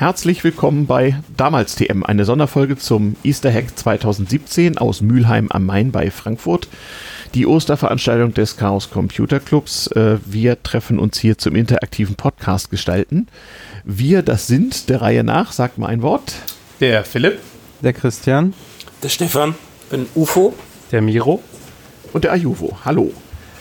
Herzlich 0.00 0.44
willkommen 0.44 0.86
bei 0.86 1.18
Damals 1.36 1.74
TM, 1.74 2.04
eine 2.04 2.24
Sonderfolge 2.24 2.76
zum 2.76 3.16
Easter 3.24 3.52
Hack 3.52 3.76
2017 3.76 4.78
aus 4.78 5.00
Mülheim 5.00 5.48
am 5.50 5.66
Main 5.66 5.90
bei 5.90 6.12
Frankfurt. 6.12 6.68
Die 7.34 7.48
Osterveranstaltung 7.48 8.32
des 8.32 8.56
Chaos 8.56 8.90
Computer 8.90 9.40
Clubs. 9.40 9.88
Äh, 9.88 10.18
wir 10.24 10.62
treffen 10.62 11.00
uns 11.00 11.18
hier 11.18 11.36
zum 11.36 11.56
interaktiven 11.56 12.14
Podcast 12.14 12.70
gestalten. 12.70 13.26
Wir, 13.82 14.22
das 14.22 14.46
sind 14.46 14.88
der 14.88 15.02
Reihe 15.02 15.24
nach, 15.24 15.50
sagt 15.50 15.78
mal 15.78 15.88
ein 15.88 16.00
Wort. 16.00 16.32
Der 16.78 17.02
Philipp. 17.02 17.40
Der 17.82 17.92
Christian. 17.92 18.54
Der 19.02 19.08
Stefan. 19.08 19.56
Bin 19.90 20.06
UFO. 20.14 20.54
Der 20.92 21.02
Miro. 21.02 21.42
Und 22.12 22.22
der 22.22 22.30
Ajuvo. 22.30 22.78
Hallo. 22.84 23.12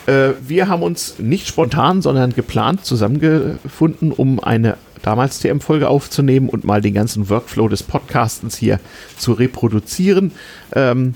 Äh, 0.06 0.34
wir 0.40 0.68
haben 0.68 0.84
uns 0.84 1.18
nicht 1.18 1.48
spontan, 1.48 2.04
sondern 2.04 2.34
geplant 2.34 2.86
zusammengefunden, 2.86 4.12
um 4.12 4.40
eine 4.40 4.78
damals 5.08 5.40
TM-Folge 5.40 5.88
aufzunehmen 5.88 6.50
und 6.50 6.66
mal 6.66 6.82
den 6.82 6.94
ganzen 6.94 7.30
Workflow 7.30 7.70
des 7.70 7.82
Podcastens 7.82 8.58
hier 8.58 8.78
zu 9.18 9.32
reproduzieren. 9.32 10.34
Ähm, 10.76 11.16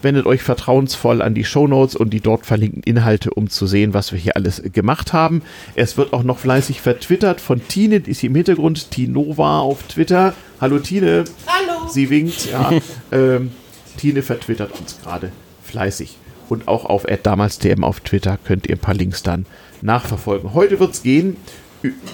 wendet 0.00 0.24
euch 0.24 0.40
vertrauensvoll 0.42 1.20
an 1.20 1.34
die 1.34 1.44
Shownotes 1.44 1.96
und 1.96 2.14
die 2.14 2.22
dort 2.22 2.46
verlinkten 2.46 2.82
Inhalte, 2.82 3.30
um 3.32 3.50
zu 3.50 3.66
sehen, 3.66 3.92
was 3.92 4.12
wir 4.12 4.18
hier 4.18 4.36
alles 4.36 4.62
gemacht 4.72 5.12
haben. 5.12 5.42
Es 5.74 5.98
wird 5.98 6.14
auch 6.14 6.22
noch 6.22 6.38
fleißig 6.38 6.80
vertwittert 6.80 7.42
von 7.42 7.60
Tine, 7.68 8.00
die 8.00 8.12
ist 8.12 8.20
hier 8.20 8.30
im 8.30 8.36
Hintergrund, 8.36 8.90
Tinova 8.90 9.58
auf 9.58 9.82
Twitter. 9.82 10.32
Hallo 10.58 10.78
Tine. 10.78 11.24
Hallo. 11.46 11.90
Sie 11.90 12.08
winkt, 12.08 12.50
ja. 12.50 12.70
ähm, 13.12 13.50
Tine 13.98 14.22
vertwittert 14.22 14.80
uns 14.80 14.98
gerade 15.02 15.30
fleißig. 15.62 16.16
Und 16.48 16.68
auch 16.68 16.86
auf 16.86 17.04
damals 17.22 17.58
TM 17.58 17.84
auf 17.84 18.00
Twitter 18.00 18.38
könnt 18.42 18.66
ihr 18.66 18.76
ein 18.76 18.80
paar 18.80 18.94
Links 18.94 19.22
dann 19.22 19.44
nachverfolgen. 19.82 20.54
Heute 20.54 20.80
wird 20.80 20.94
es 20.94 21.02
gehen 21.02 21.36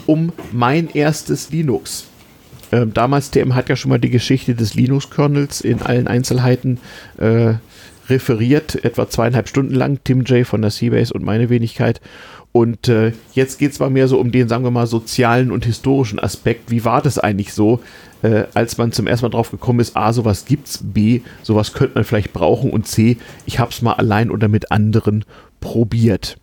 um 0.06 0.32
mein 0.52 0.88
erstes 0.88 1.50
Linux. 1.50 2.06
Ähm, 2.72 2.92
damals 2.92 3.30
TM 3.30 3.54
hat 3.54 3.68
ja 3.68 3.76
schon 3.76 3.90
mal 3.90 4.00
die 4.00 4.10
Geschichte 4.10 4.54
des 4.54 4.74
Linux-Kernels 4.74 5.60
in 5.60 5.82
allen 5.82 6.08
Einzelheiten 6.08 6.78
äh, 7.18 7.54
referiert, 8.08 8.84
etwa 8.84 9.08
zweieinhalb 9.08 9.48
Stunden 9.48 9.74
lang. 9.74 10.00
Tim 10.04 10.22
J 10.22 10.46
von 10.46 10.62
der 10.62 10.70
Seabase 10.70 11.12
und 11.12 11.24
meine 11.24 11.48
Wenigkeit. 11.48 12.00
Und 12.52 12.88
äh, 12.88 13.12
jetzt 13.34 13.58
geht 13.58 13.72
es 13.72 13.80
mal 13.80 13.90
mehr 13.90 14.08
so 14.08 14.18
um 14.18 14.32
den, 14.32 14.48
sagen 14.48 14.64
wir 14.64 14.70
mal, 14.70 14.86
sozialen 14.86 15.50
und 15.50 15.66
historischen 15.66 16.18
Aspekt. 16.18 16.70
Wie 16.70 16.84
war 16.84 17.02
das 17.02 17.18
eigentlich 17.18 17.52
so, 17.52 17.80
äh, 18.22 18.44
als 18.54 18.78
man 18.78 18.92
zum 18.92 19.06
ersten 19.06 19.26
Mal 19.26 19.30
drauf 19.30 19.50
gekommen 19.50 19.80
ist, 19.80 19.96
A, 19.96 20.12
sowas 20.12 20.46
gibt's, 20.46 20.80
B, 20.82 21.20
sowas 21.42 21.74
könnte 21.74 21.96
man 21.96 22.04
vielleicht 22.04 22.32
brauchen 22.32 22.70
und 22.70 22.86
C, 22.86 23.18
ich 23.44 23.58
habe 23.58 23.72
es 23.72 23.82
mal 23.82 23.92
allein 23.92 24.30
oder 24.30 24.48
mit 24.48 24.72
anderen 24.72 25.24
probiert 25.60 26.38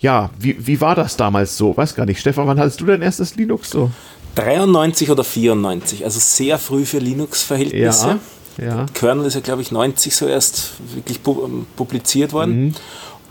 ja, 0.00 0.30
wie, 0.38 0.66
wie 0.66 0.80
war 0.80 0.94
das 0.94 1.16
damals 1.16 1.56
so? 1.56 1.76
Weiß 1.76 1.94
gar 1.94 2.06
nicht. 2.06 2.20
Stefan, 2.20 2.46
wann 2.46 2.58
hattest 2.58 2.80
du 2.80 2.86
dein 2.86 3.02
erstes 3.02 3.36
Linux 3.36 3.70
so? 3.70 3.90
93 4.34 5.10
oder 5.10 5.24
94, 5.24 6.04
also 6.04 6.18
sehr 6.18 6.58
früh 6.58 6.86
für 6.86 6.98
Linux-Verhältnisse. 6.98 8.18
Ja, 8.56 8.64
ja. 8.64 8.86
Kernel 8.94 9.26
ist 9.26 9.34
ja, 9.34 9.40
glaube 9.40 9.62
ich, 9.62 9.72
90 9.72 10.14
so 10.16 10.26
erst 10.26 10.72
wirklich 10.94 11.20
ähm, 11.26 11.66
publiziert 11.76 12.32
worden. 12.32 12.64
Mhm. 12.66 12.74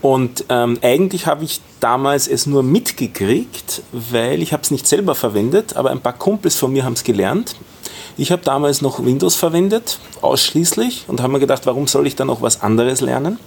Und 0.02 0.44
ähm, 0.48 0.78
eigentlich 0.82 1.26
habe 1.26 1.44
ich 1.44 1.60
damals 1.80 2.26
es 2.28 2.46
nur 2.46 2.62
mitgekriegt, 2.62 3.82
weil 3.92 4.40
ich 4.40 4.52
habe 4.52 4.62
es 4.62 4.70
nicht 4.70 4.86
selber 4.86 5.14
verwendet, 5.14 5.76
aber 5.76 5.90
ein 5.90 6.00
paar 6.00 6.14
Kumpels 6.14 6.56
von 6.56 6.72
mir 6.72 6.84
haben 6.84 6.94
es 6.94 7.04
gelernt. 7.04 7.56
Ich 8.16 8.32
habe 8.32 8.42
damals 8.42 8.80
noch 8.80 9.04
Windows 9.04 9.34
verwendet, 9.34 9.98
ausschließlich, 10.20 11.04
und 11.08 11.20
habe 11.20 11.32
mir 11.32 11.40
gedacht, 11.40 11.66
warum 11.66 11.86
soll 11.86 12.06
ich 12.06 12.16
dann 12.16 12.28
noch 12.28 12.42
was 12.42 12.62
anderes 12.62 13.00
lernen? 13.00 13.38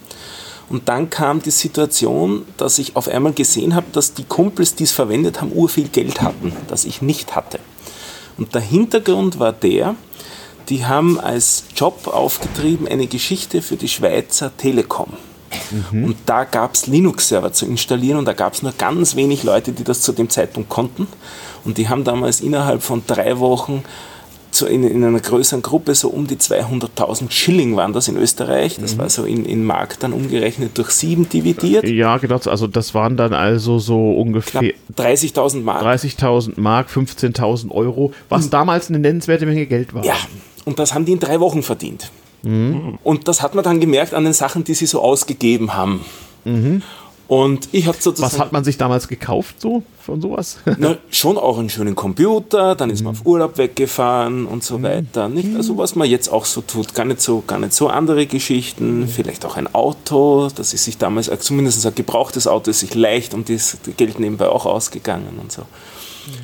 Und 0.69 0.89
dann 0.89 1.09
kam 1.09 1.41
die 1.41 1.51
Situation, 1.51 2.45
dass 2.57 2.79
ich 2.79 2.95
auf 2.95 3.07
einmal 3.07 3.33
gesehen 3.33 3.75
habe, 3.75 3.87
dass 3.91 4.13
die 4.13 4.23
Kumpels, 4.23 4.75
die 4.75 4.85
es 4.85 4.91
verwendet 4.91 5.41
haben, 5.41 5.51
urviel 5.51 5.89
Geld 5.89 6.21
hatten, 6.21 6.53
das 6.67 6.85
ich 6.85 7.01
nicht 7.01 7.35
hatte. 7.35 7.59
Und 8.37 8.55
der 8.55 8.61
Hintergrund 8.61 9.39
war 9.39 9.53
der, 9.53 9.95
die 10.69 10.85
haben 10.85 11.19
als 11.19 11.65
Job 11.75 12.07
aufgetrieben 12.07 12.87
eine 12.87 13.07
Geschichte 13.07 13.61
für 13.61 13.75
die 13.75 13.89
Schweizer 13.89 14.55
Telekom. 14.55 15.13
Mhm. 15.91 16.05
Und 16.05 16.17
da 16.25 16.45
gab 16.45 16.73
es 16.73 16.87
Linux-Server 16.87 17.53
zu 17.53 17.65
installieren 17.65 18.17
und 18.17 18.25
da 18.25 18.33
gab 18.33 18.53
es 18.53 18.63
nur 18.63 18.73
ganz 18.77 19.15
wenig 19.15 19.43
Leute, 19.43 19.71
die 19.71 19.83
das 19.83 20.01
zu 20.01 20.11
dem 20.11 20.29
Zeitpunkt 20.29 20.69
konnten. 20.69 21.07
Und 21.63 21.77
die 21.77 21.89
haben 21.89 22.03
damals 22.03 22.41
innerhalb 22.41 22.81
von 22.81 23.03
drei 23.05 23.39
Wochen 23.39 23.83
so 24.55 24.65
in, 24.65 24.83
in, 24.83 25.03
einer 25.03 25.19
größeren 25.19 25.61
Gruppe, 25.61 25.95
so 25.95 26.09
um 26.09 26.27
die 26.27 26.35
200.000 26.35 27.31
Schilling 27.31 27.75
waren 27.75 27.93
das 27.93 28.07
in 28.07 28.17
Österreich. 28.17 28.77
Das 28.79 28.95
mhm. 28.95 28.99
war 28.99 29.09
so 29.09 29.23
in, 29.25 29.45
in 29.45 29.63
Mark 29.65 29.99
dann 29.99 30.13
umgerechnet 30.13 30.77
durch 30.77 30.91
sieben 30.91 31.27
dividiert. 31.29 31.87
Ja, 31.87 32.17
genau. 32.17 32.39
Also 32.45 32.67
das 32.67 32.93
waren 32.93 33.17
dann 33.17 33.33
also 33.33 33.79
so 33.79 34.13
ungefähr 34.13 34.73
30.000 34.97 35.61
Mark. 35.61 35.83
30.000 35.83 36.59
Mark, 36.59 36.89
15.000 36.89 37.71
Euro, 37.71 38.13
was 38.29 38.45
mhm. 38.45 38.49
damals 38.51 38.89
eine 38.89 38.99
nennenswerte 38.99 39.45
Menge 39.45 39.65
Geld 39.65 39.93
war. 39.93 40.05
Ja, 40.05 40.15
und 40.65 40.79
das 40.79 40.93
haben 40.93 41.05
die 41.05 41.13
in 41.13 41.19
drei 41.19 41.39
Wochen 41.39 41.63
verdient. 41.63 42.11
Mhm. 42.43 42.99
Und 43.03 43.27
das 43.27 43.41
hat 43.41 43.55
man 43.55 43.63
dann 43.63 43.79
gemerkt 43.79 44.13
an 44.13 44.23
den 44.23 44.33
Sachen, 44.33 44.63
die 44.63 44.73
sie 44.73 44.85
so 44.85 45.01
ausgegeben 45.01 45.73
haben. 45.73 46.01
Mhm. 46.45 46.81
Und 47.33 47.69
ich 47.71 47.87
habe 47.87 47.97
sozusagen. 47.99 48.31
Was 48.31 48.39
hat 48.39 48.51
man 48.51 48.63
sich 48.63 48.77
damals 48.77 49.07
gekauft, 49.07 49.59
so 49.59 49.81
von 49.99 50.21
sowas? 50.21 50.57
Na, 50.77 50.97
schon 51.09 51.39
auch 51.39 51.57
einen 51.57 51.69
schönen 51.69 51.95
Computer, 51.95 52.75
dann 52.75 52.91
ist 52.91 53.01
man 53.01 53.13
auf 53.15 53.25
Urlaub 53.25 53.57
weggefahren 53.57 54.45
und 54.45 54.63
so 54.63 54.77
mhm. 54.77 54.83
weiter. 54.83 55.29
Nicht? 55.29 55.55
Also 55.55 55.75
was 55.79 55.95
man 55.95 56.07
jetzt 56.07 56.27
auch 56.27 56.45
so 56.45 56.61
tut, 56.61 56.93
gar 56.93 57.05
nicht 57.05 57.21
so, 57.21 57.43
gar 57.47 57.57
nicht 57.57 57.73
so 57.73 57.87
andere 57.87 58.27
Geschichten, 58.27 58.99
mhm. 58.99 59.07
vielleicht 59.07 59.45
auch 59.45 59.57
ein 59.57 59.73
Auto, 59.73 60.49
das 60.53 60.75
ist 60.75 60.83
sich 60.83 60.99
damals, 60.99 61.31
zumindest 61.39 61.83
ein 61.83 61.95
gebrauchtes 61.95 62.45
Auto, 62.45 62.69
ist 62.69 62.81
sich 62.81 62.93
leicht 62.93 63.33
und 63.33 63.49
das 63.49 63.77
Geld 63.97 64.19
nebenbei 64.19 64.47
auch 64.47 64.67
ausgegangen 64.67 65.39
und 65.41 65.51
so. 65.51 65.63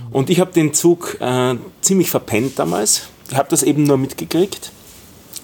Und 0.10 0.32
ich 0.32 0.40
habe 0.40 0.52
den 0.54 0.74
Zug 0.74 1.18
äh, 1.22 1.56
ziemlich 1.82 2.10
verpennt 2.10 2.58
damals. 2.58 3.10
Ich 3.30 3.38
habe 3.38 3.50
das 3.50 3.62
eben 3.62 3.84
nur 3.84 3.98
mitgekriegt. 4.00 4.72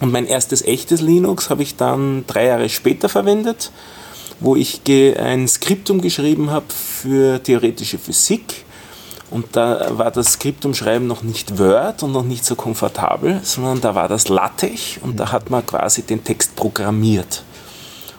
Und 0.02 0.12
mein 0.12 0.26
erstes 0.26 0.64
echtes 0.64 1.02
Linux 1.02 1.52
habe 1.52 1.62
ich 1.62 1.76
dann 1.76 2.26
drei 2.26 2.48
Jahre 2.48 2.68
später 2.68 3.10
verwendet 3.10 3.72
wo 4.40 4.56
ich 4.56 4.82
ein 5.18 5.48
Skriptum 5.48 6.02
geschrieben 6.02 6.50
habe 6.50 6.66
für 6.70 7.42
theoretische 7.42 7.98
Physik. 7.98 8.66
Und 9.32 9.56
da 9.56 9.98
war 9.98 10.12
das 10.12 10.34
Skriptumschreiben 10.34 11.08
noch 11.08 11.24
nicht 11.24 11.58
Word 11.58 12.04
und 12.04 12.12
noch 12.12 12.24
nicht 12.24 12.46
so 12.46 12.56
komfortabel, 12.56 13.40
sondern 13.44 13.82
da 13.82 13.96
war 13.96 14.08
das 14.08 14.30
LaTeX 14.30 15.00
und 15.02 15.20
da 15.20 15.32
hat 15.32 15.50
man 15.50 15.66
quasi 15.66 16.04
den 16.04 16.24
Text 16.24 16.56
programmiert. 16.56 17.44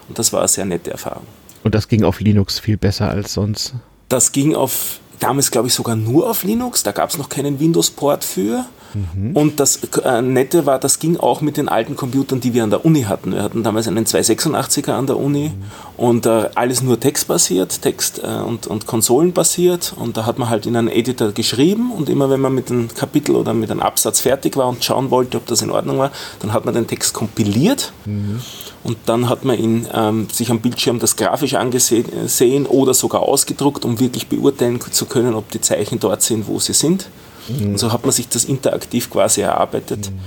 Und 0.09 0.19
das 0.19 0.33
war 0.33 0.41
eine 0.41 0.47
sehr 0.47 0.65
nette 0.65 0.91
Erfahrung. 0.91 1.25
Und 1.63 1.75
das 1.75 1.87
ging 1.87 2.03
auf 2.03 2.19
Linux 2.19 2.59
viel 2.59 2.77
besser 2.77 3.09
als 3.09 3.33
sonst? 3.33 3.73
Das 4.09 4.31
ging 4.31 4.55
auf, 4.55 4.99
damals 5.19 5.51
glaube 5.51 5.67
ich 5.67 5.73
sogar 5.73 5.95
nur 5.95 6.29
auf 6.29 6.43
Linux, 6.43 6.83
da 6.83 6.91
gab 6.91 7.09
es 7.09 7.17
noch 7.17 7.29
keinen 7.29 7.59
Windows-Port 7.59 8.23
für. 8.23 8.65
Mhm. 8.93 9.35
Und 9.35 9.59
das 9.59 9.79
äh, 10.03 10.21
Nette 10.21 10.65
war, 10.65 10.79
das 10.79 10.99
ging 10.99 11.17
auch 11.17 11.41
mit 11.41 11.57
den 11.57 11.69
alten 11.69 11.95
Computern, 11.95 12.39
die 12.39 12.53
wir 12.53 12.63
an 12.63 12.69
der 12.69 12.85
Uni 12.85 13.03
hatten. 13.03 13.33
Wir 13.33 13.43
hatten 13.43 13.63
damals 13.63 13.87
einen 13.87 14.05
286er 14.05 14.91
an 14.91 15.07
der 15.07 15.17
Uni 15.17 15.49
mhm. 15.49 15.63
und 15.97 16.25
äh, 16.25 16.49
alles 16.55 16.81
nur 16.81 16.99
textbasiert, 16.99 17.81
Text- 17.81 18.21
äh, 18.23 18.41
und, 18.41 18.67
und 18.67 18.87
Konsolenbasiert. 18.87 19.93
Und 19.97 20.17
da 20.17 20.25
hat 20.25 20.39
man 20.39 20.49
halt 20.49 20.65
in 20.65 20.75
einen 20.75 20.89
Editor 20.89 21.31
geschrieben 21.31 21.91
und 21.91 22.09
immer 22.09 22.29
wenn 22.29 22.39
man 22.39 22.53
mit 22.53 22.71
einem 22.71 22.87
Kapitel 22.93 23.35
oder 23.35 23.53
mit 23.53 23.71
einem 23.71 23.81
Absatz 23.81 24.19
fertig 24.19 24.57
war 24.57 24.67
und 24.67 24.83
schauen 24.83 25.11
wollte, 25.11 25.37
ob 25.37 25.45
das 25.47 25.61
in 25.61 25.71
Ordnung 25.71 25.97
war, 25.97 26.11
dann 26.39 26.53
hat 26.53 26.65
man 26.65 26.73
den 26.73 26.87
Text 26.87 27.13
kompiliert. 27.13 27.91
Mhm. 28.05 28.41
Und 28.83 28.97
dann 29.05 29.27
hat 29.27 29.43
man 29.43 29.57
ihn 29.57 29.87
ähm, 29.93 30.27
sich 30.31 30.49
am 30.49 30.61
Bildschirm 30.61 30.99
das 30.99 31.17
grafisch 31.17 31.55
angesehen 31.55 32.65
oder 32.67 32.93
sogar 32.93 33.21
ausgedruckt, 33.21 33.83
um 33.83 33.99
wirklich 33.99 34.27
beurteilen 34.27 34.79
zu 34.79 35.05
können, 35.05 35.33
ob 35.33 35.51
die 35.51 35.59
Zeichen 35.59 35.99
dort 35.99 36.21
sind, 36.21 36.47
wo 36.47 36.59
sie 36.59 36.73
sind. 36.73 37.09
Mhm. 37.49 37.71
Und 37.71 37.77
so 37.77 37.91
hat 37.91 38.03
man 38.03 38.11
sich 38.11 38.27
das 38.29 38.45
interaktiv 38.45 39.09
quasi 39.09 39.41
erarbeitet. 39.41 40.11
Mhm. 40.11 40.19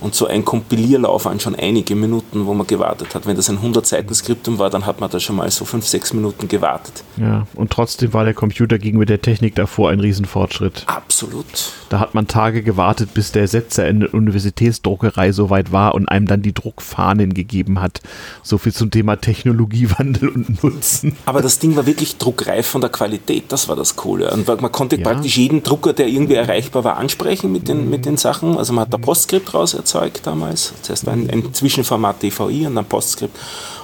Und 0.00 0.14
so 0.14 0.26
ein 0.26 0.44
Kompilierlauf 0.44 1.26
an 1.26 1.40
schon 1.40 1.54
einige 1.56 1.96
Minuten, 1.96 2.46
wo 2.46 2.54
man 2.54 2.66
gewartet 2.66 3.14
hat. 3.14 3.26
Wenn 3.26 3.36
das 3.36 3.50
ein 3.50 3.58
100-Seiten-Skriptum 3.58 4.58
war, 4.58 4.70
dann 4.70 4.86
hat 4.86 5.00
man 5.00 5.10
da 5.10 5.18
schon 5.18 5.36
mal 5.36 5.50
so 5.50 5.64
5, 5.64 5.86
6 5.86 6.12
Minuten 6.14 6.46
gewartet. 6.48 7.02
Ja, 7.16 7.46
und 7.54 7.70
trotzdem 7.70 8.12
war 8.12 8.24
der 8.24 8.34
Computer 8.34 8.78
gegenüber 8.78 9.06
der 9.06 9.20
Technik 9.20 9.54
davor 9.56 9.90
ein 9.90 10.00
Riesenfortschritt. 10.00 10.84
Absolut. 10.86 11.46
Da 11.88 12.00
hat 12.00 12.14
man 12.14 12.28
Tage 12.28 12.62
gewartet, 12.62 13.14
bis 13.14 13.32
der 13.32 13.48
Setzer 13.48 13.88
in 13.88 14.00
der 14.00 14.14
Universitätsdruckerei 14.14 15.32
soweit 15.32 15.72
war 15.72 15.94
und 15.94 16.08
einem 16.08 16.26
dann 16.26 16.42
die 16.42 16.52
Druckfahnen 16.52 17.34
gegeben 17.34 17.80
hat. 17.80 18.00
So 18.42 18.58
viel 18.58 18.72
zum 18.72 18.90
Thema 18.90 19.16
Technologiewandel 19.16 20.28
und 20.28 20.62
Nutzen. 20.62 21.16
Aber 21.26 21.42
das 21.42 21.58
Ding 21.58 21.76
war 21.76 21.86
wirklich 21.86 22.18
druckreif 22.18 22.66
von 22.66 22.80
der 22.80 22.90
Qualität, 22.90 23.44
das 23.48 23.68
war 23.68 23.76
das 23.76 23.96
Coole. 23.96 24.30
Und 24.30 24.46
man 24.46 24.72
konnte 24.72 24.96
ja. 24.96 25.02
praktisch 25.02 25.38
jeden 25.38 25.62
Drucker, 25.62 25.92
der 25.92 26.08
irgendwie 26.08 26.34
erreichbar 26.34 26.84
war, 26.84 26.96
ansprechen 26.98 27.50
mit 27.50 27.68
den, 27.68 27.90
mit 27.90 28.04
den 28.04 28.16
Sachen. 28.16 28.56
Also 28.56 28.72
man 28.72 28.82
hat 28.82 28.92
da 28.92 28.98
Postskript 28.98 29.54
raus 29.54 29.74
erzeugt 29.88 30.26
damals. 30.26 30.74
Zuerst 30.82 31.06
war 31.06 31.14
ein, 31.14 31.30
ein 31.30 31.54
Zwischenformat 31.54 32.22
DVI 32.22 32.66
und 32.66 32.74
dann 32.74 32.84
Postscript. 32.84 33.36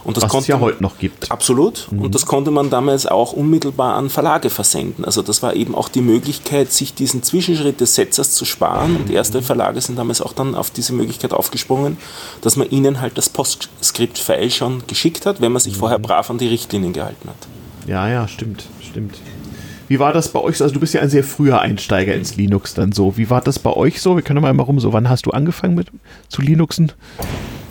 Und 0.04 0.18
das 0.18 0.24
Was 0.24 0.30
konnte 0.30 0.42
es 0.42 0.48
ja 0.48 0.60
heute 0.60 0.82
noch 0.82 0.98
gibt. 0.98 1.30
Absolut. 1.30 1.88
Mhm. 1.90 2.02
Und 2.02 2.14
das 2.14 2.26
konnte 2.26 2.50
man 2.50 2.68
damals 2.68 3.06
auch 3.06 3.32
unmittelbar 3.32 3.94
an 3.94 4.10
Verlage 4.10 4.50
versenden. 4.50 5.06
Also 5.06 5.22
das 5.22 5.42
war 5.42 5.54
eben 5.54 5.74
auch 5.74 5.88
die 5.88 6.02
Möglichkeit, 6.02 6.70
sich 6.72 6.92
diesen 6.92 7.22
Zwischenschritt 7.22 7.80
des 7.80 7.94
Setzers 7.94 8.32
zu 8.32 8.44
sparen. 8.44 8.96
Und 8.96 9.10
erste 9.10 9.40
Verlage 9.40 9.80
sind 9.80 9.98
damals 9.98 10.20
auch 10.20 10.34
dann 10.34 10.54
auf 10.54 10.70
diese 10.70 10.92
Möglichkeit 10.92 11.32
aufgesprungen, 11.32 11.96
dass 12.42 12.56
man 12.56 12.68
ihnen 12.68 13.00
halt 13.00 13.16
das 13.16 13.30
Postscript-File 13.30 14.50
schon 14.50 14.86
geschickt 14.86 15.24
hat, 15.24 15.40
wenn 15.40 15.52
man 15.52 15.60
sich 15.60 15.74
mhm. 15.74 15.78
vorher 15.78 15.98
brav 15.98 16.28
an 16.28 16.36
die 16.36 16.48
Richtlinien 16.48 16.92
gehalten 16.92 17.30
hat. 17.30 17.88
Ja, 17.88 18.08
ja, 18.08 18.28
stimmt, 18.28 18.64
stimmt. 18.82 19.14
Wie 19.88 19.98
war 19.98 20.12
das 20.12 20.28
bei 20.28 20.40
euch? 20.40 20.60
Also 20.62 20.75
du 20.75 20.81
bist 20.81 20.94
ja 20.94 21.00
ein 21.00 21.10
sehr 21.10 21.25
früher 21.25 21.60
Einsteiger 21.60 22.14
ins 22.14 22.36
Linux 22.36 22.75
dann 22.75 22.92
so. 22.92 23.16
Wie 23.16 23.31
war 23.31 23.40
das 23.40 23.58
bei 23.58 23.72
euch 23.72 24.00
so? 24.00 24.16
Wir 24.16 24.22
können 24.22 24.42
mal 24.42 24.50
rum. 24.62 24.81
So, 24.81 24.92
wann 24.92 25.08
hast 25.08 25.26
du 25.26 25.31
angefangen 25.31 25.75
mit 25.75 25.88
zu 26.28 26.42
Linuxen? 26.42 26.92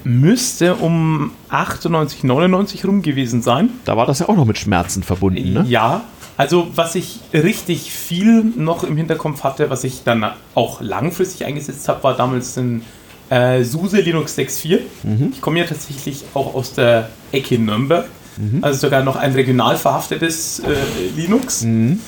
Müsste 0.04 0.75
um 0.75 1.31
98, 1.50 2.24
99 2.24 2.86
rum 2.86 3.01
gewesen 3.01 3.42
sein. 3.42 3.69
Da 3.86 3.95
war 3.95 4.06
das 4.06 4.19
ja 4.19 4.30
auch 4.30 4.36
noch 4.36 4.45
mit 4.45 4.57
Schmerzen 4.57 5.01
verbunden, 5.01 5.54
ne? 5.54 5.65
Ja, 5.68 6.04
also 6.36 6.68
was 6.75 6.95
ich 6.95 7.19
richtig 7.33 7.92
viel 7.92 8.44
noch 8.44 8.83
im 8.83 8.98
Hinterkopf 8.98 9.44
hatte, 9.44 9.69
was 9.69 9.83
ich 9.83 10.04
dann 10.04 10.25
auch 10.56 10.81
langfristig 10.81 11.45
eingesetzt 11.45 11.88
habe, 11.88 12.04
war 12.04 12.18
damals 12.18 12.57
ein 12.57 12.81
äh, 13.30 13.63
SUSE 13.63 14.01
Linux 14.01 14.38
6.4. 14.38 14.80
Mhm. 15.04 15.30
Ich 15.31 15.42
komme 15.42 15.59
ja 15.59 15.66
tatsächlich 15.66 16.24
auch 16.33 16.56
aus 16.56 16.74
der 16.74 17.09
Ecke 17.31 17.59
Nürnberg, 17.59 18.06
mhm. 18.38 18.63
also 18.63 18.80
sogar 18.80 19.03
noch 19.03 19.15
ein 19.15 19.33
regional 19.33 19.77
verhaftetes 19.77 20.59
äh, 20.59 20.74
Linux. 21.15 21.63
Mhm. 21.63 22.00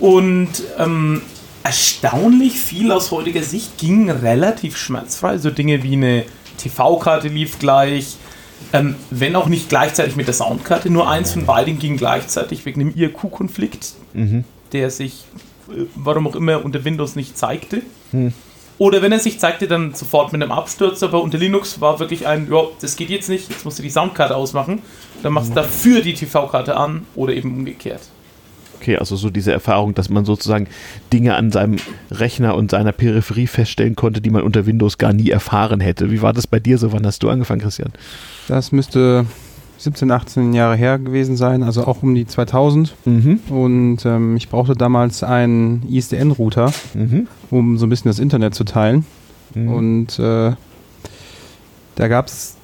Und 0.00 0.50
ähm, 0.78 1.22
erstaunlich 1.62 2.58
viel 2.58 2.90
aus 2.90 3.10
heutiger 3.10 3.42
Sicht 3.42 3.78
ging 3.78 4.10
relativ 4.10 4.76
schmerzfrei. 4.76 5.38
So 5.38 5.50
Dinge 5.50 5.82
wie 5.82 5.92
eine 5.94 6.24
TV-Karte 6.58 7.28
lief 7.28 7.58
gleich, 7.58 8.16
ähm, 8.72 8.96
wenn 9.10 9.36
auch 9.36 9.46
nicht 9.48 9.68
gleichzeitig 9.68 10.16
mit 10.16 10.26
der 10.26 10.34
Soundkarte. 10.34 10.90
Nur 10.90 11.08
eins 11.08 11.32
von 11.32 11.46
beiden 11.46 11.78
ging 11.78 11.96
gleichzeitig 11.96 12.64
wegen 12.64 12.80
dem 12.80 12.94
IRQ-Konflikt, 12.94 13.94
mhm. 14.12 14.44
der 14.72 14.90
sich, 14.90 15.24
äh, 15.68 15.84
warum 15.94 16.26
auch 16.26 16.36
immer, 16.36 16.64
unter 16.64 16.84
Windows 16.84 17.16
nicht 17.16 17.38
zeigte. 17.38 17.82
Mhm. 18.12 18.32
Oder 18.82 19.00
wenn 19.00 19.12
er 19.12 19.20
sich 19.20 19.38
zeigte, 19.38 19.68
dann 19.68 19.94
sofort 19.94 20.32
mit 20.32 20.42
einem 20.42 20.50
Absturz. 20.50 21.04
Aber 21.04 21.22
unter 21.22 21.38
Linux 21.38 21.80
war 21.80 22.00
wirklich 22.00 22.26
ein, 22.26 22.48
ja, 22.50 22.64
das 22.80 22.96
geht 22.96 23.10
jetzt 23.10 23.28
nicht, 23.28 23.48
jetzt 23.48 23.64
musst 23.64 23.78
du 23.78 23.82
die 23.84 23.90
Soundkarte 23.90 24.34
ausmachen. 24.34 24.82
Dann 25.22 25.32
machst 25.32 25.50
du 25.50 25.52
mhm. 25.52 25.56
dafür 25.56 26.00
die 26.00 26.14
TV-Karte 26.14 26.76
an 26.76 27.06
oder 27.14 27.32
eben 27.32 27.54
umgekehrt. 27.54 28.00
Okay, 28.80 28.96
also 28.96 29.14
so 29.14 29.30
diese 29.30 29.52
Erfahrung, 29.52 29.94
dass 29.94 30.08
man 30.08 30.24
sozusagen 30.24 30.66
Dinge 31.12 31.36
an 31.36 31.52
seinem 31.52 31.76
Rechner 32.10 32.56
und 32.56 32.72
seiner 32.72 32.90
Peripherie 32.90 33.46
feststellen 33.46 33.94
konnte, 33.94 34.20
die 34.20 34.30
man 34.30 34.42
unter 34.42 34.66
Windows 34.66 34.98
gar 34.98 35.12
nie 35.12 35.30
erfahren 35.30 35.78
hätte. 35.78 36.10
Wie 36.10 36.20
war 36.20 36.32
das 36.32 36.48
bei 36.48 36.58
dir 36.58 36.76
so? 36.76 36.92
Wann 36.92 37.06
hast 37.06 37.22
du 37.22 37.30
angefangen, 37.30 37.60
Christian? 37.60 37.92
Das 38.48 38.72
müsste 38.72 39.26
17, 39.82 40.10
18 40.10 40.52
Jahre 40.52 40.76
her 40.76 40.98
gewesen 40.98 41.36
sein, 41.36 41.62
also 41.62 41.84
auch 41.84 42.02
um 42.02 42.14
die 42.14 42.26
2000. 42.26 42.94
Mhm. 43.04 43.40
Und 43.50 43.98
ähm, 44.04 44.36
ich 44.36 44.48
brauchte 44.48 44.74
damals 44.74 45.22
einen 45.22 45.82
ISDN-Router, 45.88 46.72
mhm. 46.94 47.26
um 47.50 47.78
so 47.78 47.86
ein 47.86 47.88
bisschen 47.88 48.08
das 48.08 48.18
Internet 48.18 48.54
zu 48.54 48.64
teilen. 48.64 49.04
Mhm. 49.54 49.68
Und 49.68 50.18
äh, 50.18 50.52
da 51.96 52.08
gab 52.08 52.26
es 52.26 52.56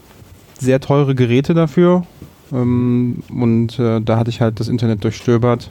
sehr 0.58 0.80
teure 0.80 1.14
Geräte 1.14 1.54
dafür. 1.54 2.04
Ähm, 2.52 3.22
und 3.30 3.78
äh, 3.78 4.00
da 4.00 4.16
hatte 4.16 4.30
ich 4.30 4.40
halt 4.40 4.60
das 4.60 4.68
Internet 4.68 5.04
durchstöbert 5.04 5.70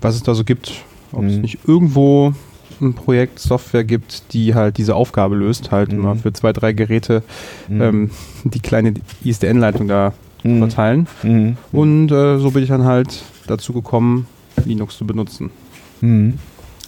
was 0.00 0.14
es 0.14 0.22
da 0.22 0.34
so 0.34 0.44
gibt. 0.44 0.72
Ob 1.12 1.22
mhm. 1.22 1.28
es 1.28 1.36
nicht 1.38 1.58
irgendwo 1.66 2.32
ein 2.80 2.94
Projekt 2.94 3.38
Software 3.38 3.84
gibt, 3.84 4.32
die 4.32 4.54
halt 4.54 4.78
diese 4.78 4.94
Aufgabe 4.94 5.36
löst, 5.36 5.70
halt 5.70 5.92
mhm. 5.92 6.00
mal 6.00 6.16
für 6.16 6.32
zwei, 6.32 6.52
drei 6.52 6.72
Geräte 6.72 7.22
mhm. 7.68 7.82
ähm, 7.82 8.10
die 8.44 8.60
kleine 8.60 8.94
ISDN-Leitung 9.24 9.88
da 9.88 10.14
mhm. 10.42 10.58
verteilen. 10.58 11.08
Mhm. 11.22 11.56
Und 11.72 12.10
äh, 12.10 12.38
so 12.38 12.50
bin 12.50 12.62
ich 12.62 12.68
dann 12.68 12.84
halt 12.84 13.22
dazu 13.46 13.72
gekommen, 13.72 14.26
Linux 14.64 14.96
zu 14.96 15.06
benutzen. 15.06 15.50
Mhm. 16.00 16.38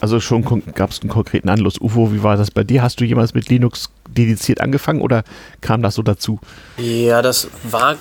Also 0.03 0.19
schon 0.19 0.43
gab 0.75 0.91
es 0.91 0.99
einen 0.99 1.09
konkreten 1.09 1.47
Anlass. 1.47 1.79
Ufo, 1.79 2.11
wie 2.11 2.23
war 2.23 2.35
das 2.35 2.51
bei 2.51 2.65
dir? 2.65 2.83
Hast 2.83 2.99
du 2.99 3.05
jemals 3.05 3.33
mit 3.33 3.47
Linux 3.47 3.89
dediziert 4.09 4.59
angefangen 4.59 4.99
oder 4.99 5.23
kam 5.61 5.81
das 5.81 5.95
so 5.95 6.01
dazu? 6.01 6.39
Ja, 6.77 7.21
das 7.21 7.47
war 7.63 7.95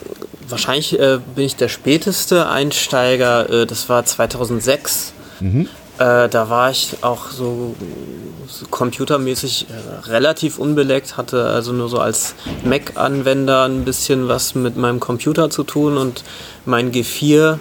wahrscheinlich 0.49 0.99
äh, 0.99 1.21
bin 1.37 1.45
ich 1.45 1.55
der 1.55 1.69
späteste 1.69 2.49
Einsteiger. 2.49 3.49
Äh, 3.49 3.67
das 3.67 3.89
war 3.89 4.05
2006. 4.05 5.13
Mhm. 5.39 5.69
Äh, 5.99 6.29
da 6.29 6.49
war 6.49 6.71
ich 6.71 6.97
auch 7.03 7.31
so, 7.31 7.75
so 8.49 8.67
computermäßig 8.71 9.67
äh, 9.69 10.09
relativ 10.09 10.59
unbeleckt, 10.59 11.17
hatte 11.17 11.45
also 11.47 11.73
nur 11.73 11.89
so 11.89 11.99
als 11.99 12.35
Mac-Anwender 12.65 13.65
ein 13.65 13.85
bisschen 13.85 14.27
was 14.27 14.55
mit 14.55 14.77
meinem 14.77 15.01
Computer 15.01 15.51
zu 15.51 15.65
tun 15.65 15.99
und 15.99 16.25
mein 16.65 16.93
G4 16.93 17.59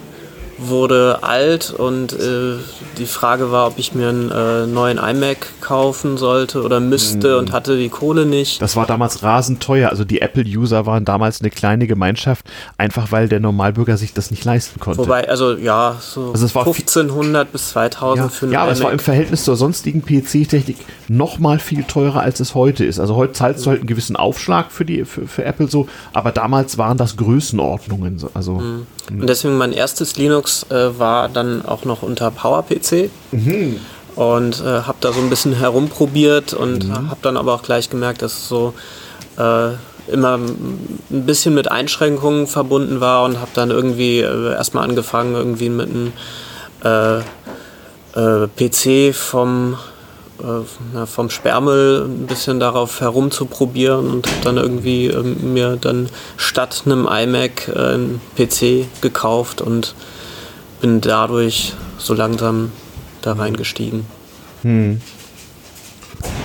wurde 0.67 1.19
alt 1.21 1.71
und 1.71 2.13
äh, 2.13 2.57
die 2.97 3.05
Frage 3.05 3.51
war, 3.51 3.67
ob 3.67 3.77
ich 3.77 3.93
mir 3.93 4.09
einen 4.09 4.31
äh, 4.31 4.67
neuen 4.67 4.97
iMac 4.97 5.61
kaufen 5.61 6.17
sollte 6.17 6.61
oder 6.61 6.79
müsste 6.79 7.33
mhm. 7.33 7.39
und 7.39 7.51
hatte 7.51 7.77
die 7.77 7.89
Kohle 7.89 8.25
nicht. 8.25 8.61
Das 8.61 8.75
war 8.75 8.85
damals 8.85 9.23
rasend 9.23 9.61
teuer. 9.61 9.89
Also 9.89 10.03
die 10.03 10.21
Apple-User 10.21 10.85
waren 10.85 11.05
damals 11.05 11.41
eine 11.41 11.49
kleine 11.49 11.87
Gemeinschaft, 11.87 12.45
einfach 12.77 13.11
weil 13.11 13.27
der 13.27 13.39
Normalbürger 13.39 13.97
sich 13.97 14.13
das 14.13 14.31
nicht 14.31 14.45
leisten 14.45 14.79
konnte. 14.79 14.99
Wobei, 14.99 15.27
also 15.27 15.53
ja, 15.53 15.97
so 15.99 16.31
also 16.31 16.45
1500 16.45 17.51
bis 17.51 17.69
2000 17.69 18.17
ja, 18.17 18.29
für 18.29 18.45
einen 18.45 18.53
Ja, 18.53 18.63
aber 18.63 18.71
es 18.71 18.83
war 18.83 18.91
im 18.91 18.99
Verhältnis 18.99 19.43
zur 19.43 19.55
sonstigen 19.55 20.03
PC-Technik 20.03 20.77
noch 21.07 21.39
mal 21.39 21.59
viel 21.59 21.83
teurer, 21.83 22.21
als 22.21 22.39
es 22.39 22.55
heute 22.55 22.85
ist. 22.85 22.99
Also 22.99 23.15
heute 23.15 23.33
zahlst 23.33 23.65
du 23.65 23.69
halt 23.69 23.79
einen 23.79 23.87
gewissen 23.87 24.15
Aufschlag 24.15 24.71
für, 24.71 24.85
die, 24.85 25.05
für, 25.05 25.27
für 25.27 25.43
Apple 25.43 25.67
so, 25.67 25.87
aber 26.13 26.31
damals 26.31 26.77
waren 26.77 26.97
das 26.97 27.17
Größenordnungen. 27.17 28.21
Also, 28.33 28.53
mhm. 28.53 28.87
Und 29.09 29.27
deswegen 29.27 29.57
mein 29.57 29.73
erstes 29.73 30.15
Linux 30.15 30.50
äh, 30.69 30.97
war 30.99 31.29
dann 31.29 31.65
auch 31.65 31.85
noch 31.85 32.01
unter 32.01 32.31
PowerPC. 32.31 33.09
Mhm. 33.31 33.79
Und 34.15 34.61
äh, 34.61 34.81
habe 34.81 34.97
da 34.99 35.13
so 35.13 35.21
ein 35.21 35.29
bisschen 35.29 35.53
herumprobiert 35.53 36.53
und 36.53 36.89
mhm. 36.89 37.09
habe 37.09 37.19
dann 37.21 37.37
aber 37.37 37.53
auch 37.53 37.63
gleich 37.63 37.89
gemerkt, 37.89 38.21
dass 38.21 38.33
es 38.33 38.47
so 38.49 38.73
äh, 39.37 39.69
immer 40.11 40.37
ein 40.37 41.25
bisschen 41.25 41.53
mit 41.53 41.71
Einschränkungen 41.71 42.47
verbunden 42.47 42.99
war 42.99 43.23
und 43.23 43.39
habe 43.39 43.51
dann 43.53 43.71
irgendwie 43.71 44.19
äh, 44.19 44.51
erstmal 44.51 44.83
angefangen, 44.83 45.35
irgendwie 45.35 45.69
mit 45.69 45.89
einem 45.89 46.13
äh, 46.83 47.21
PC 48.47 49.15
vom 49.15 49.77
vom 51.05 51.29
Sperrmüll 51.29 52.05
ein 52.05 52.25
bisschen 52.25 52.59
darauf 52.59 52.99
herumzuprobieren 52.99 54.09
und 54.09 54.27
habe 54.27 54.43
dann 54.43 54.57
irgendwie 54.57 55.07
äh, 55.07 55.21
mir 55.21 55.77
dann 55.79 56.09
statt 56.37 56.83
einem 56.85 57.07
iMac 57.07 57.69
einen 57.69 58.21
PC 58.35 58.87
gekauft 59.01 59.61
und 59.61 59.93
bin 60.81 60.99
dadurch 60.99 61.73
so 61.97 62.13
langsam 62.13 62.71
da 63.21 63.33
reingestiegen. 63.33 64.05
Hm. 64.63 65.01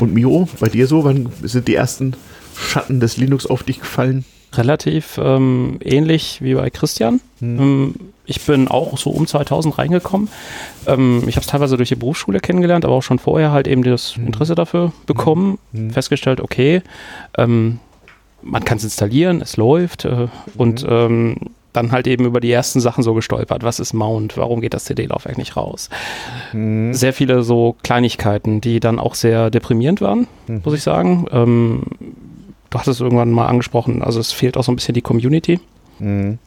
Und 0.00 0.14
Miro, 0.14 0.48
bei 0.60 0.68
dir 0.68 0.86
so, 0.86 1.04
wann 1.04 1.30
sind 1.42 1.68
die 1.68 1.74
ersten 1.74 2.14
Schatten 2.56 3.00
des 3.00 3.16
Linux 3.16 3.46
auf 3.46 3.62
dich 3.62 3.80
gefallen? 3.80 4.24
Relativ 4.52 5.18
ähm, 5.22 5.78
ähnlich 5.82 6.40
wie 6.40 6.54
bei 6.54 6.70
Christian. 6.70 7.20
Hm. 7.40 7.58
Ähm, 7.58 7.94
ich 8.26 8.44
bin 8.44 8.68
auch 8.68 8.98
so 8.98 9.10
um 9.10 9.26
2000 9.26 9.78
reingekommen. 9.78 10.28
Ähm, 10.86 11.24
ich 11.26 11.36
habe 11.36 11.44
es 11.44 11.50
teilweise 11.50 11.76
durch 11.76 11.90
die 11.90 11.96
Berufsschule 11.96 12.40
kennengelernt, 12.40 12.84
aber 12.84 12.94
auch 12.94 13.02
schon 13.02 13.18
vorher 13.18 13.52
halt 13.52 13.68
eben 13.68 13.82
das 13.82 14.16
mhm. 14.16 14.28
Interesse 14.28 14.54
dafür 14.54 14.92
bekommen. 15.06 15.58
Mhm. 15.72 15.90
Festgestellt, 15.90 16.40
okay, 16.40 16.82
ähm, 17.38 17.78
man 18.42 18.64
kann 18.64 18.78
es 18.78 18.84
installieren, 18.84 19.40
es 19.40 19.56
läuft 19.56 20.04
äh, 20.04 20.28
und 20.56 20.82
mhm. 20.82 20.88
ähm, 20.90 21.36
dann 21.76 21.92
halt 21.92 22.06
eben 22.06 22.24
über 22.24 22.40
die 22.40 22.50
ersten 22.50 22.80
Sachen 22.80 23.02
so 23.02 23.14
gestolpert. 23.14 23.62
Was 23.62 23.80
ist 23.80 23.92
Mount? 23.92 24.36
Warum 24.36 24.60
geht 24.60 24.74
das 24.74 24.84
CD-Laufwerk 24.84 25.38
nicht 25.38 25.56
raus? 25.56 25.90
Mhm. 26.52 26.94
Sehr 26.94 27.12
viele 27.12 27.42
so 27.42 27.76
Kleinigkeiten, 27.82 28.60
die 28.60 28.80
dann 28.80 28.98
auch 28.98 29.14
sehr 29.14 29.50
deprimierend 29.50 30.00
waren, 30.00 30.26
mhm. 30.46 30.62
muss 30.64 30.74
ich 30.74 30.82
sagen. 30.82 31.26
Ähm, 31.30 31.82
du 32.70 32.78
hattest 32.78 32.96
es 32.96 33.00
irgendwann 33.00 33.30
mal 33.30 33.46
angesprochen, 33.46 34.02
also 34.02 34.20
es 34.20 34.32
fehlt 34.32 34.56
auch 34.56 34.64
so 34.64 34.72
ein 34.72 34.76
bisschen 34.76 34.94
die 34.94 35.02
Community. 35.02 35.60
Mhm. 35.98 36.38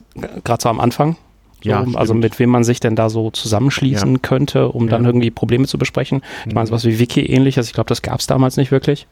Gerade 0.44 0.62
so 0.62 0.70
am 0.70 0.80
Anfang. 0.80 1.16
So, 1.62 1.70
ja, 1.70 1.86
also 1.96 2.14
mit 2.14 2.40
wem 2.40 2.50
man 2.50 2.64
sich 2.64 2.80
denn 2.80 2.96
da 2.96 3.10
so 3.10 3.32
zusammenschließen 3.32 4.14
ja. 4.14 4.20
könnte, 4.22 4.70
um 4.70 4.86
ja. 4.86 4.92
dann 4.92 5.06
irgendwie 5.06 5.30
Probleme 5.30 5.68
zu 5.68 5.78
besprechen. 5.78 6.22
Ich 6.46 6.54
meine, 6.54 6.66
mhm. 6.66 6.68
sowas 6.68 6.86
wie 6.86 7.00
Wiki 7.00 7.26
ähnliches, 7.26 7.68
ich 7.68 7.74
glaube, 7.74 7.90
das 7.90 8.02
gab 8.02 8.22
es 8.22 8.28
damals 8.28 8.56
nicht 8.56 8.72
wirklich. 8.72 9.08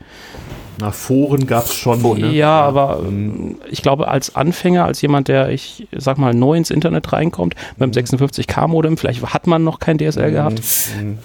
Na, 0.79 0.91
Foren 0.91 1.47
gab 1.47 1.65
es 1.65 1.73
schon. 1.73 2.03
Oh, 2.03 2.13
ne? 2.13 2.31
Ja, 2.31 2.61
aber 2.61 3.01
ähm, 3.07 3.57
ich 3.69 3.81
glaube, 3.81 4.07
als 4.07 4.35
Anfänger, 4.35 4.85
als 4.85 5.01
jemand, 5.01 5.27
der, 5.27 5.49
ich 5.49 5.87
sag 5.95 6.17
mal, 6.17 6.33
neu 6.33 6.55
ins 6.55 6.69
Internet 6.69 7.11
reinkommt, 7.13 7.55
beim 7.77 7.91
56K-Modem, 7.91 8.97
vielleicht 8.97 9.23
hat 9.33 9.47
man 9.47 9.63
noch 9.63 9.79
kein 9.79 9.97
DSL 9.97 10.29
mhm. 10.29 10.33
gehabt. 10.33 10.61
Mhm. 11.01 11.17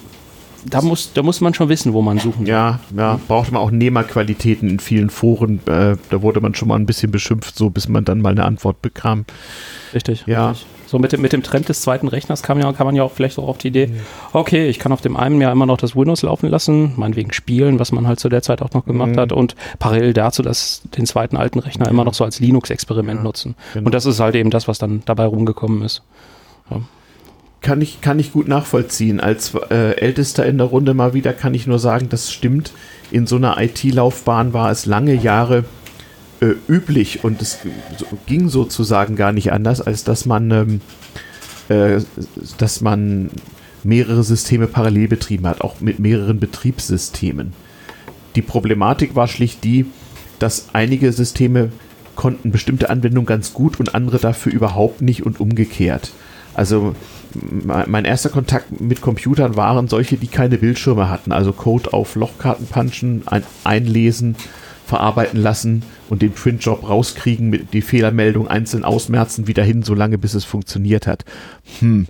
Da 0.65 0.81
muss, 0.81 1.11
da 1.13 1.23
muss 1.23 1.41
man 1.41 1.53
schon 1.53 1.67
wissen, 1.67 1.91
wo 1.91 2.01
man 2.01 2.19
suchen 2.19 2.45
Ja, 2.45 2.79
ja, 2.95 3.19
brauchte 3.27 3.53
man 3.53 3.61
auch 3.61 3.71
Nehmerqualitäten 3.71 4.69
in 4.69 4.79
vielen 4.79 5.09
Foren. 5.09 5.59
Äh, 5.65 5.97
da 6.09 6.21
wurde 6.21 6.39
man 6.39 6.55
schon 6.55 6.69
mal 6.69 6.75
ein 6.75 6.85
bisschen 6.85 7.11
beschimpft, 7.11 7.57
so 7.57 7.69
bis 7.69 7.89
man 7.89 8.05
dann 8.05 8.21
mal 8.21 8.29
eine 8.29 8.45
Antwort 8.45 8.81
bekam. 8.81 9.25
Richtig. 9.93 10.23
Ja. 10.25 10.51
Richtig. 10.51 10.67
So 10.93 10.99
mit 10.99 11.11
dem, 11.11 11.21
mit 11.21 11.33
dem 11.33 11.41
Trend 11.41 11.69
des 11.69 11.81
zweiten 11.81 12.07
Rechners 12.07 12.43
kann, 12.43 12.59
ja, 12.59 12.71
kann 12.71 12.85
man 12.85 12.95
ja 12.95 13.01
auch 13.01 13.11
vielleicht 13.11 13.39
auch 13.39 13.47
auf 13.47 13.57
die 13.57 13.69
Idee, 13.69 13.89
okay, 14.31 14.67
ich 14.67 14.77
kann 14.77 14.91
auf 14.91 15.01
dem 15.01 15.17
einen 15.17 15.41
ja 15.41 15.51
immer 15.51 15.65
noch 15.65 15.77
das 15.77 15.95
Windows 15.95 16.21
laufen 16.21 16.51
lassen, 16.51 16.93
meinetwegen 16.97 17.33
spielen, 17.33 17.79
was 17.79 17.91
man 17.91 18.05
halt 18.05 18.19
zu 18.19 18.29
der 18.29 18.43
Zeit 18.43 18.61
auch 18.61 18.69
noch 18.73 18.85
gemacht 18.85 19.13
mhm. 19.13 19.19
hat 19.19 19.31
und 19.31 19.55
parallel 19.79 20.13
dazu 20.13 20.43
das, 20.43 20.83
den 20.95 21.07
zweiten 21.07 21.35
alten 21.35 21.57
Rechner 21.57 21.85
ja. 21.85 21.89
immer 21.91 22.05
noch 22.05 22.13
so 22.13 22.23
als 22.23 22.39
Linux-Experiment 22.39 23.21
ja, 23.21 23.23
nutzen. 23.23 23.55
Genau. 23.73 23.87
Und 23.87 23.95
das 23.95 24.05
ist 24.05 24.19
halt 24.19 24.35
eben 24.35 24.51
das, 24.51 24.67
was 24.67 24.77
dann 24.77 25.01
dabei 25.05 25.25
rumgekommen 25.25 25.81
ist. 25.81 26.03
Ja. 26.69 26.81
Kann 27.61 27.81
ich, 27.81 28.01
kann 28.01 28.19
ich 28.19 28.31
gut 28.31 28.47
nachvollziehen. 28.47 29.19
Als 29.19 29.55
äh, 29.71 29.95
Ältester 29.95 30.45
in 30.45 30.59
der 30.59 30.67
Runde 30.67 30.93
mal 30.93 31.15
wieder 31.15 31.33
kann 31.33 31.55
ich 31.55 31.65
nur 31.65 31.79
sagen, 31.79 32.07
das 32.09 32.31
stimmt. 32.31 32.71
In 33.09 33.25
so 33.25 33.37
einer 33.37 33.59
IT-Laufbahn 33.59 34.53
war 34.53 34.69
es 34.69 34.85
lange 34.85 35.15
Jahre 35.15 35.65
äh, 36.43 36.55
üblich 36.67 37.23
und 37.23 37.41
es 37.41 37.59
ging 38.25 38.49
sozusagen 38.49 39.15
gar 39.15 39.31
nicht 39.31 39.51
anders, 39.51 39.79
als 39.81 40.03
dass 40.03 40.25
man, 40.25 40.51
ähm, 40.51 40.81
äh, 41.69 42.01
dass 42.57 42.81
man 42.81 43.29
mehrere 43.83 44.23
Systeme 44.23 44.67
parallel 44.67 45.07
betrieben 45.07 45.47
hat, 45.47 45.61
auch 45.61 45.79
mit 45.79 45.99
mehreren 45.99 46.39
Betriebssystemen. 46.39 47.53
Die 48.35 48.41
Problematik 48.41 49.15
war 49.15 49.27
schlicht 49.27 49.63
die, 49.63 49.85
dass 50.39 50.67
einige 50.73 51.11
Systeme 51.13 51.71
konnten 52.15 52.51
bestimmte 52.51 52.89
Anwendungen 52.89 53.25
ganz 53.25 53.53
gut 53.53 53.79
und 53.79 53.95
andere 53.95 54.19
dafür 54.19 54.51
überhaupt 54.51 55.01
nicht 55.01 55.25
und 55.25 55.39
umgekehrt. 55.39 56.11
Also 56.53 56.95
mein 57.65 58.05
erster 58.05 58.29
Kontakt 58.29 58.79
mit 58.79 59.01
Computern 59.01 59.55
waren 59.55 59.87
solche, 59.87 60.17
die 60.17 60.27
keine 60.27 60.57
Bildschirme 60.57 61.09
hatten, 61.09 61.31
also 61.31 61.51
Code 61.51 61.93
auf 61.93 62.15
Lochkarten 62.15 62.67
punchen, 62.67 63.23
ein, 63.25 63.43
einlesen, 63.63 64.35
verarbeiten 64.93 65.41
lassen 65.41 65.81
und 66.07 66.21
den 66.21 66.33
Printjob 66.33 66.87
rauskriegen, 66.87 67.49
mit 67.49 67.73
die 67.73 67.81
Fehlermeldung 67.81 68.47
einzeln 68.47 68.83
ausmerzen, 68.83 69.47
wieder 69.47 69.63
hin, 69.63 69.81
so 69.81 69.95
lange 69.95 70.19
bis 70.19 70.35
es 70.35 70.45
funktioniert 70.45 71.07
hat. 71.07 71.25
Hm. 71.79 72.05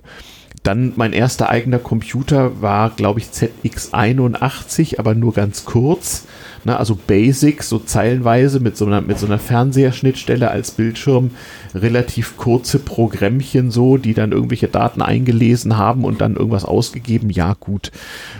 Dann 0.62 0.92
mein 0.96 1.14
erster 1.14 1.48
eigener 1.48 1.78
Computer 1.78 2.60
war, 2.60 2.90
glaube 2.90 3.20
ich, 3.20 3.26
ZX81, 3.26 4.98
aber 4.98 5.14
nur 5.14 5.32
ganz 5.32 5.64
kurz. 5.64 6.26
Na, 6.64 6.76
also 6.76 6.94
Basic, 6.94 7.62
so 7.62 7.78
zeilenweise 7.78 8.60
mit 8.60 8.76
so 8.76 8.84
einer, 8.84 9.00
mit 9.00 9.18
so 9.18 9.26
einer 9.26 9.38
Fernseherschnittstelle 9.38 10.50
als 10.50 10.70
Bildschirm, 10.70 11.30
relativ 11.74 12.36
kurze 12.36 12.78
Programmchen 12.78 13.70
so, 13.70 13.96
die 13.96 14.14
dann 14.14 14.32
irgendwelche 14.32 14.68
Daten 14.68 15.00
eingelesen 15.00 15.78
haben 15.78 16.04
und 16.04 16.20
dann 16.20 16.36
irgendwas 16.36 16.64
ausgegeben. 16.66 17.30
Ja, 17.30 17.54
gut. 17.58 17.92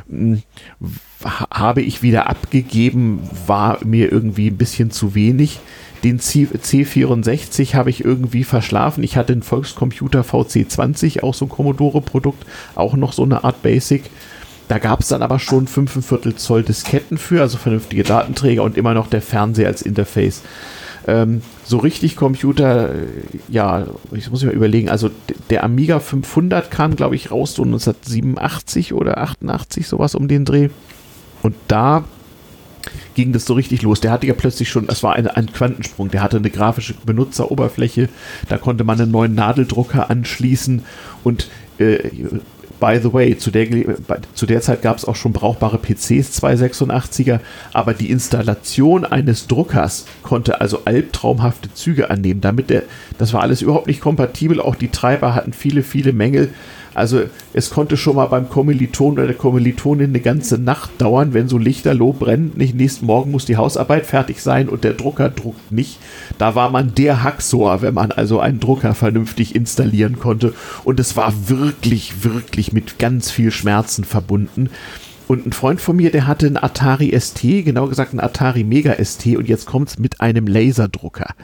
Hm, 0.08 0.42
habe 1.24 1.82
ich 1.82 2.02
wieder 2.02 2.28
abgegeben, 2.28 3.20
war 3.46 3.78
mir 3.84 4.12
irgendwie 4.12 4.48
ein 4.48 4.56
bisschen 4.56 4.90
zu 4.90 5.14
wenig. 5.14 5.60
Den 6.02 6.18
C 6.20 6.46
C64 6.46 7.74
habe 7.74 7.88
ich 7.88 8.04
irgendwie 8.04 8.44
verschlafen. 8.44 9.02
Ich 9.02 9.16
hatte 9.16 9.32
einen 9.32 9.42
Volkscomputer 9.42 10.20
VC20, 10.20 11.22
auch 11.22 11.32
so 11.32 11.46
ein 11.46 11.48
Commodore-Produkt, 11.48 12.44
auch 12.74 12.94
noch 12.94 13.14
so 13.14 13.22
eine 13.22 13.42
Art 13.42 13.62
Basic. 13.62 14.10
Da 14.68 14.78
gab 14.78 15.00
es 15.00 15.08
dann 15.08 15.22
aber 15.22 15.38
schon 15.38 15.66
5,25 15.66 16.36
Zoll 16.36 16.62
Disketten 16.62 17.18
für, 17.18 17.40
also 17.40 17.58
vernünftige 17.58 18.02
Datenträger 18.02 18.62
und 18.62 18.76
immer 18.76 18.94
noch 18.94 19.08
der 19.08 19.22
Fernseher 19.22 19.68
als 19.68 19.82
Interface. 19.82 20.42
Ähm, 21.06 21.42
so 21.64 21.78
richtig 21.78 22.16
Computer, 22.16 22.94
äh, 22.94 23.06
ja, 23.48 23.86
ich 24.12 24.30
muss 24.30 24.42
mir 24.42 24.52
überlegen, 24.52 24.88
also 24.88 25.10
der 25.50 25.64
Amiga 25.64 26.00
500 26.00 26.70
kam, 26.70 26.96
glaube 26.96 27.14
ich, 27.14 27.30
raus 27.30 27.54
so 27.54 27.62
1987 27.62 28.94
oder 28.94 29.18
88, 29.18 29.86
sowas 29.86 30.14
um 30.14 30.28
den 30.28 30.44
Dreh. 30.46 30.70
Und 31.44 31.54
da 31.68 32.04
ging 33.14 33.34
das 33.34 33.44
so 33.44 33.52
richtig 33.52 33.82
los. 33.82 34.00
Der 34.00 34.10
hatte 34.10 34.26
ja 34.26 34.32
plötzlich 34.32 34.70
schon, 34.70 34.88
es 34.88 35.02
war 35.02 35.14
ein, 35.14 35.26
ein 35.26 35.52
Quantensprung, 35.52 36.10
der 36.10 36.22
hatte 36.22 36.38
eine 36.38 36.48
grafische 36.48 36.94
Benutzeroberfläche, 37.04 38.08
da 38.48 38.56
konnte 38.56 38.82
man 38.82 38.98
einen 38.98 39.10
neuen 39.10 39.34
Nadeldrucker 39.34 40.08
anschließen 40.08 40.84
und 41.22 41.48
äh, 41.78 41.98
By 42.80 42.98
the 43.00 43.12
way, 43.12 43.38
zu 43.38 43.50
der, 43.50 43.68
zu 44.34 44.46
der 44.46 44.60
Zeit 44.60 44.82
gab 44.82 44.98
es 44.98 45.04
auch 45.04 45.14
schon 45.16 45.32
brauchbare 45.32 45.78
PCs 45.78 46.42
286er, 46.42 47.38
aber 47.72 47.94
die 47.94 48.10
Installation 48.10 49.04
eines 49.04 49.46
Druckers 49.46 50.06
konnte 50.22 50.60
also 50.60 50.84
albtraumhafte 50.84 51.72
Züge 51.72 52.10
annehmen. 52.10 52.40
Damit 52.40 52.70
der, 52.70 52.82
das 53.16 53.32
war 53.32 53.42
alles 53.42 53.62
überhaupt 53.62 53.86
nicht 53.86 54.00
kompatibel. 54.00 54.60
Auch 54.60 54.74
die 54.74 54.88
Treiber 54.88 55.34
hatten 55.34 55.52
viele, 55.52 55.82
viele 55.82 56.12
Mängel. 56.12 56.52
Also 56.94 57.24
es 57.52 57.70
konnte 57.70 57.96
schon 57.96 58.16
mal 58.16 58.26
beim 58.26 58.48
Kommiliton 58.48 59.14
oder 59.14 59.26
der 59.26 59.36
Kommilitonin 59.36 60.10
eine 60.10 60.20
ganze 60.20 60.58
Nacht 60.58 60.90
dauern, 60.98 61.34
wenn 61.34 61.48
so 61.48 61.58
Lichterloh 61.58 62.12
brennt. 62.12 62.56
Nicht 62.56 62.74
nächsten 62.74 63.06
Morgen 63.06 63.30
muss 63.32 63.44
die 63.44 63.56
Hausarbeit 63.56 64.06
fertig 64.06 64.40
sein 64.40 64.68
und 64.68 64.84
der 64.84 64.94
Drucker 64.94 65.28
druckt 65.28 65.72
nicht. 65.72 65.98
Da 66.38 66.54
war 66.54 66.70
man 66.70 66.94
der 66.94 67.22
Haxor, 67.22 67.82
wenn 67.82 67.94
man 67.94 68.12
also 68.12 68.38
einen 68.40 68.60
Drucker 68.60 68.94
vernünftig 68.94 69.54
installieren 69.54 70.18
konnte. 70.18 70.54
Und 70.84 71.00
es 71.00 71.16
war 71.16 71.32
wirklich, 71.48 72.24
wirklich 72.24 72.72
mit 72.72 72.98
ganz 72.98 73.30
viel 73.30 73.50
Schmerzen 73.50 74.04
verbunden. 74.04 74.70
Und 75.26 75.46
ein 75.46 75.52
Freund 75.52 75.80
von 75.80 75.96
mir, 75.96 76.10
der 76.10 76.26
hatte 76.26 76.46
einen 76.46 76.56
Atari 76.56 77.18
ST, 77.18 77.40
genau 77.42 77.86
gesagt 77.86 78.12
einen 78.12 78.20
Atari 78.20 78.62
Mega 78.62 78.94
ST 79.02 79.36
und 79.36 79.48
jetzt 79.48 79.66
kommt 79.66 79.88
es 79.88 79.98
mit 79.98 80.20
einem 80.20 80.46
Laserdrucker. 80.46 81.34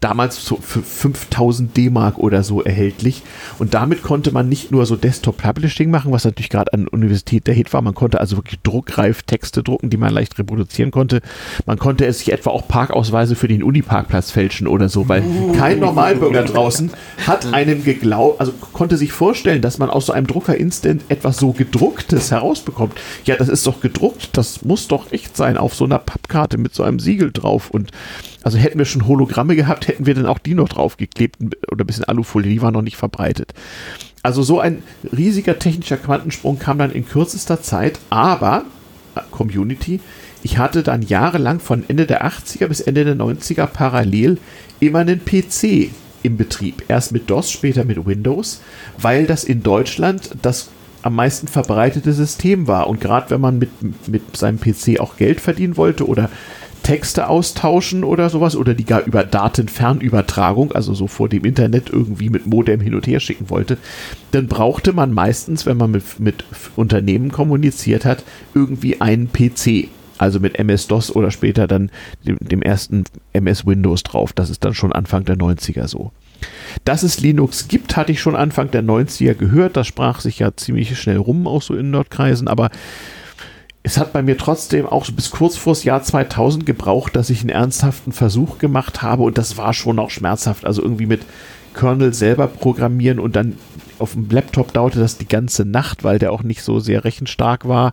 Damals 0.00 0.44
so 0.44 0.56
für 0.56 0.82
5000 0.82 1.76
D-Mark 1.76 2.18
oder 2.18 2.42
so 2.42 2.62
erhältlich. 2.62 3.22
Und 3.58 3.74
damit 3.74 4.02
konnte 4.02 4.32
man 4.32 4.48
nicht 4.48 4.70
nur 4.70 4.84
so 4.84 4.96
Desktop-Publishing 4.96 5.90
machen, 5.90 6.12
was 6.12 6.24
natürlich 6.24 6.50
gerade 6.50 6.72
an 6.74 6.84
der 6.84 6.92
Universität 6.92 7.46
der 7.46 7.54
Hit 7.54 7.72
war. 7.72 7.80
Man 7.80 7.94
konnte 7.94 8.20
also 8.20 8.36
wirklich 8.36 8.60
druckreif 8.62 9.22
Texte 9.22 9.62
drucken, 9.62 9.88
die 9.88 9.96
man 9.96 10.12
leicht 10.12 10.38
reproduzieren 10.38 10.90
konnte. 10.90 11.22
Man 11.64 11.78
konnte 11.78 12.04
es 12.04 12.18
sich 12.18 12.32
etwa 12.32 12.50
auch 12.50 12.68
Parkausweise 12.68 13.34
für 13.34 13.48
den 13.48 13.62
Uniparkplatz 13.62 14.30
fälschen 14.30 14.66
oder 14.66 14.88
so, 14.88 15.08
weil 15.08 15.22
kein 15.56 15.80
Normalbürger 15.80 16.44
draußen 16.44 16.90
hat 17.26 17.52
einem 17.54 17.84
geglaubt, 17.84 18.40
also 18.40 18.52
konnte 18.72 18.96
sich 18.96 19.12
vorstellen, 19.12 19.62
dass 19.62 19.78
man 19.78 19.88
aus 19.88 20.06
so 20.06 20.12
einem 20.12 20.26
Drucker 20.26 20.56
instant 20.56 21.02
etwas 21.08 21.38
so 21.38 21.52
gedrucktes 21.52 22.30
herausbekommt 22.30 22.94
ja, 23.24 23.36
das 23.36 23.48
ist 23.48 23.66
doch 23.66 23.80
gedruckt, 23.80 24.30
das 24.32 24.64
muss 24.64 24.88
doch 24.88 25.12
echt 25.12 25.36
sein, 25.36 25.56
auf 25.56 25.74
so 25.74 25.84
einer 25.84 25.98
Pappkarte 25.98 26.58
mit 26.58 26.74
so 26.74 26.82
einem 26.82 26.98
Siegel 26.98 27.30
drauf. 27.32 27.70
Und 27.70 27.90
also 28.42 28.58
hätten 28.58 28.78
wir 28.78 28.84
schon 28.84 29.06
Hologramme 29.06 29.56
gehabt, 29.56 29.88
hätten 29.88 30.06
wir 30.06 30.14
dann 30.14 30.26
auch 30.26 30.38
die 30.38 30.54
noch 30.54 30.68
draufgeklebt 30.68 31.36
oder 31.70 31.84
ein 31.84 31.86
bisschen 31.86 32.04
Alufolie, 32.04 32.50
die 32.50 32.62
war 32.62 32.72
noch 32.72 32.82
nicht 32.82 32.96
verbreitet. 32.96 33.54
Also 34.22 34.42
so 34.42 34.60
ein 34.60 34.82
riesiger 35.16 35.58
technischer 35.58 35.96
Quantensprung 35.96 36.58
kam 36.58 36.78
dann 36.78 36.92
in 36.92 37.06
kürzester 37.06 37.62
Zeit, 37.62 37.98
aber 38.10 38.64
Community, 39.30 40.00
ich 40.42 40.58
hatte 40.58 40.82
dann 40.82 41.02
jahrelang 41.02 41.60
von 41.60 41.84
Ende 41.88 42.06
der 42.06 42.26
80er 42.26 42.66
bis 42.66 42.80
Ende 42.80 43.04
der 43.04 43.16
90er 43.16 43.66
parallel 43.66 44.38
immer 44.80 45.00
einen 45.00 45.24
PC 45.24 45.90
im 46.22 46.36
Betrieb. 46.36 46.84
Erst 46.88 47.12
mit 47.12 47.28
DOS, 47.30 47.50
später 47.50 47.84
mit 47.84 48.04
Windows, 48.06 48.60
weil 48.98 49.26
das 49.26 49.44
in 49.44 49.62
Deutschland 49.62 50.30
das 50.42 50.70
am 51.02 51.14
meisten 51.16 51.48
verbreitete 51.48 52.12
System 52.12 52.66
war. 52.66 52.86
Und 52.88 53.00
gerade 53.00 53.30
wenn 53.30 53.40
man 53.40 53.58
mit, 53.58 53.70
mit 54.08 54.36
seinem 54.36 54.60
PC 54.60 55.00
auch 55.00 55.16
Geld 55.16 55.40
verdienen 55.40 55.76
wollte 55.76 56.06
oder 56.06 56.30
Texte 56.82 57.28
austauschen 57.28 58.02
oder 58.02 58.28
sowas 58.28 58.56
oder 58.56 58.74
die 58.74 58.84
gar 58.84 59.04
über 59.04 59.22
Datenfernübertragung, 59.22 60.72
also 60.72 60.94
so 60.94 61.06
vor 61.06 61.28
dem 61.28 61.44
Internet 61.44 61.90
irgendwie 61.90 62.28
mit 62.28 62.46
Modem 62.46 62.80
hin 62.80 62.94
und 62.94 63.06
her 63.06 63.20
schicken 63.20 63.50
wollte, 63.50 63.78
dann 64.32 64.48
brauchte 64.48 64.92
man 64.92 65.12
meistens, 65.12 65.64
wenn 65.64 65.76
man 65.76 65.92
mit, 65.92 66.18
mit 66.18 66.44
Unternehmen 66.76 67.30
kommuniziert 67.30 68.04
hat, 68.04 68.24
irgendwie 68.54 69.00
einen 69.00 69.30
PC. 69.32 69.88
Also 70.22 70.38
mit 70.38 70.56
MS-DOS 70.56 71.16
oder 71.16 71.32
später 71.32 71.66
dann 71.66 71.90
dem, 72.24 72.38
dem 72.38 72.62
ersten 72.62 73.02
MS-Windows 73.32 74.04
drauf. 74.04 74.32
Das 74.32 74.50
ist 74.50 74.64
dann 74.64 74.72
schon 74.72 74.92
Anfang 74.92 75.24
der 75.24 75.34
90er 75.36 75.88
so. 75.88 76.12
Dass 76.84 77.02
es 77.02 77.18
Linux 77.18 77.66
gibt, 77.66 77.96
hatte 77.96 78.12
ich 78.12 78.20
schon 78.20 78.36
Anfang 78.36 78.70
der 78.70 78.84
90er 78.84 79.34
gehört. 79.34 79.76
Das 79.76 79.88
sprach 79.88 80.20
sich 80.20 80.38
ja 80.38 80.54
ziemlich 80.54 80.96
schnell 80.96 81.16
rum, 81.16 81.48
auch 81.48 81.60
so 81.60 81.74
in 81.74 81.90
Nordkreisen, 81.90 82.46
aber 82.46 82.70
es 83.82 83.98
hat 83.98 84.12
bei 84.12 84.22
mir 84.22 84.38
trotzdem 84.38 84.86
auch 84.86 85.10
bis 85.10 85.32
kurz 85.32 85.56
vor 85.56 85.72
das 85.72 85.82
Jahr 85.82 86.04
2000 86.04 86.66
gebraucht, 86.66 87.16
dass 87.16 87.28
ich 87.28 87.40
einen 87.40 87.50
ernsthaften 87.50 88.12
Versuch 88.12 88.58
gemacht 88.58 89.02
habe 89.02 89.24
und 89.24 89.38
das 89.38 89.56
war 89.56 89.74
schon 89.74 89.98
auch 89.98 90.10
schmerzhaft. 90.10 90.64
Also 90.64 90.82
irgendwie 90.82 91.06
mit 91.06 91.22
Kernel 91.74 92.14
selber 92.14 92.46
programmieren 92.46 93.18
und 93.18 93.34
dann 93.34 93.56
auf 93.98 94.12
dem 94.12 94.30
Laptop 94.30 94.72
dauerte 94.72 95.00
das 95.00 95.18
die 95.18 95.26
ganze 95.26 95.64
Nacht, 95.64 96.04
weil 96.04 96.20
der 96.20 96.32
auch 96.32 96.44
nicht 96.44 96.62
so 96.62 96.78
sehr 96.78 97.04
rechenstark 97.04 97.66
war 97.66 97.90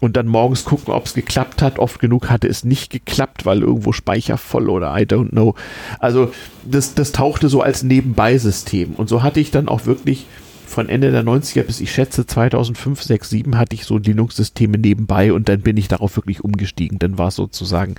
und 0.00 0.16
dann 0.16 0.26
morgens 0.26 0.64
gucken, 0.64 0.92
ob 0.94 1.06
es 1.06 1.14
geklappt 1.14 1.62
hat. 1.62 1.78
Oft 1.78 2.00
genug 2.00 2.30
hatte 2.30 2.48
es 2.48 2.64
nicht 2.64 2.90
geklappt, 2.90 3.46
weil 3.46 3.62
irgendwo 3.62 3.92
Speicher 3.92 4.38
voll 4.38 4.70
oder 4.70 4.96
I 4.96 5.02
don't 5.02 5.30
know. 5.30 5.54
Also 5.98 6.32
das, 6.64 6.94
das 6.94 7.12
tauchte 7.12 7.48
so 7.48 7.62
als 7.62 7.82
Nebenbei-System. 7.82 8.94
Und 8.94 9.08
so 9.08 9.22
hatte 9.22 9.40
ich 9.40 9.50
dann 9.50 9.68
auch 9.68 9.86
wirklich 9.86 10.26
von 10.66 10.88
Ende 10.88 11.10
der 11.10 11.24
90er 11.24 11.62
bis 11.62 11.80
ich 11.80 11.90
schätze 11.90 12.26
2005, 12.26 13.02
6, 13.02 13.30
7 13.30 13.58
hatte 13.58 13.74
ich 13.74 13.84
so 13.84 13.96
Linux-Systeme 13.96 14.76
nebenbei 14.76 15.32
und 15.32 15.48
dann 15.48 15.62
bin 15.62 15.76
ich 15.76 15.88
darauf 15.88 16.16
wirklich 16.16 16.44
umgestiegen. 16.44 16.98
Dann 16.98 17.18
war 17.18 17.28
es 17.28 17.36
sozusagen 17.36 17.94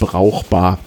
brauchbar. 0.00 0.78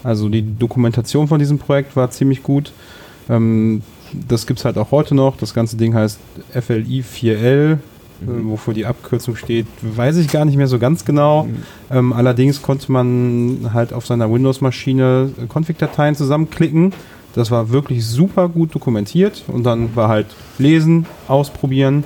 Also 0.03 0.29
die 0.29 0.41
Dokumentation 0.41 1.27
von 1.27 1.37
diesem 1.37 1.59
Projekt 1.59 1.95
war 1.95 2.09
ziemlich 2.09 2.41
gut. 2.41 2.71
Ähm, 3.29 3.83
das 4.27 4.47
gibt 4.47 4.57
es 4.57 4.65
halt 4.65 4.79
auch 4.79 4.89
heute 4.89 5.13
noch. 5.13 5.37
Das 5.37 5.53
ganze 5.53 5.77
Ding 5.77 5.93
heißt 5.93 6.17
FLI 6.51 7.03
4L, 7.03 7.73
äh, 7.73 7.77
wofür 8.25 8.73
die 8.73 8.87
Abkürzung 8.87 9.35
steht, 9.35 9.67
weiß 9.83 10.17
ich 10.17 10.29
gar 10.29 10.43
nicht 10.45 10.57
mehr 10.57 10.67
so 10.67 10.79
ganz 10.79 11.05
genau. 11.05 11.47
Ähm, 11.91 12.13
allerdings 12.13 12.63
konnte 12.63 12.91
man 12.91 13.69
halt 13.71 13.93
auf 13.93 14.07
seiner 14.07 14.31
Windows-Maschine 14.31 15.29
äh, 15.37 15.45
Config-Dateien 15.53 16.15
zusammenklicken. 16.15 16.93
Das 17.35 17.51
war 17.51 17.69
wirklich 17.69 18.03
super 18.07 18.49
gut 18.49 18.73
dokumentiert 18.73 19.43
und 19.47 19.63
dann 19.63 19.95
war 19.95 20.09
halt 20.09 20.27
lesen, 20.57 21.05
ausprobieren 21.27 22.03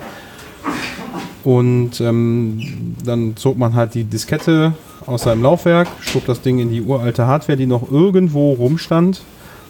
und 1.44 2.00
ähm, 2.00 2.96
dann 3.04 3.36
zog 3.36 3.58
man 3.58 3.74
halt 3.74 3.94
die 3.94 4.04
Diskette 4.04 4.72
aus 5.06 5.22
seinem 5.22 5.42
Laufwerk, 5.42 5.88
schob 6.00 6.24
das 6.26 6.40
Ding 6.40 6.58
in 6.58 6.70
die 6.70 6.82
uralte 6.82 7.26
Hardware, 7.26 7.56
die 7.56 7.66
noch 7.66 7.90
irgendwo 7.90 8.52
rumstand 8.52 9.20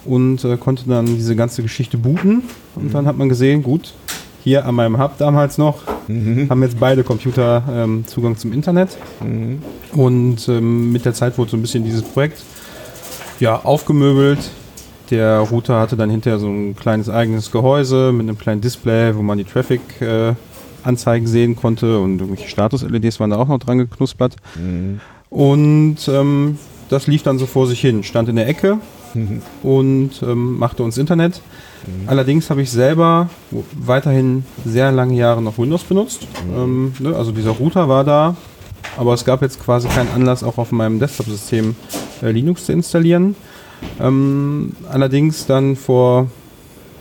und 0.04 0.44
äh, 0.44 0.56
konnte 0.56 0.84
dann 0.88 1.06
diese 1.06 1.34
ganze 1.34 1.62
Geschichte 1.62 1.98
booten. 1.98 2.42
Und 2.76 2.94
dann 2.94 3.06
hat 3.06 3.18
man 3.18 3.28
gesehen, 3.28 3.62
gut, 3.62 3.92
hier 4.44 4.66
an 4.66 4.74
meinem 4.74 4.98
Hub 4.98 5.18
damals 5.18 5.58
noch 5.58 5.82
haben 6.48 6.62
jetzt 6.62 6.78
beide 6.78 7.02
Computer 7.02 7.62
ähm, 7.70 8.04
Zugang 8.06 8.36
zum 8.36 8.52
Internet. 8.52 8.96
Und 9.92 10.48
ähm, 10.48 10.92
mit 10.92 11.04
der 11.04 11.14
Zeit 11.14 11.38
wurde 11.38 11.50
so 11.50 11.56
ein 11.56 11.62
bisschen 11.62 11.82
dieses 11.84 12.02
Projekt 12.02 12.42
ja, 13.40 13.56
aufgemöbelt. 13.64 14.38
Der 15.10 15.38
Router 15.38 15.80
hatte 15.80 15.96
dann 15.96 16.10
hinterher 16.10 16.38
so 16.38 16.48
ein 16.48 16.76
kleines 16.76 17.08
eigenes 17.08 17.50
Gehäuse 17.50 18.12
mit 18.12 18.28
einem 18.28 18.38
kleinen 18.38 18.60
Display, 18.60 19.16
wo 19.16 19.22
man 19.22 19.38
die 19.38 19.44
Traffic-Anzeigen 20.84 21.26
sehen 21.26 21.56
konnte 21.56 21.98
und 21.98 22.20
irgendwelche 22.20 22.48
Status-LEDs 22.48 23.18
waren 23.20 23.30
da 23.30 23.36
auch 23.36 23.48
noch 23.48 23.58
dran 23.58 23.78
geknuspert. 23.78 24.36
Und 25.30 25.96
ähm, 26.08 26.58
das 26.90 27.06
lief 27.06 27.22
dann 27.22 27.38
so 27.38 27.46
vor 27.46 27.66
sich 27.66 27.80
hin, 27.80 28.02
stand 28.02 28.28
in 28.28 28.36
der 28.36 28.46
Ecke 28.46 28.78
und 29.62 30.10
ähm, 30.22 30.58
machte 30.58 30.82
uns 30.82 30.98
Internet. 30.98 31.40
Allerdings 32.06 32.48
habe 32.48 32.62
ich 32.62 32.70
selber 32.70 33.28
weiterhin 33.72 34.46
sehr 34.64 34.90
lange 34.90 35.14
Jahre 35.16 35.42
noch 35.42 35.58
Windows 35.58 35.84
benutzt. 35.84 36.26
Ähm, 36.56 36.94
ne, 36.98 37.14
also 37.14 37.30
dieser 37.30 37.50
Router 37.50 37.90
war 37.90 38.04
da, 38.04 38.36
aber 38.96 39.12
es 39.12 39.24
gab 39.26 39.42
jetzt 39.42 39.62
quasi 39.62 39.88
keinen 39.88 40.08
Anlass, 40.14 40.42
auch 40.42 40.56
auf 40.56 40.72
meinem 40.72 40.98
Desktop-System 40.98 41.76
äh, 42.22 42.30
Linux 42.30 42.64
zu 42.64 42.72
installieren. 42.72 43.36
Ähm, 44.00 44.72
allerdings 44.88 45.44
dann 45.44 45.76
vor 45.76 46.28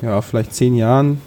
ja, 0.01 0.21
vielleicht 0.21 0.53
zehn 0.53 0.75
Jahren, 0.75 1.21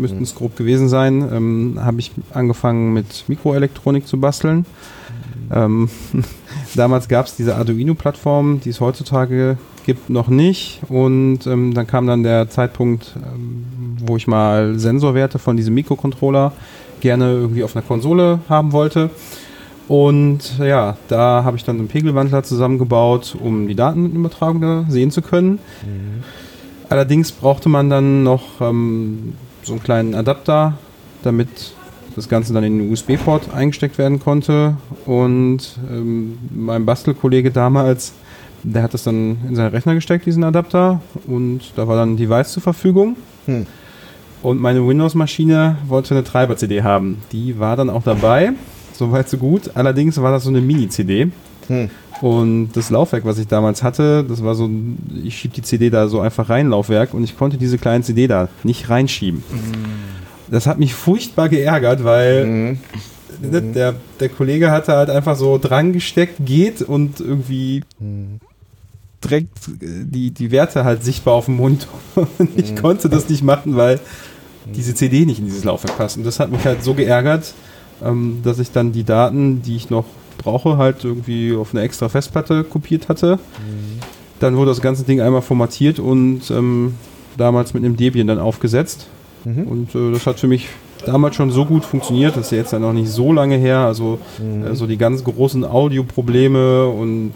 müssten 0.00 0.22
es 0.22 0.34
grob 0.34 0.56
gewesen 0.56 0.88
sein, 0.88 1.28
ähm, 1.32 1.78
habe 1.80 2.00
ich 2.00 2.12
angefangen 2.32 2.92
mit 2.92 3.24
Mikroelektronik 3.28 4.06
zu 4.06 4.18
basteln. 4.18 4.66
Ähm, 5.52 5.88
damals 6.74 7.08
gab 7.08 7.26
es 7.26 7.36
diese 7.36 7.56
Arduino-Plattform, 7.56 8.60
die 8.60 8.70
es 8.70 8.80
heutzutage 8.80 9.58
gibt, 9.84 10.10
noch 10.10 10.28
nicht. 10.28 10.80
Und 10.88 11.46
ähm, 11.46 11.74
dann 11.74 11.86
kam 11.86 12.06
dann 12.06 12.22
der 12.22 12.48
Zeitpunkt, 12.48 13.14
ähm, 13.16 13.96
wo 14.04 14.16
ich 14.16 14.26
mal 14.26 14.78
Sensorwerte 14.78 15.38
von 15.38 15.56
diesem 15.56 15.74
Mikrocontroller 15.74 16.52
gerne 17.00 17.32
irgendwie 17.32 17.64
auf 17.64 17.74
einer 17.74 17.84
Konsole 17.84 18.40
haben 18.48 18.72
wollte. 18.72 19.10
Und 19.88 20.58
ja, 20.58 20.96
da 21.08 21.42
habe 21.42 21.56
ich 21.56 21.64
dann 21.64 21.78
einen 21.78 21.88
Pegelwandler 21.88 22.44
zusammengebaut, 22.44 23.36
um 23.42 23.66
die 23.66 23.74
Datenübertragung 23.74 24.60
da 24.60 24.84
sehen 24.88 25.10
zu 25.10 25.20
können. 25.20 25.58
Allerdings 26.88 27.32
brauchte 27.32 27.68
man 27.68 27.90
dann 27.90 28.22
noch 28.22 28.60
ähm, 28.60 29.32
so 29.62 29.72
einen 29.72 29.82
kleinen 29.82 30.14
Adapter, 30.14 30.78
damit 31.22 31.72
das 32.16 32.28
Ganze 32.28 32.52
dann 32.52 32.64
in 32.64 32.78
den 32.78 32.92
USB-Port 32.92 33.52
eingesteckt 33.54 33.98
werden 33.98 34.20
konnte. 34.20 34.76
Und 35.06 35.78
ähm, 35.90 36.38
mein 36.50 36.84
Bastelkollege 36.84 37.50
damals, 37.50 38.12
der 38.62 38.82
hat 38.82 38.94
das 38.94 39.04
dann 39.04 39.38
in 39.48 39.56
seinen 39.56 39.70
Rechner 39.70 39.94
gesteckt, 39.94 40.26
diesen 40.26 40.44
Adapter. 40.44 41.00
Und 41.26 41.60
da 41.76 41.86
war 41.88 41.96
dann 41.96 42.14
ein 42.14 42.16
Device 42.16 42.52
zur 42.52 42.62
Verfügung. 42.62 43.16
Hm. 43.46 43.66
Und 44.42 44.60
meine 44.60 44.86
Windows-Maschine 44.86 45.76
wollte 45.86 46.14
eine 46.14 46.24
Treiber-CD 46.24 46.82
haben. 46.82 47.22
Die 47.32 47.58
war 47.58 47.76
dann 47.76 47.90
auch 47.90 48.02
dabei. 48.02 48.52
Soweit 48.92 49.28
so 49.28 49.36
gut. 49.36 49.70
Allerdings 49.74 50.20
war 50.20 50.32
das 50.32 50.44
so 50.44 50.50
eine 50.50 50.60
Mini-CD. 50.60 51.30
Hm. 51.68 51.90
Und 52.20 52.72
das 52.74 52.90
Laufwerk, 52.90 53.24
was 53.24 53.38
ich 53.38 53.46
damals 53.46 53.82
hatte, 53.82 54.24
das 54.24 54.44
war 54.44 54.54
so 54.54 54.68
ich 55.24 55.38
schieb 55.38 55.54
die 55.54 55.62
CD 55.62 55.88
da 55.90 56.06
so 56.08 56.20
einfach 56.20 56.50
rein, 56.50 56.68
Laufwerk, 56.68 57.14
und 57.14 57.24
ich 57.24 57.36
konnte 57.38 57.56
diese 57.56 57.78
kleine 57.78 58.04
CD 58.04 58.26
da 58.26 58.48
nicht 58.62 58.90
reinschieben. 58.90 59.42
Das 60.50 60.66
hat 60.66 60.78
mich 60.78 60.94
furchtbar 60.94 61.48
geärgert, 61.48 62.04
weil 62.04 62.44
Mhm. 62.44 62.78
ne, 63.40 63.62
der, 63.62 63.94
der 64.18 64.28
Kollege 64.28 64.70
hatte 64.70 64.92
halt 64.92 65.08
einfach 65.08 65.36
so 65.36 65.56
dran 65.58 65.92
gesteckt, 65.92 66.34
geht 66.44 66.82
und 66.82 67.20
irgendwie 67.20 67.82
direkt 69.24 69.68
äh, 69.68 70.04
die, 70.04 70.30
die 70.30 70.50
Werte 70.50 70.84
halt 70.84 71.04
sichtbar 71.04 71.34
auf 71.34 71.46
dem 71.46 71.56
Monitor. 71.56 71.88
Und 72.38 72.50
ich 72.56 72.76
konnte 72.76 73.08
das 73.08 73.28
nicht 73.28 73.42
machen, 73.42 73.76
weil 73.76 74.00
diese 74.74 74.94
CD 74.94 75.24
nicht 75.26 75.38
in 75.38 75.46
dieses 75.46 75.64
Laufwerk 75.64 75.96
passt. 75.96 76.16
Und 76.16 76.24
das 76.24 76.38
hat 76.40 76.50
mich 76.50 76.64
halt 76.64 76.82
so 76.82 76.94
geärgert, 76.94 77.52
ähm, 78.02 78.40
dass 78.42 78.58
ich 78.58 78.72
dann 78.72 78.92
die 78.92 79.04
Daten, 79.04 79.62
die 79.62 79.76
ich 79.76 79.90
noch 79.90 80.04
brauche, 80.42 80.76
halt 80.76 81.04
irgendwie 81.04 81.54
auf 81.54 81.72
eine 81.74 81.82
extra 81.82 82.08
Festplatte 82.08 82.64
kopiert 82.64 83.08
hatte. 83.08 83.38
Dann 84.40 84.56
wurde 84.56 84.70
das 84.70 84.80
ganze 84.80 85.04
Ding 85.04 85.20
einmal 85.20 85.42
formatiert 85.42 85.98
und 85.98 86.50
ähm, 86.50 86.94
damals 87.36 87.74
mit 87.74 87.84
einem 87.84 87.96
Debian 87.96 88.26
dann 88.26 88.38
aufgesetzt. 88.38 89.06
Und 89.44 89.94
äh, 89.94 90.12
das 90.12 90.26
hat 90.26 90.38
für 90.38 90.48
mich 90.48 90.68
damals 91.06 91.34
schon 91.36 91.50
so 91.50 91.64
gut 91.64 91.84
funktioniert, 91.86 92.36
das 92.36 92.46
ist 92.46 92.52
ja 92.52 92.58
jetzt 92.58 92.72
ja 92.74 92.78
noch 92.78 92.92
nicht 92.92 93.08
so 93.08 93.32
lange 93.32 93.56
her. 93.56 93.78
Also 93.78 94.18
äh, 94.38 94.74
so 94.74 94.86
die 94.86 94.98
ganz 94.98 95.24
großen 95.24 95.64
Audioprobleme 95.64 96.86
und 96.86 97.32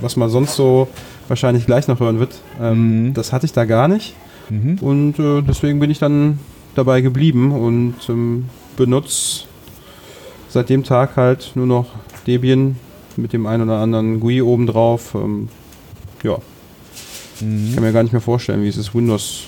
was 0.00 0.16
man 0.16 0.30
sonst 0.30 0.54
so 0.54 0.86
wahrscheinlich 1.28 1.66
gleich 1.66 1.88
noch 1.88 1.98
hören 2.00 2.20
wird, 2.20 2.34
ähm, 2.60 3.06
Mhm. 3.08 3.14
das 3.14 3.32
hatte 3.32 3.46
ich 3.46 3.52
da 3.52 3.64
gar 3.64 3.88
nicht. 3.88 4.14
Mhm. 4.48 4.78
Und 4.80 5.18
äh, 5.18 5.42
deswegen 5.42 5.80
bin 5.80 5.90
ich 5.90 5.98
dann 5.98 6.38
dabei 6.76 7.00
geblieben 7.00 7.50
und 7.52 7.94
ähm, 8.08 8.44
benutze 8.76 9.44
seit 10.48 10.68
dem 10.68 10.84
Tag 10.84 11.16
halt 11.16 11.52
nur 11.54 11.66
noch 11.66 11.86
Debian 12.30 12.76
mit 13.16 13.32
dem 13.32 13.46
einen 13.46 13.64
oder 13.64 13.78
anderen 13.78 14.20
GUI 14.20 14.40
obendrauf. 14.42 15.14
Ähm, 15.16 15.48
ja, 16.22 16.36
ich 17.40 17.74
kann 17.74 17.82
mir 17.82 17.92
gar 17.92 18.02
nicht 18.04 18.12
mehr 18.12 18.20
vorstellen, 18.20 18.62
wie 18.62 18.68
es 18.68 18.76
ist, 18.76 18.94
Windows 18.94 19.44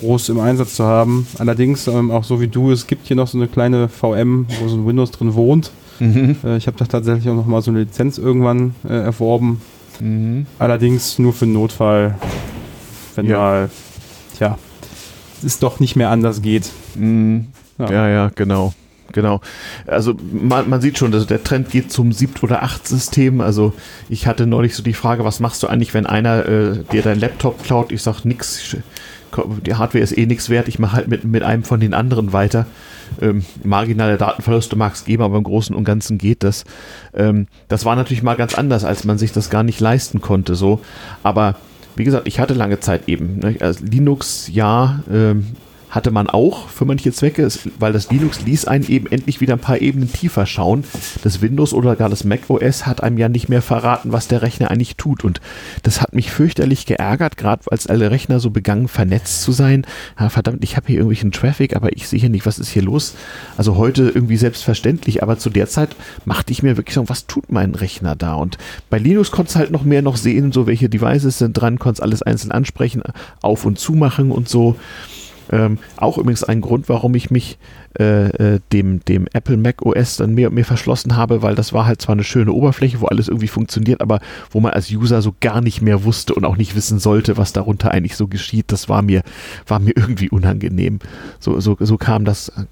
groß 0.00 0.28
im 0.30 0.40
Einsatz 0.40 0.74
zu 0.74 0.84
haben. 0.84 1.26
Allerdings, 1.38 1.86
ähm, 1.86 2.10
auch 2.10 2.24
so 2.24 2.40
wie 2.40 2.48
du, 2.48 2.70
es 2.72 2.86
gibt 2.86 3.06
hier 3.06 3.16
noch 3.16 3.28
so 3.28 3.38
eine 3.38 3.46
kleine 3.48 3.88
VM, 3.88 4.46
wo 4.60 4.68
so 4.68 4.76
ein 4.76 4.86
Windows 4.86 5.12
drin 5.12 5.34
wohnt. 5.34 5.70
Mhm. 6.00 6.36
Äh, 6.44 6.56
ich 6.58 6.66
habe 6.66 6.76
da 6.76 6.84
tatsächlich 6.84 7.28
auch 7.28 7.36
noch 7.36 7.46
mal 7.46 7.62
so 7.62 7.70
eine 7.70 7.80
Lizenz 7.80 8.18
irgendwann 8.18 8.74
äh, 8.86 8.92
erworben. 8.92 9.62
Mhm. 10.00 10.46
Allerdings 10.58 11.18
nur 11.18 11.32
für 11.32 11.46
den 11.46 11.54
Notfall, 11.54 12.16
wenn 13.14 13.26
Ja. 13.26 13.38
mal, 13.38 13.70
tja, 14.36 14.58
es 15.44 15.58
doch 15.58 15.80
nicht 15.80 15.94
mehr 15.96 16.10
anders 16.10 16.42
geht. 16.42 16.70
Mhm. 16.96 17.46
Ja. 17.78 17.90
Ja, 17.90 18.08
ja, 18.08 18.30
genau. 18.34 18.74
Genau. 19.12 19.40
Also 19.86 20.14
man, 20.32 20.68
man 20.68 20.80
sieht 20.80 20.98
schon, 20.98 21.12
also 21.14 21.26
der 21.26 21.44
Trend 21.44 21.70
geht 21.70 21.92
zum 21.92 22.12
Siebt- 22.12 22.42
oder 22.42 22.62
Acht-System. 22.62 23.40
Also 23.40 23.72
ich 24.08 24.26
hatte 24.26 24.46
neulich 24.46 24.74
so 24.74 24.82
die 24.82 24.92
Frage, 24.92 25.24
was 25.24 25.40
machst 25.40 25.62
du 25.62 25.68
eigentlich, 25.68 25.94
wenn 25.94 26.06
einer 26.06 26.46
äh, 26.46 26.82
dir 26.92 27.02
dein 27.02 27.20
Laptop 27.20 27.62
klaut? 27.62 27.92
Ich 27.92 28.02
sag 28.02 28.24
nix, 28.24 28.76
die 29.66 29.74
Hardware 29.74 30.02
ist 30.02 30.16
eh 30.16 30.26
nichts 30.26 30.48
wert, 30.50 30.68
ich 30.68 30.78
mache 30.78 30.96
halt 30.96 31.08
mit, 31.08 31.24
mit 31.24 31.42
einem 31.42 31.64
von 31.64 31.80
den 31.80 31.94
anderen 31.94 32.32
weiter. 32.32 32.66
Ähm, 33.20 33.44
marginale 33.62 34.16
Datenverluste 34.16 34.76
mag 34.76 34.94
es 34.94 35.04
geben, 35.04 35.22
aber 35.22 35.36
im 35.38 35.44
Großen 35.44 35.74
und 35.74 35.84
Ganzen 35.84 36.18
geht 36.18 36.42
das. 36.42 36.64
Ähm, 37.14 37.46
das 37.68 37.84
war 37.84 37.96
natürlich 37.96 38.22
mal 38.22 38.36
ganz 38.36 38.54
anders, 38.54 38.84
als 38.84 39.04
man 39.04 39.18
sich 39.18 39.32
das 39.32 39.50
gar 39.50 39.62
nicht 39.62 39.80
leisten 39.80 40.20
konnte. 40.20 40.54
So. 40.54 40.80
Aber 41.22 41.56
wie 41.96 42.04
gesagt, 42.04 42.26
ich 42.26 42.40
hatte 42.40 42.54
lange 42.54 42.80
Zeit 42.80 43.08
eben. 43.08 43.38
Ne? 43.38 43.56
Also 43.60 43.84
Linux, 43.84 44.48
ja, 44.52 45.00
ähm, 45.10 45.46
hatte 45.94 46.10
man 46.10 46.28
auch 46.28 46.68
für 46.68 46.84
manche 46.84 47.12
Zwecke, 47.12 47.48
weil 47.78 47.92
das 47.92 48.10
Linux 48.10 48.42
ließ 48.42 48.66
einen 48.66 48.86
eben 48.88 49.06
endlich 49.06 49.40
wieder 49.40 49.54
ein 49.54 49.60
paar 49.60 49.80
Ebenen 49.80 50.12
tiefer 50.12 50.44
schauen. 50.44 50.82
Das 51.22 51.40
Windows 51.40 51.72
oder 51.72 51.94
gar 51.94 52.08
das 52.08 52.24
Mac 52.24 52.50
OS 52.50 52.84
hat 52.84 53.02
einem 53.02 53.16
ja 53.16 53.28
nicht 53.28 53.48
mehr 53.48 53.62
verraten, 53.62 54.12
was 54.12 54.26
der 54.26 54.42
Rechner 54.42 54.72
eigentlich 54.72 54.96
tut. 54.96 55.22
Und 55.22 55.40
das 55.84 56.02
hat 56.02 56.12
mich 56.12 56.32
fürchterlich 56.32 56.86
geärgert, 56.86 57.36
gerade 57.36 57.62
als 57.70 57.86
alle 57.86 58.10
Rechner 58.10 58.40
so 58.40 58.50
begangen, 58.50 58.88
vernetzt 58.88 59.42
zu 59.42 59.52
sein. 59.52 59.86
Ja, 60.18 60.30
verdammt, 60.30 60.64
ich 60.64 60.76
habe 60.76 60.88
hier 60.88 60.96
irgendwelchen 60.96 61.30
Traffic, 61.30 61.76
aber 61.76 61.92
ich 61.96 62.08
sehe 62.08 62.18
hier 62.18 62.28
nicht, 62.28 62.44
was 62.44 62.58
ist 62.58 62.70
hier 62.70 62.82
los. 62.82 63.14
Also 63.56 63.76
heute 63.76 64.10
irgendwie 64.12 64.36
selbstverständlich, 64.36 65.22
aber 65.22 65.38
zu 65.38 65.48
der 65.48 65.68
Zeit 65.68 65.94
machte 66.24 66.50
ich 66.50 66.64
mir 66.64 66.76
wirklich 66.76 66.94
so, 66.94 67.08
was 67.08 67.28
tut 67.28 67.52
mein 67.52 67.74
Rechner 67.76 68.16
da? 68.16 68.34
Und 68.34 68.58
bei 68.90 68.98
Linux 68.98 69.30
konntest 69.30 69.56
halt 69.56 69.70
noch 69.70 69.84
mehr 69.84 70.02
noch 70.02 70.16
sehen, 70.16 70.50
so 70.50 70.66
welche 70.66 70.88
Devices 70.88 71.38
sind 71.38 71.52
dran, 71.52 71.78
konntest 71.78 72.02
alles 72.02 72.22
einzeln 72.22 72.50
ansprechen, 72.50 73.02
auf 73.42 73.64
und 73.64 73.78
zu 73.78 73.92
machen 73.92 74.32
und 74.32 74.48
so. 74.48 74.76
Ähm, 75.50 75.78
auch 75.96 76.18
übrigens 76.18 76.44
ein 76.44 76.60
Grund, 76.60 76.88
warum 76.88 77.14
ich 77.14 77.30
mich 77.30 77.58
äh, 77.98 78.54
äh, 78.54 78.60
dem, 78.72 79.04
dem 79.04 79.28
Apple 79.32 79.56
Mac 79.56 79.82
OS 79.82 80.16
dann 80.16 80.34
mehr 80.34 80.48
und 80.48 80.56
mehr 80.56 80.64
verschlossen 80.64 81.14
habe, 81.14 81.42
weil 81.42 81.54
das 81.54 81.72
war 81.72 81.86
halt 81.86 82.02
zwar 82.02 82.14
eine 82.14 82.24
schöne 82.24 82.52
Oberfläche, 82.52 83.00
wo 83.00 83.06
alles 83.06 83.28
irgendwie 83.28 83.46
funktioniert, 83.46 84.00
aber 84.00 84.18
wo 84.50 84.58
man 84.58 84.72
als 84.72 84.90
User 84.90 85.22
so 85.22 85.32
gar 85.40 85.60
nicht 85.60 85.80
mehr 85.80 86.02
wusste 86.02 86.34
und 86.34 86.44
auch 86.44 86.56
nicht 86.56 86.74
wissen 86.74 86.98
sollte, 86.98 87.36
was 87.36 87.52
darunter 87.52 87.92
eigentlich 87.92 88.16
so 88.16 88.26
geschieht. 88.26 88.72
Das 88.72 88.88
war 88.88 89.02
mir, 89.02 89.22
war 89.68 89.78
mir 89.78 89.92
irgendwie 89.96 90.28
unangenehm. 90.28 90.98
So, 91.38 91.60
so, 91.60 91.76
so 91.78 91.96
kam 91.96 92.24
das 92.24 92.48
äh, 92.48 92.64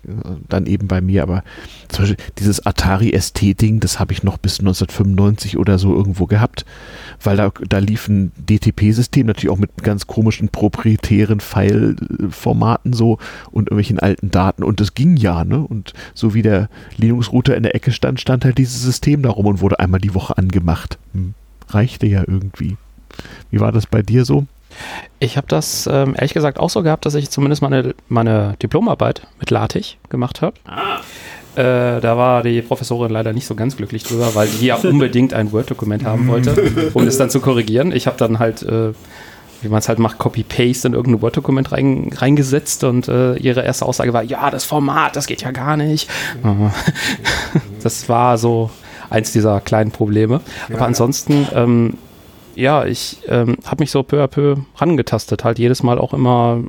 dann 0.49 0.67
eben 0.67 0.89
bei 0.89 1.01
mir. 1.01 1.23
Aber 1.23 1.45
zum 1.89 2.03
Beispiel 2.05 2.25
dieses 2.41 2.67
Atari 2.67 3.17
ST-Ding, 3.17 3.79
das 3.79 4.01
habe 4.01 4.13
ich 4.13 4.25
noch 4.25 4.39
bis 4.39 4.59
1995 4.59 5.57
oder 5.57 5.79
so 5.79 5.95
irgendwo 5.95 6.27
gehabt, 6.27 6.65
weil 7.25 7.37
da, 7.37 7.53
da 7.69 7.79
lief 7.79 8.09
ein 8.09 8.33
DTP-System, 8.37 9.27
natürlich 9.27 9.51
auch 9.51 9.59
mit 9.59 9.83
ganz 9.83 10.07
komischen 10.07 10.49
proprietären 10.49 11.41
File-Formaten 11.41 12.93
so 12.93 13.19
und 13.51 13.69
irgendwelchen 13.69 13.99
alten 13.99 14.31
Daten 14.31 14.63
und 14.63 14.81
das 14.81 14.95
ging 14.95 15.17
ja, 15.17 15.45
ne? 15.45 15.59
Und 15.59 15.93
so 16.15 16.35
wie 16.35 16.43
der 16.43 16.69
Linux-Router 16.97 17.57
in 17.57 17.63
der 17.63 17.75
Ecke 17.75 17.93
stand, 17.93 18.21
stand 18.21 18.45
halt 18.45 18.59
dieses 18.59 18.83
System 18.83 19.23
darum 19.23 19.47
und 19.47 19.61
wurde 19.61 19.79
einmal 19.79 20.01
die 20.01 20.15
Woche 20.15 20.37
angemacht. 20.39 20.99
Hm. 21.13 21.35
Reichte 21.69 22.07
ja 22.07 22.21
irgendwie. 22.27 22.77
Wie 23.51 23.61
war 23.61 23.73
das 23.73 23.87
bei 23.87 24.03
dir 24.03 24.25
so? 24.25 24.47
Ich 25.19 25.37
habe 25.37 25.47
das 25.47 25.87
ähm, 25.87 26.15
ehrlich 26.17 26.35
gesagt 26.35 26.59
auch 26.59 26.71
so 26.71 26.83
gehabt, 26.83 27.05
dass 27.05 27.15
ich 27.15 27.31
zumindest 27.31 27.63
meine, 27.63 27.95
meine 28.09 28.57
Diplomarbeit 28.63 29.27
mit 29.39 29.51
LaTeX 29.51 29.97
gemacht 30.09 30.43
habe. 30.43 30.55
Ah. 30.67 31.01
Äh, 31.55 32.01
da 32.01 32.17
war 32.17 32.43
die 32.43 32.63
Professorin 32.63 33.11
leider 33.11 33.33
nicht 33.33 33.47
so 33.47 33.55
ganz 33.55 33.77
glücklich 33.77 34.05
drüber, 34.05 34.35
weil 34.35 34.49
die 34.49 34.67
ja 34.67 34.77
unbedingt 34.83 35.35
ein 35.35 35.53
Word-Dokument 35.53 36.05
haben 36.05 36.29
wollte, 36.29 36.91
um 36.95 37.07
es 37.07 37.19
dann 37.19 37.31
zu 37.31 37.41
korrigieren. 37.41 37.93
Ich 37.93 38.07
habe 38.07 38.17
dann 38.17 38.39
halt 38.39 38.63
äh, 38.63 38.93
wie 39.63 39.69
man 39.69 39.79
es 39.79 39.89
halt 39.89 39.99
macht, 39.99 40.19
Copy-Paste 40.19 40.89
in 40.89 40.95
irgendein 40.95 41.23
Word-Dokument 41.23 41.73
rein, 41.73 42.11
reingesetzt 42.15 42.85
und 42.85 43.09
äh, 43.09 43.35
ihre 43.37 43.63
erste 43.63 43.87
Aussage 43.87 44.13
war, 44.13 44.23
ja, 44.23 44.51
das 44.51 44.65
Format, 44.65 45.17
das 45.17 45.27
geht 45.27 45.43
ja 45.43 45.53
gar 45.53 45.77
nicht. 45.77 46.11
das 47.83 48.09
war 48.09 48.39
so 48.39 48.71
eins 49.09 49.33
dieser 49.33 49.61
kleinen 49.61 49.93
Probleme. 49.93 50.41
Aber 50.73 50.87
ansonsten, 50.87 51.47
ähm, 51.55 51.95
ja, 52.55 52.85
ich 52.85 53.19
ähm, 53.29 53.57
habe 53.65 53.83
mich 53.83 53.91
so 53.91 54.03
peu 54.03 54.23
à 54.23 54.27
peu 54.27 54.57
rangetastet, 54.77 55.45
halt 55.45 55.59
jedes 55.59 55.83
Mal 55.83 55.99
auch 55.99 56.13
immer 56.13 56.65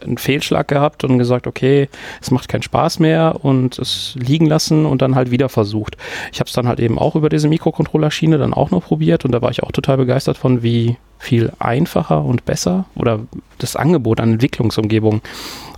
einen 0.00 0.18
Fehlschlag 0.18 0.68
gehabt 0.68 1.04
und 1.04 1.18
gesagt, 1.18 1.46
okay, 1.46 1.88
es 2.20 2.30
macht 2.30 2.48
keinen 2.48 2.62
Spaß 2.62 2.98
mehr 2.98 3.44
und 3.44 3.78
es 3.78 4.14
liegen 4.18 4.46
lassen 4.46 4.86
und 4.86 5.02
dann 5.02 5.14
halt 5.14 5.30
wieder 5.30 5.48
versucht. 5.48 5.96
Ich 6.32 6.40
habe 6.40 6.48
es 6.48 6.54
dann 6.54 6.68
halt 6.68 6.80
eben 6.80 6.98
auch 6.98 7.16
über 7.16 7.28
diese 7.28 7.48
Mikrocontroller-Schiene 7.48 8.38
dann 8.38 8.54
auch 8.54 8.70
noch 8.70 8.84
probiert 8.84 9.24
und 9.24 9.32
da 9.32 9.42
war 9.42 9.50
ich 9.50 9.62
auch 9.62 9.72
total 9.72 9.96
begeistert 9.96 10.38
von, 10.38 10.62
wie 10.62 10.96
viel 11.18 11.52
einfacher 11.58 12.24
und 12.24 12.44
besser 12.44 12.84
oder 12.94 13.20
das 13.58 13.74
Angebot 13.74 14.20
an 14.20 14.34
Entwicklungsumgebung 14.34 15.22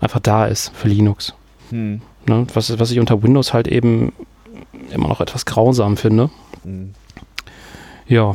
einfach 0.01 0.21
da 0.21 0.47
ist 0.47 0.73
für 0.75 0.89
Linux. 0.89 1.35
Hm. 1.71 2.01
Ne, 2.27 2.47
was, 2.53 2.79
was 2.79 2.91
ich 2.91 3.01
unter 3.01 3.23
Windows 3.23 3.55
halt 3.55 3.69
eben 3.69 4.13
immer 4.93 5.09
noch 5.09 5.21
etwas 5.21 5.47
grausam 5.47 5.97
finde. 5.97 6.31
Hm. 6.65 6.93
Ja, 8.07 8.35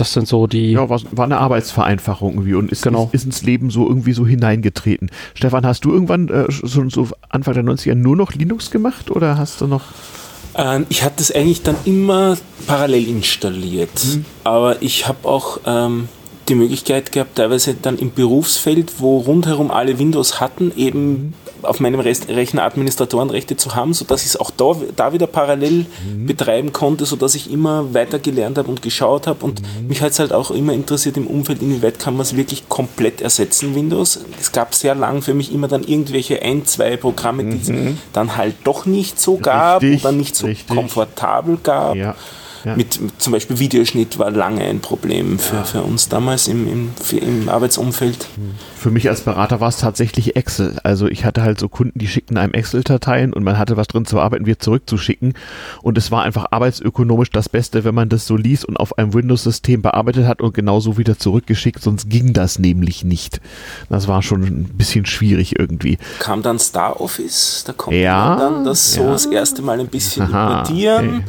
das 0.00 0.12
sind 0.12 0.26
so 0.26 0.46
die. 0.46 0.72
Ja, 0.72 0.88
war, 0.88 1.00
war 1.12 1.24
eine 1.26 1.38
Arbeitsvereinfachung 1.38 2.32
irgendwie 2.34 2.54
und 2.54 2.72
ist, 2.72 2.82
genau. 2.82 3.04
ist, 3.12 3.14
ist, 3.14 3.24
ins 3.26 3.42
Leben 3.42 3.70
so 3.70 3.86
irgendwie 3.86 4.12
so 4.12 4.26
hineingetreten. 4.26 5.10
Stefan, 5.34 5.66
hast 5.66 5.84
du 5.84 5.92
irgendwann 5.92 6.28
äh, 6.28 6.46
so, 6.48 6.88
so, 6.88 7.08
Anfang 7.28 7.54
der 7.54 7.64
90er 7.64 7.94
nur 7.94 8.16
noch 8.16 8.32
Linux 8.32 8.70
gemacht 8.70 9.10
oder 9.10 9.36
hast 9.36 9.60
du 9.60 9.66
noch. 9.66 9.82
Ähm, 10.54 10.86
ich 10.88 11.02
hatte 11.02 11.16
das 11.18 11.30
eigentlich 11.30 11.62
dann 11.62 11.76
immer 11.84 12.36
parallel 12.66 13.08
installiert. 13.08 14.04
Mhm. 14.04 14.24
Aber 14.44 14.80
ich 14.82 15.06
habe 15.06 15.28
auch 15.28 15.60
ähm, 15.66 16.08
die 16.48 16.54
Möglichkeit 16.54 17.12
gehabt, 17.12 17.36
teilweise 17.36 17.74
dann 17.74 17.98
im 17.98 18.12
Berufsfeld, 18.12 18.94
wo 18.98 19.18
rundherum 19.18 19.70
alle 19.70 19.98
Windows 19.98 20.40
hatten, 20.40 20.72
eben 20.76 21.10
mhm 21.10 21.32
auf 21.62 21.80
meinem 21.80 22.00
Rechner 22.00 22.64
Administratorenrechte 22.64 23.56
zu 23.56 23.74
haben, 23.74 23.94
sodass 23.94 24.22
ich 24.22 24.28
es 24.28 24.36
auch 24.36 24.50
da, 24.50 24.76
da 24.96 25.12
wieder 25.12 25.26
parallel 25.26 25.86
mhm. 26.04 26.26
betreiben 26.26 26.72
konnte, 26.72 27.06
sodass 27.06 27.34
ich 27.34 27.50
immer 27.50 27.94
weiter 27.94 28.18
gelernt 28.18 28.58
habe 28.58 28.68
und 28.68 28.82
geschaut 28.82 29.26
habe 29.26 29.44
und 29.44 29.62
mhm. 29.62 29.88
mich 29.88 30.02
hat 30.02 30.12
es 30.12 30.18
halt 30.18 30.32
auch 30.32 30.50
immer 30.50 30.72
interessiert 30.72 31.16
im 31.16 31.26
Umfeld, 31.26 31.62
inwieweit 31.62 31.98
kann 31.98 32.14
man 32.14 32.22
es 32.22 32.36
wirklich 32.36 32.68
komplett 32.68 33.20
ersetzen, 33.20 33.74
Windows. 33.74 34.20
Es 34.40 34.52
gab 34.52 34.74
sehr 34.74 34.94
lang 34.94 35.22
für 35.22 35.34
mich 35.34 35.52
immer 35.52 35.68
dann 35.68 35.84
irgendwelche 35.84 36.42
ein, 36.42 36.66
zwei 36.66 36.96
Programme, 36.96 37.44
die 37.44 37.60
es 37.60 37.68
mhm. 37.68 37.98
dann 38.12 38.36
halt 38.36 38.54
doch 38.64 38.86
nicht 38.86 39.20
so 39.20 39.38
gab 39.38 39.82
richtig, 39.82 40.04
oder 40.04 40.12
nicht 40.12 40.36
so 40.36 40.46
richtig. 40.46 40.74
komfortabel 40.74 41.58
gab. 41.62 41.96
Ja. 41.96 42.14
Ja. 42.64 42.76
Mit, 42.76 42.98
zum 43.18 43.32
Beispiel 43.32 43.58
Videoschnitt 43.58 44.18
war 44.18 44.30
lange 44.30 44.62
ein 44.64 44.80
Problem 44.80 45.38
für, 45.38 45.56
ja. 45.56 45.64
für 45.64 45.82
uns 45.82 46.08
damals 46.08 46.48
im, 46.48 46.68
im, 46.68 46.90
im 47.18 47.48
Arbeitsumfeld. 47.48 48.26
Für 48.76 48.90
mich 48.90 49.08
als 49.08 49.22
Berater 49.22 49.60
war 49.60 49.68
es 49.68 49.78
tatsächlich 49.78 50.36
Excel. 50.36 50.78
Also 50.82 51.06
ich 51.06 51.24
hatte 51.24 51.42
halt 51.42 51.58
so 51.58 51.68
Kunden, 51.68 51.98
die 51.98 52.08
schickten 52.08 52.36
einem 52.36 52.52
Excel-Dateien 52.52 53.32
und 53.32 53.44
man 53.44 53.58
hatte 53.58 53.76
was 53.76 53.88
drin 53.88 54.04
zu 54.04 54.16
bearbeiten, 54.16 54.46
wir 54.46 54.58
zurückzuschicken. 54.58 55.34
Und 55.82 55.98
es 55.98 56.10
war 56.10 56.22
einfach 56.22 56.46
arbeitsökonomisch 56.50 57.30
das 57.30 57.48
Beste, 57.48 57.84
wenn 57.84 57.94
man 57.94 58.08
das 58.08 58.26
so 58.26 58.36
liest 58.36 58.64
und 58.64 58.76
auf 58.76 58.98
einem 58.98 59.14
Windows-System 59.14 59.82
bearbeitet 59.82 60.26
hat 60.26 60.42
und 60.42 60.52
genauso 60.52 60.98
wieder 60.98 61.18
zurückgeschickt, 61.18 61.82
sonst 61.82 62.10
ging 62.10 62.32
das 62.32 62.58
nämlich 62.58 63.04
nicht. 63.04 63.40
Das 63.88 64.08
war 64.08 64.22
schon 64.22 64.42
ein 64.42 64.64
bisschen 64.74 65.06
schwierig 65.06 65.58
irgendwie. 65.58 65.98
Kam 66.18 66.42
dann 66.42 66.58
Star 66.58 67.00
Office, 67.00 67.64
da 67.66 67.72
kommt 67.72 67.96
ja, 67.96 68.36
dann 68.36 68.64
das 68.64 68.94
so 68.94 69.08
das 69.08 69.26
erste 69.26 69.62
Mal 69.62 69.80
ein 69.80 69.88
bisschen 69.88 70.22
Aha, 70.22 70.60
importieren. 70.60 71.08
Okay 71.08 71.24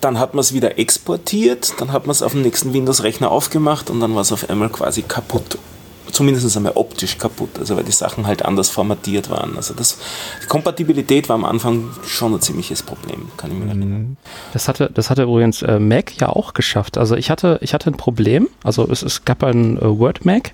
dann 0.00 0.18
hat 0.18 0.34
man 0.34 0.40
es 0.40 0.52
wieder 0.52 0.78
exportiert, 0.78 1.74
dann 1.78 1.92
hat 1.92 2.06
man 2.06 2.12
es 2.12 2.22
auf 2.22 2.32
dem 2.32 2.42
nächsten 2.42 2.72
Windows-Rechner 2.72 3.30
aufgemacht 3.30 3.90
und 3.90 4.00
dann 4.00 4.14
war 4.14 4.22
es 4.22 4.32
auf 4.32 4.48
einmal 4.48 4.68
quasi 4.68 5.02
kaputt. 5.02 5.58
Zumindest 6.12 6.56
einmal 6.56 6.72
optisch 6.76 7.18
kaputt, 7.18 7.58
also 7.58 7.76
weil 7.76 7.84
die 7.84 7.92
Sachen 7.92 8.26
halt 8.26 8.44
anders 8.44 8.70
formatiert 8.70 9.28
waren. 9.28 9.56
Also 9.56 9.74
das, 9.74 9.98
die 10.42 10.46
Kompatibilität 10.46 11.28
war 11.28 11.34
am 11.34 11.44
Anfang 11.44 11.90
schon 12.06 12.32
ein 12.32 12.40
ziemliches 12.40 12.82
Problem, 12.82 13.28
kann 13.36 13.50
ich 13.50 13.58
mir 13.58 13.64
mhm. 13.64 13.70
erinnern. 13.82 14.16
Das 14.52 14.68
hatte, 14.68 14.88
das 14.94 15.10
hatte 15.10 15.24
übrigens 15.24 15.62
äh, 15.62 15.78
Mac 15.78 16.18
ja 16.18 16.28
auch 16.28 16.54
geschafft. 16.54 16.96
Also 16.96 17.16
ich 17.16 17.28
hatte, 17.28 17.58
ich 17.60 17.74
hatte 17.74 17.90
ein 17.90 17.96
Problem, 17.96 18.48
also 18.62 18.88
es, 18.88 19.02
es 19.02 19.24
gab 19.24 19.42
ein 19.42 19.78
äh, 19.78 19.98
Word 19.98 20.24
Mac 20.24 20.52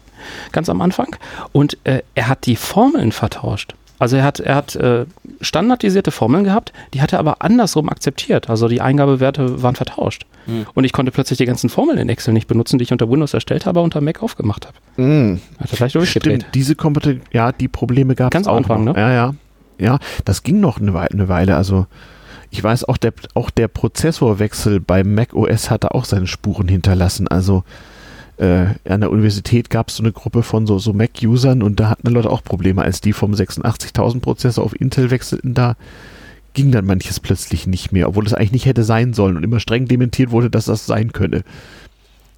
ganz 0.52 0.68
am 0.68 0.80
Anfang 0.80 1.14
und 1.52 1.76
äh, 1.84 2.02
er 2.14 2.28
hat 2.28 2.46
die 2.46 2.56
Formeln 2.56 3.12
vertauscht. 3.12 3.74
Also 4.02 4.16
er 4.16 4.24
hat, 4.24 4.40
er 4.40 4.56
hat 4.56 4.74
äh, 4.74 5.06
standardisierte 5.40 6.10
Formeln 6.10 6.42
gehabt, 6.42 6.72
die 6.92 7.00
hat 7.00 7.12
er 7.12 7.20
aber 7.20 7.40
andersrum 7.40 7.88
akzeptiert. 7.88 8.50
Also 8.50 8.66
die 8.66 8.80
Eingabewerte 8.80 9.62
waren 9.62 9.76
vertauscht. 9.76 10.26
Mhm. 10.48 10.66
Und 10.74 10.82
ich 10.82 10.92
konnte 10.92 11.12
plötzlich 11.12 11.36
die 11.36 11.46
ganzen 11.46 11.70
Formeln 11.70 11.98
in 11.98 12.08
Excel 12.08 12.34
nicht 12.34 12.48
benutzen, 12.48 12.78
die 12.78 12.82
ich 12.82 12.90
unter 12.90 13.08
Windows 13.08 13.32
erstellt 13.32 13.64
habe, 13.64 13.78
aber 13.78 13.84
unter 13.84 14.00
Mac 14.00 14.20
aufgemacht 14.20 14.66
habe. 14.66 14.76
Mhm. 15.00 15.40
Hat 15.60 15.70
er 15.70 15.76
gleich 15.76 15.92
durchgedreht. 15.92 16.40
Stimmt, 16.40 16.54
diese 16.56 16.74
Kompetenz, 16.74 17.22
ja, 17.30 17.52
die 17.52 17.68
Probleme 17.68 18.16
gab 18.16 18.32
es 18.32 18.38
Ganz 18.38 18.48
am 18.48 18.56
Anfang, 18.56 18.82
noch. 18.82 18.94
ne? 18.96 19.00
Ja, 19.00 19.12
ja. 19.12 19.34
Ja, 19.78 19.98
das 20.24 20.42
ging 20.42 20.58
noch 20.58 20.80
eine 20.80 20.94
Weile. 20.94 21.10
Eine 21.12 21.28
Weile. 21.28 21.54
Also 21.54 21.86
ich 22.50 22.62
weiß, 22.62 22.82
auch 22.88 22.96
der, 22.96 23.12
auch 23.34 23.50
der 23.50 23.68
Prozessorwechsel 23.68 24.80
bei 24.80 25.04
Mac 25.04 25.32
OS 25.32 25.70
hatte 25.70 25.94
auch 25.94 26.06
seine 26.06 26.26
Spuren 26.26 26.66
hinterlassen. 26.66 27.28
Also 27.28 27.62
äh, 28.38 28.66
an 28.88 29.00
der 29.00 29.10
Universität 29.10 29.70
gab 29.70 29.88
es 29.88 29.96
so 29.96 30.02
eine 30.02 30.12
Gruppe 30.12 30.42
von 30.42 30.66
so, 30.66 30.78
so 30.78 30.92
Mac-Usern 30.92 31.62
und 31.62 31.80
da 31.80 31.90
hatten 31.90 32.08
Leute 32.08 32.30
auch 32.30 32.42
Probleme, 32.42 32.82
als 32.82 33.00
die 33.00 33.12
vom 33.12 33.32
86.000 33.32 34.20
Prozessor 34.20 34.64
auf 34.64 34.78
Intel 34.80 35.10
wechselten, 35.10 35.54
da 35.54 35.76
ging 36.54 36.70
dann 36.70 36.84
manches 36.84 37.20
plötzlich 37.20 37.66
nicht 37.66 37.92
mehr, 37.92 38.08
obwohl 38.08 38.26
es 38.26 38.34
eigentlich 38.34 38.52
nicht 38.52 38.66
hätte 38.66 38.84
sein 38.84 39.14
sollen 39.14 39.36
und 39.36 39.42
immer 39.42 39.60
streng 39.60 39.86
dementiert 39.86 40.30
wurde, 40.30 40.50
dass 40.50 40.66
das 40.66 40.86
sein 40.86 41.12
könne. 41.12 41.42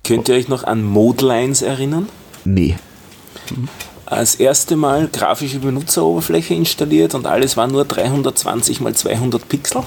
Könnt 0.04 0.28
ihr 0.28 0.34
euch 0.34 0.48
noch 0.48 0.64
an 0.64 0.84
Modelines 0.84 1.62
erinnern? 1.62 2.08
Nee. 2.44 2.76
Als 4.06 4.34
erste 4.34 4.76
Mal 4.76 5.08
grafische 5.08 5.60
Benutzeroberfläche 5.60 6.54
installiert 6.54 7.14
und 7.14 7.26
alles 7.26 7.56
war 7.56 7.66
nur 7.66 7.84
320 7.84 8.80
mal 8.80 8.94
200 8.94 9.48
Pixel. 9.48 9.82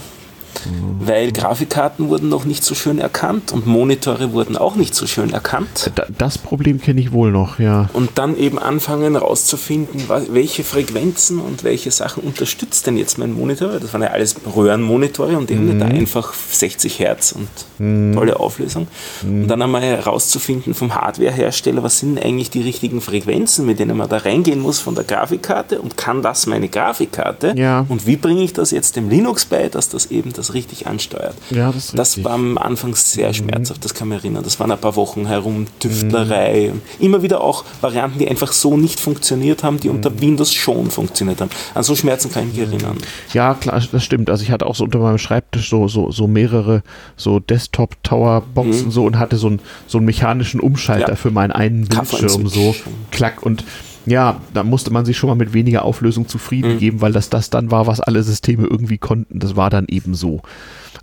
Weil 1.00 1.32
Grafikkarten 1.32 2.10
wurden 2.10 2.30
noch 2.30 2.46
nicht 2.46 2.64
so 2.64 2.76
schön 2.76 3.00
erkannt 3.00 3.52
und 3.52 3.66
Monitore 3.68 4.34
wurden 4.34 4.58
auch 4.58 4.76
nicht 4.76 4.96
so 4.96 5.08
schön 5.08 5.34
erkannt. 5.34 5.92
Das 6.18 6.38
Problem 6.38 6.82
kenne 6.82 7.02
ich 7.02 7.12
wohl 7.12 7.32
noch, 7.32 7.60
ja. 7.60 7.90
Und 7.94 8.12
dann 8.16 8.38
eben 8.38 8.60
anfangen 8.60 9.14
herauszufinden, 9.14 10.04
welche 10.30 10.64
Frequenzen 10.64 11.40
und 11.40 11.64
welche 11.64 11.92
Sachen 11.92 12.24
unterstützt 12.24 12.88
denn 12.88 12.98
jetzt 12.98 13.18
mein 13.18 13.34
Monitor. 13.34 13.80
Das 13.80 13.94
waren 13.94 14.02
ja 14.02 14.10
alles 14.10 14.36
Röhrenmonitore 14.56 15.38
und 15.38 15.52
eben 15.52 15.66
mhm. 15.66 15.78
nicht 15.78 15.84
einfach 15.84 16.34
60 16.34 17.00
Hertz 17.00 17.34
und 17.34 17.48
mhm. 17.80 18.14
tolle 18.14 18.40
Auflösung. 18.40 18.88
Mhm. 19.24 19.44
Und 19.44 19.48
dann 19.48 19.62
einmal 19.62 19.82
herauszufinden 19.82 20.74
vom 20.74 20.96
Hardwarehersteller, 20.96 21.84
was 21.84 22.00
sind 22.00 22.22
eigentlich 22.24 22.50
die 22.50 22.62
richtigen 22.62 23.02
Frequenzen, 23.02 23.66
mit 23.66 23.80
denen 23.80 23.98
man 23.98 24.10
da 24.10 24.18
reingehen 24.18 24.60
muss 24.60 24.80
von 24.80 24.96
der 24.96 25.04
Grafikkarte 25.04 25.82
und 25.82 25.98
kann 25.98 26.22
das 26.22 26.48
meine 26.48 26.70
Grafikkarte? 26.70 27.54
Ja. 27.56 27.86
Und 27.90 28.06
wie 28.06 28.18
bringe 28.18 28.44
ich 28.44 28.54
das 28.54 28.72
jetzt 28.72 28.96
dem 28.96 29.10
Linux 29.10 29.46
bei, 29.46 29.70
dass 29.70 29.90
das 29.90 30.08
eben 30.08 30.34
das 30.34 30.47
richtig 30.54 30.88
ansteuert? 30.88 31.36
Ja, 31.50 31.72
das, 31.72 31.92
das 31.92 32.24
war 32.24 32.34
am 32.34 32.58
Anfang 32.58 32.96
sehr 32.96 33.30
mhm. 33.30 33.34
schmerzhaft, 33.34 33.84
das 33.84 33.94
kann 33.94 34.10
mich 34.10 34.20
erinnern. 34.20 34.44
Das 34.44 34.60
waren 34.60 34.72
ein 34.72 34.78
paar 34.78 34.96
Wochen 34.96 35.26
herum, 35.28 35.68
Tüftlerei. 35.80 36.72
Mhm. 36.74 36.82
Immer 37.04 37.22
wieder 37.22 37.42
auch 37.42 37.66
Varianten, 37.82 38.20
die 38.20 38.28
einfach 38.28 38.52
so 38.52 38.78
nicht 38.78 39.00
funktioniert 39.00 39.64
haben, 39.64 39.80
die 39.80 39.90
unter 39.90 40.10
mhm. 40.10 40.22
Windows 40.22 40.54
schon 40.54 40.92
funktioniert 40.92 41.42
haben. 41.42 41.52
An 41.74 41.84
so 41.84 41.96
Schmerzen 41.96 42.32
kann 42.32 42.48
ich 42.48 42.56
mich 42.56 42.68
erinnern. 42.68 42.98
Ja, 43.34 43.54
klar, 43.54 43.82
das 43.92 44.04
stimmt. 44.04 44.30
Also 44.30 44.44
ich 44.44 44.52
hatte 44.52 44.66
auch 44.66 44.76
so 44.76 44.84
unter 44.84 45.00
meinem 45.00 45.18
Schreibtisch 45.18 45.70
so, 45.70 45.88
so, 45.88 46.12
so 46.12 46.28
mehrere 46.28 46.84
so 47.16 47.40
Desktop-Tower-Boxen 47.40 48.86
mhm. 48.86 48.92
so 48.92 49.06
und 49.06 49.20
hatte 49.20 49.38
so, 49.38 49.50
ein, 49.50 49.60
so 49.88 49.98
einen 49.98 50.06
mechanischen 50.06 50.60
Umschalter 50.60 51.10
ja. 51.10 51.16
für 51.16 51.32
meinen 51.32 51.52
einen 51.52 51.88
Bildschirm 51.88 52.48
so. 52.48 52.76
Klack 53.12 53.44
und 53.44 53.64
ja, 54.08 54.42
da 54.54 54.64
musste 54.64 54.92
man 54.92 55.06
sich 55.06 55.18
schon 55.18 55.30
mal 55.30 55.36
mit 55.36 55.54
weniger 55.54 55.84
Auflösung 55.84 56.28
zufrieden 56.28 56.76
mhm. 56.76 56.80
geben, 56.80 57.02
weil 57.02 57.12
das 57.12 57.30
das 57.30 57.50
dann 57.50 57.72
war, 57.72 57.88
was 57.88 58.00
alle 58.00 58.24
Systeme 58.24 58.66
irgendwie 58.66 58.98
konnten. 58.98 59.40
Das 59.40 59.56
war 59.56 59.70
dann 59.70 59.86
eben 59.88 60.16
so. 60.16 60.42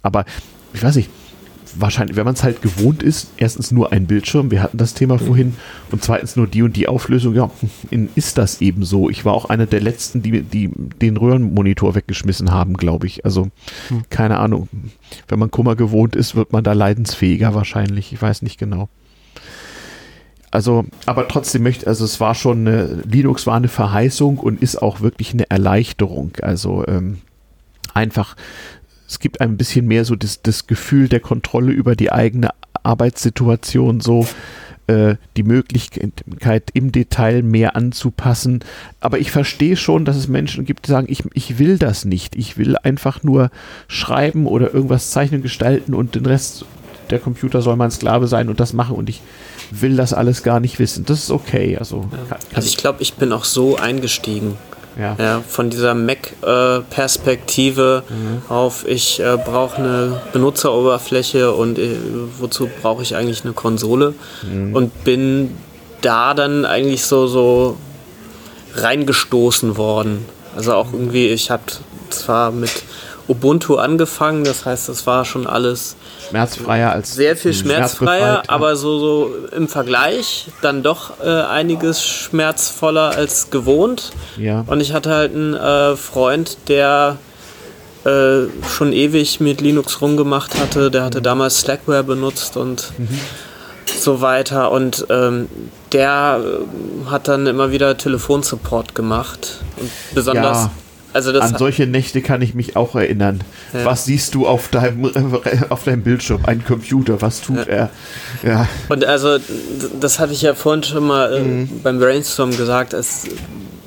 Aber 0.03 0.25
ich 0.73 0.83
weiß 0.83 0.97
nicht, 0.97 1.11
wahrscheinlich, 1.77 2.17
wenn 2.17 2.25
man 2.25 2.35
es 2.35 2.43
halt 2.43 2.63
gewohnt 2.63 3.03
ist, 3.03 3.31
erstens 3.37 3.73
nur 3.73 3.93
ein 3.93 4.07
Bildschirm, 4.07 4.51
wir 4.51 4.63
hatten 4.63 4.79
das 4.79 4.95
Thema 4.95 5.15
mhm. 5.15 5.27
vorhin, 5.27 5.55
und 5.91 6.03
zweitens 6.03 6.35
nur 6.37 6.47
die 6.47 6.63
und 6.63 6.77
die 6.77 6.89
Auflösung, 6.89 7.35
ja, 7.35 7.51
ist 8.15 8.39
das 8.39 8.61
eben 8.63 8.85
so. 8.85 9.11
Ich 9.11 9.25
war 9.25 9.35
auch 9.35 9.47
einer 9.47 9.67
der 9.67 9.81
letzten, 9.81 10.23
die, 10.23 10.43
die 10.43 10.71
den 11.03 11.17
Röhrenmonitor 11.17 11.95
weggeschmissen 11.95 12.53
haben, 12.53 12.75
glaube 12.75 13.07
ich. 13.07 13.25
Also, 13.25 13.47
mhm. 13.91 14.05
keine 14.09 14.39
Ahnung. 14.39 14.69
Wenn 15.29 15.39
man 15.39 15.51
Kummer 15.51 15.77
gewohnt 15.77 16.17
ist, 16.17 16.37
wird 16.37 16.53
man 16.53 16.65
da 16.65 16.73
leidensfähiger 16.73 17.55
wahrscheinlich. 17.55 18.13
Ich 18.13 18.23
weiß 18.23 18.43
nicht 18.43 18.59
genau. 18.59 18.89
Also, 20.55 20.85
aber 21.07 21.27
trotzdem 21.27 21.65
möchte, 21.65 21.89
also 21.89 22.05
es 22.05 22.21
war 22.21 22.37
schon 22.37 22.61
eine, 22.61 23.03
Linux 23.11 23.45
war 23.45 23.57
eine 23.57 23.67
Verheißung 23.67 24.39
und 24.39 24.63
ist 24.63 24.81
auch 24.81 25.01
wirklich 25.01 25.33
eine 25.33 25.51
Erleichterung. 25.51 26.31
Also 26.43 26.87
ähm, 26.87 27.19
einfach, 27.93 28.37
es 29.09 29.19
gibt 29.19 29.41
ein 29.41 29.57
bisschen 29.57 29.89
mehr 29.89 30.05
so 30.05 30.15
das, 30.15 30.43
das 30.43 30.69
Gefühl 30.69 31.09
der 31.09 31.19
Kontrolle 31.19 31.73
über 31.73 31.97
die 31.97 32.13
eigene 32.13 32.51
Arbeitssituation, 32.85 34.01
so 34.01 34.29
äh, 34.87 35.17
die 35.37 35.43
Möglichkeit 35.43 36.71
im 36.73 36.93
Detail 36.93 37.43
mehr 37.43 37.75
anzupassen. 37.75 38.61
Aber 39.01 39.19
ich 39.19 39.33
verstehe 39.33 39.77
schon, 39.77 40.05
dass 40.05 40.15
es 40.15 40.29
Menschen 40.29 40.65
gibt, 40.65 40.87
die 40.87 40.93
sagen, 40.93 41.09
ich, 41.11 41.25
ich 41.35 41.59
will 41.59 41.79
das 41.79 42.05
nicht. 42.05 42.37
Ich 42.37 42.59
will 42.59 42.77
einfach 42.77 43.25
nur 43.25 43.51
schreiben 43.89 44.47
oder 44.47 44.73
irgendwas 44.73 45.11
zeichnen, 45.11 45.43
gestalten 45.43 45.95
und 45.95 46.15
den 46.15 46.27
Rest 46.27 46.65
der 47.11 47.19
Computer 47.19 47.63
soll 47.63 47.77
mein 47.77 47.91
Sklave 47.91 48.29
sein 48.29 48.49
und 48.49 48.61
das 48.61 48.73
machen 48.73 48.97
und 48.97 49.09
ich 49.09 49.21
will 49.71 49.97
das 49.97 50.13
alles 50.13 50.43
gar 50.43 50.61
nicht 50.61 50.79
wissen. 50.79 51.05
Das 51.05 51.19
ist 51.19 51.31
okay. 51.31 51.77
Also, 51.79 52.09
ja. 52.11 52.19
kann, 52.29 52.29
kann 52.29 52.39
also 52.55 52.69
ich 52.69 52.77
glaube, 52.77 53.03
ich 53.03 53.15
bin 53.15 53.33
auch 53.33 53.45
so 53.45 53.77
eingestiegen. 53.77 54.57
Ja. 54.99 55.17
ja 55.19 55.43
von 55.47 55.71
dieser 55.71 55.95
Mac-Perspektive 55.95 58.03
mhm. 58.09 58.43
auf, 58.49 58.87
ich 58.87 59.21
äh, 59.21 59.37
brauche 59.37 59.77
eine 59.79 60.21
Benutzeroberfläche 60.33 61.53
und 61.53 61.79
äh, 61.79 61.97
wozu 62.39 62.69
brauche 62.81 63.03
ich 63.03 63.17
eigentlich 63.17 63.45
eine 63.45 63.55
Konsole? 63.55 64.15
Mhm. 64.43 64.75
Und 64.75 65.05
bin 65.05 65.57
da 66.01 66.35
dann 66.35 66.65
eigentlich 66.65 67.05
so, 67.05 67.27
so 67.27 67.77
reingestoßen 68.75 69.77
worden. 69.77 70.25
Also 70.57 70.75
auch 70.75 70.93
irgendwie, 70.93 71.27
ich 71.29 71.51
habe 71.51 71.65
zwar 72.11 72.53
mit 72.53 72.71
Ubuntu 73.27 73.77
angefangen, 73.77 74.45
das 74.45 74.67
heißt, 74.67 74.89
das 74.89 75.07
war 75.07 75.25
schon 75.25 75.47
alles 75.47 75.97
schmerzfreier 76.29 76.93
als 76.93 77.15
sehr 77.15 77.37
viel 77.37 77.55
schmerzfreier, 77.55 78.43
aber 78.49 78.77
so, 78.77 78.99
so 78.99 79.31
im 79.57 79.69
Vergleich 79.69 80.49
dann 80.61 80.83
doch 80.83 81.21
äh, 81.25 81.29
einiges 81.29 82.05
schmerzvoller 82.05 83.17
als 83.17 83.51
gewohnt. 83.51 84.13
Ja. 84.37 84.65
Und 84.67 84.81
ich 84.81 84.93
hatte 84.93 85.11
halt 85.11 85.35
einen 85.35 85.55
äh, 85.55 85.97
Freund, 85.97 86.59
der 86.69 87.17
äh, 88.05 88.43
schon 88.69 88.93
ewig 88.93 89.41
mit 89.41 89.63
Linux 89.63 90.03
rumgemacht 90.03 90.61
hatte, 90.61 90.91
der 90.91 91.05
hatte 91.05 91.23
damals 91.23 91.61
Slackware 91.61 92.05
benutzt 92.05 92.59
und 92.59 92.93
mhm. 92.99 93.21
so 93.87 94.21
weiter 94.21 94.71
und 94.71 95.07
ähm, 95.09 95.49
der 95.93 96.41
äh, 96.43 97.11
hat 97.11 97.29
dann 97.29 97.47
immer 97.47 97.71
wieder 97.71 97.97
Telefonsupport 97.97 98.95
gemacht 98.95 99.61
und 99.79 99.91
besonders 100.15 100.65
ja 100.65 100.71
also 101.15 101.39
An 101.39 101.57
solche 101.57 101.87
Nächte 101.87 102.23
kann 102.23 102.43
ich 102.43 102.55
mich 102.55 102.75
auch 102.75 102.97
erinnern. 102.97 103.43
Ja. 103.73 103.85
Was 103.85 104.05
siehst 104.05 104.35
du 104.35 104.49
auf 104.49 104.69
deinem, 104.69 105.05
auf 105.69 105.85
deinem 105.85 106.03
Bildschirm? 106.03 106.45
Ein 106.45 106.65
Computer, 106.65 107.23
was 107.23 107.41
tut 107.41 107.67
ja. 107.69 107.73
er? 107.73 107.91
Ja. 108.43 108.69
Und 108.89 109.05
also, 109.05 109.39
das 110.01 110.19
hatte 110.19 110.33
ich 110.33 110.43
ja 110.43 110.55
vorhin 110.55 110.83
schon 110.83 111.07
mal 111.07 111.33
äh, 111.33 111.41
mhm. 111.41 111.81
beim 111.83 112.01
Brainstorm 112.01 112.51
gesagt. 112.57 112.95
Es, 112.95 113.27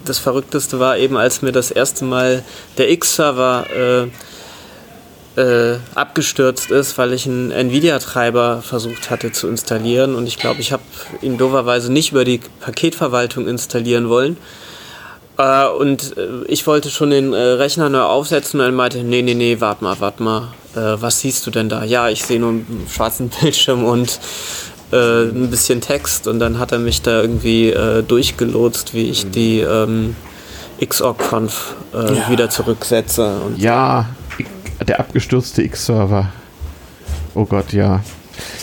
das 0.06 0.20
Verrückteste 0.20 0.80
war 0.80 0.98
eben, 0.98 1.18
als 1.18 1.42
mir 1.42 1.52
das 1.52 1.70
erste 1.70 2.06
Mal 2.06 2.44
der 2.78 2.90
X-Server 2.92 4.08
äh, 5.36 5.42
äh, 5.42 5.80
abgestürzt 5.96 6.72
ist, 6.72 6.98
weil 6.98 7.12
ich 7.12 7.26
einen 7.26 7.52
Nvidia-Treiber 7.52 8.62
versucht 8.62 9.10
hatte 9.10 9.34
zu 9.34 9.50
installieren. 9.50 10.16
Und 10.16 10.28
ich 10.28 10.38
glaube, 10.38 10.62
ich 10.62 10.72
habe 10.72 10.84
ihn 11.22 11.38
doverweise 11.38 11.92
nicht 11.92 12.14
über 12.14 12.24
die 12.24 12.40
Paketverwaltung 12.62 13.50
installieren 13.50 14.08
wollen 14.08 14.38
äh, 15.38 15.68
und 15.68 16.18
äh, 16.18 16.44
ich 16.48 16.66
wollte 16.68 16.90
schon 16.90 17.10
den 17.10 17.34
äh, 17.34 17.38
Rechner 17.38 17.90
neu 17.90 18.02
aufsetzen 18.02 18.60
und 18.60 18.66
er 18.66 18.72
meinte, 18.72 19.04
nee, 19.04 19.22
nee, 19.22 19.34
nee, 19.34 19.60
warte 19.60 19.84
mal, 19.84 20.00
warte 20.00 20.24
mal. 20.24 20.50
Äh, 20.76 21.02
was 21.02 21.20
siehst 21.20 21.46
du 21.46 21.52
denn 21.52 21.70
da? 21.70 21.84
Ja, 21.84 22.10
ich 22.10 22.24
sehe 22.24 22.40
nur 22.40 22.50
einen 22.50 22.88
schwarzen 22.90 23.30
Bildschirm 23.42 23.84
und 23.84 24.20
äh, 24.92 25.24
ein 25.24 25.50
bisschen 25.50 25.82
Text. 25.82 26.28
Und 26.28 26.40
dann 26.40 26.60
hat 26.60 26.72
er 26.72 26.80
mich 26.80 27.02
da 27.02 27.22
irgendwie 27.22 27.70
äh, 27.70 28.04
durchgelotst, 28.04 28.94
wie 28.94 29.10
ich 29.10 29.30
die 29.30 29.60
ähm, 29.60 30.16
Xorg-Conf 30.84 31.76
ja. 31.94 32.30
wieder 32.30 32.50
zurücksetze. 32.50 33.42
ja, 33.58 34.06
der 34.88 35.00
abgestürzte 35.00 35.64
X-Server. 35.64 36.32
Oh 37.34 37.46
Gott, 37.46 37.74
ja. 37.74 38.02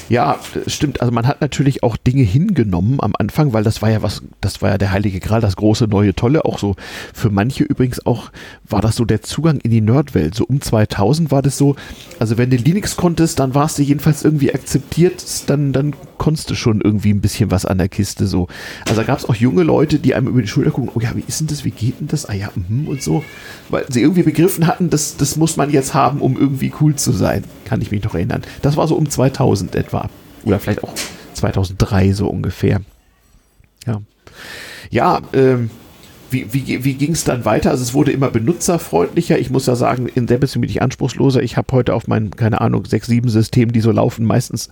Ja, 0.08 0.38
stimmt. 0.66 1.00
Also 1.00 1.12
man 1.12 1.26
hat 1.26 1.40
natürlich 1.40 1.82
auch 1.82 1.96
Dinge 1.96 2.22
hingenommen 2.22 3.00
am 3.00 3.14
Anfang, 3.18 3.52
weil 3.52 3.64
das 3.64 3.82
war 3.82 3.90
ja 3.90 4.02
was, 4.02 4.22
das 4.40 4.62
war 4.62 4.70
ja 4.70 4.78
der 4.78 4.92
heilige 4.92 5.20
Gral, 5.20 5.40
das 5.40 5.56
große 5.56 5.86
neue 5.86 6.14
Tolle. 6.14 6.44
Auch 6.44 6.58
so 6.58 6.76
für 7.12 7.30
manche 7.30 7.64
übrigens 7.64 8.04
auch 8.06 8.30
war 8.68 8.80
das 8.80 8.96
so 8.96 9.04
der 9.04 9.22
Zugang 9.22 9.58
in 9.60 9.70
die 9.70 9.80
Nerdwelt. 9.80 10.34
So 10.34 10.44
um 10.44 10.60
2000 10.60 11.30
war 11.30 11.42
das 11.42 11.58
so. 11.58 11.76
Also 12.18 12.38
wenn 12.38 12.50
du 12.50 12.56
Linux 12.56 12.96
konntest, 12.96 13.38
dann 13.38 13.54
warst 13.54 13.78
du 13.78 13.82
jedenfalls 13.82 14.24
irgendwie 14.24 14.54
akzeptiert. 14.54 15.24
Dann 15.48 15.72
dann 15.72 15.94
konntest 16.18 16.50
du 16.50 16.54
schon 16.54 16.80
irgendwie 16.80 17.12
ein 17.12 17.20
bisschen 17.20 17.50
was 17.50 17.64
an 17.64 17.78
der 17.78 17.88
Kiste 17.88 18.26
so. 18.26 18.48
Also 18.86 19.00
da 19.00 19.06
gab 19.06 19.18
es 19.18 19.28
auch 19.28 19.34
junge 19.34 19.62
Leute, 19.62 19.98
die 19.98 20.14
einem 20.14 20.28
über 20.28 20.42
die 20.42 20.48
Schulter 20.48 20.70
gucken. 20.70 20.90
Oh 20.94 21.00
ja, 21.00 21.14
wie 21.14 21.24
ist 21.26 21.40
denn 21.40 21.46
das? 21.46 21.64
Wie 21.64 21.70
geht 21.70 22.00
denn 22.00 22.08
das? 22.08 22.26
Ah 22.26 22.34
ja, 22.34 22.50
mm, 22.54 22.88
und 22.88 23.02
so, 23.02 23.24
weil 23.68 23.84
sie 23.88 24.00
irgendwie 24.00 24.22
begriffen 24.22 24.66
hatten, 24.66 24.90
das 24.90 25.16
das 25.16 25.36
muss 25.36 25.56
man 25.56 25.70
jetzt 25.70 25.94
haben, 25.94 26.20
um 26.20 26.36
irgendwie 26.36 26.72
cool 26.80 26.94
zu 26.94 27.12
sein. 27.12 27.44
Kann 27.64 27.80
ich 27.80 27.90
mich 27.90 28.02
noch 28.02 28.14
erinnern. 28.14 28.42
Das 28.62 28.76
war 28.76 28.86
so 28.88 28.96
um 28.96 29.08
2000 29.08 29.74
etwa. 29.74 30.08
Oder 30.44 30.60
vielleicht 30.60 30.84
auch 30.84 30.94
2003 31.34 32.12
so 32.12 32.28
ungefähr. 32.28 32.80
Ja. 33.86 34.00
Ja, 34.90 35.20
ähm, 35.32 35.70
wie, 36.30 36.52
wie, 36.52 36.84
wie 36.84 36.94
ging 36.94 37.12
es 37.12 37.24
dann 37.24 37.44
weiter? 37.44 37.70
Also 37.70 37.82
es 37.82 37.94
wurde 37.94 38.12
immer 38.12 38.30
benutzerfreundlicher. 38.30 39.38
Ich 39.38 39.50
muss 39.50 39.66
ja 39.66 39.76
sagen, 39.76 40.08
in 40.08 40.26
der 40.26 40.38
bisschen 40.38 40.60
bin 40.60 40.70
ich 40.70 40.82
anspruchsloser. 40.82 41.42
Ich 41.42 41.56
habe 41.56 41.72
heute 41.72 41.94
auf 41.94 42.08
meinen, 42.08 42.30
keine 42.30 42.60
Ahnung, 42.60 42.84
6, 42.84 43.06
7 43.06 43.28
Systemen, 43.28 43.72
die 43.72 43.80
so 43.80 43.92
laufen, 43.92 44.24
meistens 44.24 44.68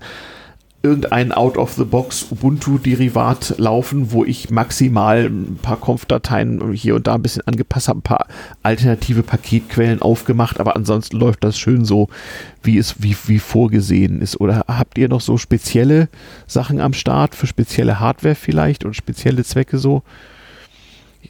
irgendein 0.83 1.33
Out-of-the-Box 1.33 2.27
Ubuntu-Derivat 2.31 3.55
laufen, 3.59 4.13
wo 4.13 4.25
ich 4.25 4.51
maximal 4.51 5.27
ein 5.27 5.59
paar 5.63 5.77
Conf-Dateien 5.77 6.73
hier 6.73 6.97
und 6.97 7.07
da 7.07 7.15
ein 7.15 7.23
bisschen 7.23 7.47
angepasst 7.47 7.89
habe, 7.89 8.01
ein 8.01 8.03
paar 8.03 8.27
alternative 8.63 9.23
Paketquellen 9.23 10.03
aufgemacht, 10.03 10.59
aber 10.61 10.77
ansonsten 10.77 11.17
läuft 11.19 11.45
das 11.45 11.59
schön 11.59 11.85
so, 11.85 12.09
wie 12.63 12.79
es 12.79 13.03
wie, 13.03 13.17
wie 13.27 13.39
vorgesehen 13.39 14.21
ist. 14.21 14.41
Oder 14.41 14.65
habt 14.67 14.99
ihr 14.99 15.09
noch 15.09 15.21
so 15.21 15.39
spezielle 15.39 16.09
Sachen 16.47 16.81
am 16.81 16.93
Start 16.93 17.35
für 17.35 17.47
spezielle 17.47 18.01
Hardware 18.01 18.35
vielleicht 18.35 18.85
und 18.85 18.95
spezielle 18.95 19.45
Zwecke 19.45 19.79
so? 19.79 20.03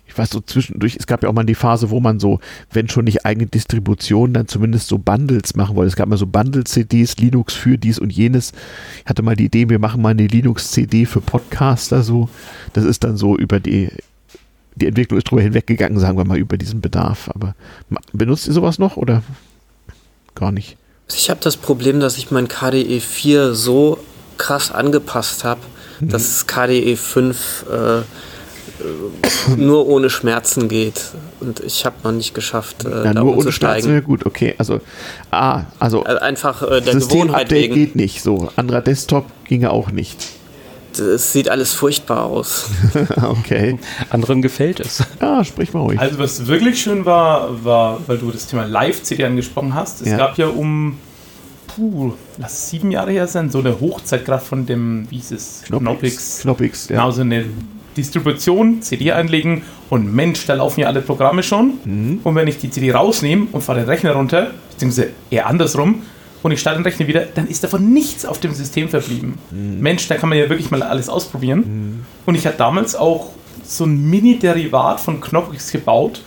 Ich 0.06 0.16
weiß 0.16 0.30
so 0.30 0.40
zwischendurch, 0.40 0.96
es 0.98 1.06
gab 1.06 1.22
ja 1.22 1.28
auch 1.28 1.34
mal 1.34 1.44
die 1.44 1.54
Phase, 1.54 1.90
wo 1.90 2.00
man 2.00 2.20
so, 2.20 2.40
wenn 2.70 2.88
schon 2.88 3.04
nicht 3.04 3.24
eigene 3.24 3.46
Distribution, 3.46 4.32
dann 4.32 4.48
zumindest 4.48 4.88
so 4.88 4.98
Bundles 4.98 5.54
machen 5.56 5.76
wollte. 5.76 5.88
Es 5.88 5.96
gab 5.96 6.08
mal 6.08 6.16
so 6.16 6.26
Bundle-CDs, 6.26 7.16
Linux 7.16 7.54
für 7.54 7.78
dies 7.78 7.98
und 7.98 8.12
jenes. 8.12 8.52
Ich 9.04 9.08
hatte 9.08 9.22
mal 9.22 9.36
die 9.36 9.46
Idee, 9.46 9.68
wir 9.68 9.78
machen 9.78 10.02
mal 10.02 10.10
eine 10.10 10.26
Linux-CD 10.26 11.06
für 11.06 11.20
Podcaster 11.20 12.02
so. 12.02 12.28
Das 12.72 12.84
ist 12.84 13.04
dann 13.04 13.16
so 13.16 13.36
über 13.36 13.60
die, 13.60 13.90
die 14.74 14.86
Entwicklung 14.86 15.18
ist 15.18 15.30
drüber 15.30 15.42
hinweggegangen, 15.42 15.98
sagen 15.98 16.18
wir 16.18 16.24
mal, 16.24 16.38
über 16.38 16.56
diesen 16.56 16.80
Bedarf. 16.80 17.30
Aber 17.34 17.54
benutzt 18.12 18.46
ihr 18.46 18.52
sowas 18.52 18.78
noch 18.78 18.96
oder 18.96 19.22
gar 20.34 20.52
nicht? 20.52 20.76
Ich 21.08 21.30
habe 21.30 21.40
das 21.42 21.56
Problem, 21.56 22.00
dass 22.00 22.16
ich 22.16 22.30
mein 22.30 22.48
KDE 22.48 23.00
4 23.00 23.54
so 23.54 23.98
krass 24.38 24.72
angepasst 24.72 25.44
habe, 25.44 25.60
mhm. 26.00 26.08
dass 26.08 26.46
KDE 26.46 26.96
5 26.96 27.66
äh, 27.70 28.02
nur 29.56 29.86
ohne 29.86 30.10
Schmerzen 30.10 30.68
geht. 30.68 31.00
Und 31.40 31.60
ich 31.60 31.84
habe 31.84 31.96
noch 32.04 32.12
nicht 32.12 32.34
geschafft, 32.34 32.84
äh, 32.84 33.04
ja, 33.04 33.14
nur 33.14 33.36
ohne 33.36 33.52
Schmerzen 33.52 33.90
wäre 33.90 34.02
gut, 34.02 34.26
okay. 34.26 34.54
Also, 34.58 34.80
ah, 35.30 35.64
also, 35.78 36.02
also 36.02 36.20
einfach 36.20 36.62
äh, 36.62 36.80
der 36.80 36.94
Gewohnheit 36.94 37.50
wegen. 37.50 37.74
geht 37.74 37.96
nicht 37.96 38.22
so. 38.22 38.50
Anderer 38.56 38.80
Desktop 38.80 39.26
ginge 39.44 39.70
auch 39.70 39.90
nicht. 39.90 40.18
Es 40.98 41.32
sieht 41.32 41.48
alles 41.48 41.72
furchtbar 41.72 42.24
aus. 42.24 42.66
okay. 43.22 43.78
Anderen 44.10 44.42
gefällt 44.42 44.78
es. 44.80 45.02
Ja, 45.20 45.42
sprich 45.42 45.72
mal 45.72 45.80
ruhig. 45.80 45.98
Also 45.98 46.18
was 46.18 46.46
wirklich 46.46 46.82
schön 46.82 47.06
war, 47.06 47.64
war, 47.64 48.00
weil 48.06 48.18
du 48.18 48.30
das 48.30 48.46
Thema 48.46 48.66
Live-CD 48.66 49.24
angesprochen 49.24 49.74
hast, 49.74 50.02
es 50.02 50.08
ja. 50.08 50.18
gab 50.18 50.36
ja 50.36 50.48
um, 50.48 50.98
puh, 51.68 52.12
lass 52.38 52.68
sieben 52.68 52.90
Jahre 52.90 53.12
her 53.12 53.26
sein, 53.26 53.50
so 53.50 53.60
eine 53.60 53.80
Hochzeit 53.80 54.24
gerade 54.24 54.44
von 54.44 54.66
dem, 54.66 55.06
wie 55.10 55.16
hieß 55.16 55.30
es? 55.32 55.62
Knoppix. 55.66 56.40
Knoppix, 56.42 56.88
ja. 56.88 56.96
Genau, 56.96 57.10
so 57.10 57.22
eine 57.22 57.46
Distribution, 57.96 58.82
CD 58.82 59.12
einlegen 59.12 59.62
und 59.90 60.12
Mensch, 60.12 60.46
da 60.46 60.54
laufen 60.54 60.80
ja 60.80 60.86
alle 60.86 61.02
Programme 61.02 61.42
schon. 61.42 61.74
Mhm. 61.84 62.20
Und 62.24 62.34
wenn 62.34 62.48
ich 62.48 62.58
die 62.58 62.70
CD 62.70 62.92
rausnehme 62.92 63.46
und 63.52 63.62
fahre 63.62 63.80
den 63.80 63.88
Rechner 63.88 64.12
runter, 64.12 64.50
beziehungsweise 64.70 65.10
eher 65.30 65.46
andersrum, 65.46 66.02
und 66.42 66.50
ich 66.50 66.60
starte 66.60 66.80
den 66.80 66.84
Rechner 66.84 67.06
wieder, 67.06 67.24
dann 67.34 67.46
ist 67.46 67.62
davon 67.62 67.92
nichts 67.92 68.26
auf 68.26 68.40
dem 68.40 68.52
System 68.52 68.88
verblieben. 68.88 69.38
Mhm. 69.50 69.80
Mensch, 69.80 70.08
da 70.08 70.16
kann 70.16 70.28
man 70.28 70.38
ja 70.38 70.48
wirklich 70.48 70.70
mal 70.70 70.82
alles 70.82 71.08
ausprobieren. 71.08 71.58
Mhm. 71.60 72.06
Und 72.26 72.34
ich 72.34 72.46
hatte 72.46 72.58
damals 72.58 72.96
auch 72.96 73.30
so 73.64 73.84
ein 73.84 74.10
Mini-Derivat 74.10 75.00
von 75.00 75.20
Knoppix 75.20 75.70
gebaut 75.70 76.22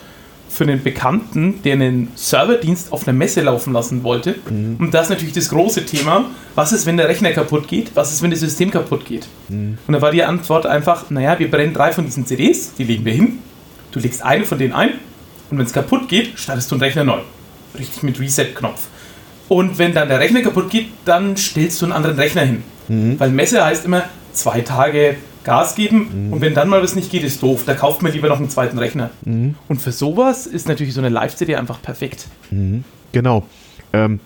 für 0.55 0.63
einen 0.63 0.81
Bekannten, 0.81 1.61
der 1.63 1.73
einen 1.73 2.07
Serverdienst 2.15 2.93
auf 2.93 3.05
einer 3.05 3.17
Messe 3.17 3.41
laufen 3.41 3.73
lassen 3.73 4.03
wollte. 4.03 4.35
Mhm. 4.49 4.77
Und 4.79 4.93
das 4.93 5.07
ist 5.07 5.09
natürlich 5.09 5.33
das 5.33 5.49
große 5.49 5.85
Thema. 5.85 6.25
Was 6.55 6.71
ist, 6.71 6.85
wenn 6.85 6.95
der 6.95 7.09
Rechner 7.09 7.31
kaputt 7.31 7.67
geht? 7.67 7.91
Was 7.93 8.13
ist, 8.13 8.21
wenn 8.21 8.31
das 8.31 8.39
System 8.39 8.71
kaputt 8.71 9.05
geht? 9.05 9.27
Mhm. 9.49 9.77
Und 9.85 9.93
da 9.93 10.01
war 10.01 10.11
die 10.11 10.23
Antwort 10.23 10.65
einfach, 10.65 11.09
naja, 11.09 11.37
wir 11.37 11.51
brennen 11.51 11.73
drei 11.73 11.91
von 11.91 12.05
diesen 12.05 12.25
CDs, 12.25 12.73
die 12.75 12.85
legen 12.85 13.03
wir 13.03 13.13
hin. 13.13 13.39
Du 13.91 13.99
legst 13.99 14.23
eine 14.23 14.45
von 14.45 14.57
denen 14.57 14.73
ein 14.73 14.91
und 15.49 15.57
wenn 15.57 15.65
es 15.65 15.73
kaputt 15.73 16.07
geht, 16.07 16.39
startest 16.39 16.71
du 16.71 16.75
den 16.75 16.83
Rechner 16.83 17.03
neu. 17.03 17.19
Richtig 17.77 18.03
mit 18.03 18.19
Reset-Knopf. 18.19 18.87
Und 19.49 19.77
wenn 19.77 19.93
dann 19.93 20.07
der 20.07 20.19
Rechner 20.19 20.41
kaputt 20.41 20.69
geht, 20.69 20.87
dann 21.03 21.35
stellst 21.35 21.81
du 21.81 21.85
einen 21.85 21.93
anderen 21.93 22.17
Rechner 22.17 22.43
hin. 22.43 22.63
Mhm. 22.87 23.19
Weil 23.19 23.29
Messe 23.29 23.63
heißt 23.63 23.85
immer 23.85 24.03
zwei 24.31 24.61
Tage 24.61 25.17
Gas 25.45 25.75
geben 25.75 26.27
mhm. 26.27 26.33
und 26.33 26.41
wenn 26.41 26.53
dann 26.53 26.67
mal 26.67 26.83
was 26.83 26.95
nicht 26.95 27.11
geht, 27.11 27.23
ist 27.23 27.41
doof. 27.41 27.63
Da 27.65 27.73
kauft 27.73 28.01
man 28.01 28.11
lieber 28.11 28.27
noch 28.27 28.39
einen 28.39 28.49
zweiten 28.49 28.77
Rechner. 28.77 29.11
Mhm. 29.23 29.55
Und 29.69 29.81
für 29.81 29.91
sowas 29.91 30.47
ist 30.47 30.67
natürlich 30.67 30.93
so 30.93 31.01
eine 31.01 31.09
Live-CD 31.09 31.55
einfach 31.55 31.81
perfekt. 31.81 32.27
Mhm. 32.51 32.83
Genau. 33.11 33.45
Ähm, 33.93 34.19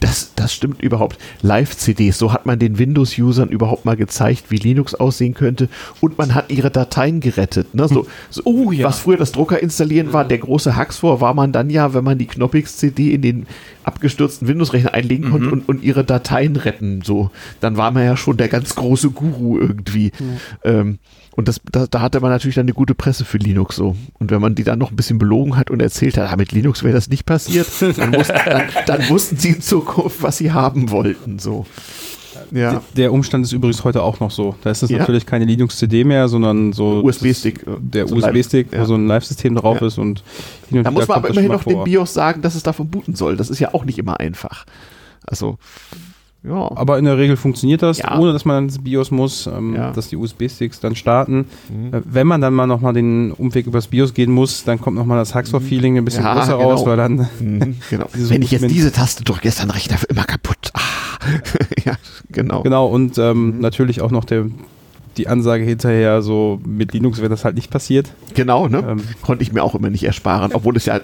das, 0.00 0.32
das 0.34 0.52
stimmt 0.52 0.82
überhaupt. 0.82 1.18
Live-CDs, 1.42 2.18
so 2.18 2.32
hat 2.32 2.46
man 2.46 2.58
den 2.58 2.78
Windows-Usern 2.78 3.48
überhaupt 3.48 3.84
mal 3.84 3.96
gezeigt, 3.96 4.44
wie 4.48 4.56
Linux 4.56 4.94
aussehen 4.94 5.34
könnte. 5.34 5.68
Und 6.00 6.18
man 6.18 6.34
hat 6.34 6.50
ihre 6.50 6.70
Dateien 6.70 7.20
gerettet. 7.20 7.74
Ne? 7.74 7.88
So, 7.88 8.06
so 8.30 8.42
oh, 8.44 8.72
ja. 8.72 8.86
Was 8.86 9.00
früher 9.00 9.16
das 9.16 9.32
Drucker 9.32 9.62
installieren 9.62 10.12
war, 10.12 10.24
der 10.24 10.38
große 10.38 10.76
Hacks 10.76 10.98
vor, 10.98 11.20
war 11.20 11.34
man 11.34 11.52
dann 11.52 11.70
ja, 11.70 11.94
wenn 11.94 12.04
man 12.04 12.18
die 12.18 12.26
Knoppix-CD 12.26 13.12
in 13.12 13.22
den 13.22 13.46
abgestürzten 13.84 14.48
Windows-Rechner 14.48 14.94
einlegen 14.94 15.30
konnte 15.30 15.46
mhm. 15.46 15.52
und, 15.52 15.68
und 15.68 15.82
ihre 15.82 16.04
Dateien 16.04 16.56
retten. 16.56 17.02
So, 17.02 17.30
dann 17.60 17.76
war 17.76 17.90
man 17.90 18.04
ja 18.04 18.16
schon 18.16 18.36
der 18.36 18.48
ganz 18.48 18.74
große 18.74 19.10
Guru 19.10 19.58
irgendwie. 19.58 20.12
Mhm. 20.18 20.38
Ähm, 20.64 20.98
und 21.36 21.48
das, 21.48 21.60
da, 21.70 21.86
da 21.86 22.00
hatte 22.00 22.20
man 22.20 22.30
natürlich 22.30 22.54
dann 22.54 22.66
eine 22.66 22.74
gute 22.74 22.94
Presse 22.94 23.24
für 23.24 23.38
Linux 23.38 23.76
so. 23.76 23.96
Und 24.14 24.30
wenn 24.30 24.40
man 24.40 24.54
die 24.54 24.62
dann 24.62 24.78
noch 24.78 24.90
ein 24.90 24.96
bisschen 24.96 25.18
belogen 25.18 25.56
hat 25.56 25.70
und 25.70 25.82
erzählt 25.82 26.16
hat, 26.16 26.32
ah, 26.32 26.36
mit 26.36 26.52
Linux 26.52 26.84
wäre 26.84 26.94
das 26.94 27.08
nicht 27.08 27.26
passiert, 27.26 27.66
dann, 27.96 28.10
mussten, 28.12 28.38
dann, 28.46 28.62
dann 28.86 29.08
wussten 29.08 29.36
sie 29.36 29.50
in 29.50 29.60
Zukunft, 29.60 30.22
was 30.22 30.38
sie 30.38 30.52
haben 30.52 30.90
wollten. 30.90 31.40
So. 31.40 31.66
Ja. 32.50 32.82
Der 32.96 33.12
Umstand 33.12 33.44
ist 33.44 33.52
übrigens 33.52 33.84
heute 33.84 34.02
auch 34.02 34.20
noch 34.20 34.30
so. 34.30 34.54
Da 34.62 34.70
ist 34.70 34.82
es 34.82 34.90
ja. 34.90 34.98
natürlich 34.98 35.26
keine 35.26 35.44
Linux-CD 35.44 36.04
mehr, 36.04 36.28
sondern 36.28 36.72
so 36.72 37.02
USB-Stick. 37.02 37.64
Der 37.78 38.08
so 38.08 38.16
USB-Stick, 38.16 38.68
wo 38.76 38.84
so 38.84 38.94
ein 38.94 39.06
Live-System 39.06 39.54
drauf 39.54 39.80
ist 39.82 39.98
und, 39.98 40.22
und 40.70 40.84
Da 40.84 40.90
muss 40.90 41.08
man 41.08 41.18
aber 41.18 41.30
immerhin 41.30 41.52
noch 41.52 41.64
dem 41.64 41.84
BIOS 41.84 42.14
sagen, 42.14 42.42
dass 42.42 42.54
es 42.54 42.62
davon 42.62 42.88
booten 42.88 43.14
soll. 43.14 43.36
Das 43.36 43.50
ist 43.50 43.58
ja 43.58 43.74
auch 43.74 43.84
nicht 43.84 43.98
immer 43.98 44.20
einfach. 44.20 44.64
Also 45.26 45.58
ja. 46.46 46.70
Aber 46.74 46.98
in 46.98 47.06
der 47.06 47.16
Regel 47.16 47.36
funktioniert 47.36 47.82
das, 47.82 47.98
ja. 47.98 48.18
ohne 48.18 48.32
dass 48.32 48.44
man 48.44 48.64
ins 48.64 48.78
BIOS 48.78 49.10
muss, 49.10 49.46
ähm, 49.46 49.74
ja. 49.74 49.92
dass 49.92 50.08
die 50.08 50.16
USB-Sticks 50.16 50.78
dann 50.78 50.94
starten. 50.94 51.46
Mhm. 51.70 51.94
Äh, 51.94 52.02
wenn 52.04 52.26
man 52.26 52.40
dann 52.40 52.52
mal 52.52 52.66
nochmal 52.66 52.92
den 52.92 53.32
Umweg 53.32 53.66
übers 53.66 53.86
BIOS 53.86 54.12
gehen 54.12 54.30
muss, 54.30 54.64
dann 54.64 54.80
kommt 54.80 54.96
nochmal 54.96 55.18
das 55.18 55.34
Hacksaw-Feeling 55.34 55.96
ein 55.96 56.04
bisschen 56.04 56.24
ja, 56.24 56.34
größer 56.34 56.58
genau. 56.58 56.70
raus, 56.70 56.86
weil 56.86 56.96
dann. 56.96 57.14
Mhm, 57.44 57.76
genau. 57.90 58.06
wenn 58.12 58.42
ich 58.42 58.50
jetzt 58.52 58.70
diese 58.70 58.92
Taste 58.92 59.24
drücke, 59.24 59.48
ist 59.48 59.58
dann 59.58 59.68
der 59.68 59.76
Rechner 59.76 59.98
für 59.98 60.06
immer 60.06 60.24
kaputt. 60.24 60.70
Ah. 60.72 60.80
ja, 61.84 61.94
genau. 62.30 62.62
Genau, 62.62 62.86
und 62.86 63.18
ähm, 63.18 63.56
mhm. 63.56 63.60
natürlich 63.60 64.00
auch 64.00 64.10
noch 64.10 64.24
der, 64.24 64.46
die 65.16 65.28
Ansage 65.28 65.64
hinterher, 65.64 66.22
so 66.22 66.60
mit 66.64 66.92
Linux 66.92 67.18
wäre 67.18 67.28
das 67.28 67.44
halt 67.44 67.56
nicht 67.56 67.70
passiert. 67.70 68.12
Genau, 68.34 68.68
ne? 68.68 68.84
Ähm, 68.88 69.02
Konnte 69.22 69.42
ich 69.42 69.52
mir 69.52 69.62
auch 69.62 69.74
immer 69.74 69.90
nicht 69.90 70.04
ersparen, 70.04 70.52
obwohl 70.52 70.76
es 70.76 70.86
ja 70.86 71.00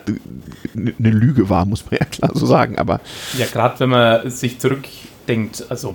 eine 0.75 1.11
Lüge 1.11 1.49
war, 1.49 1.65
muss 1.65 1.85
man 1.87 1.99
ja 2.01 2.07
klar 2.07 2.31
so 2.35 2.47
sagen. 2.47 2.79
Aber 2.79 3.01
ja, 3.39 3.47
gerade 3.47 3.81
wenn 3.81 3.91
man 3.91 4.31
sich 4.31 4.59
zurück 4.59 4.85
denkt, 5.29 5.65
also 5.69 5.95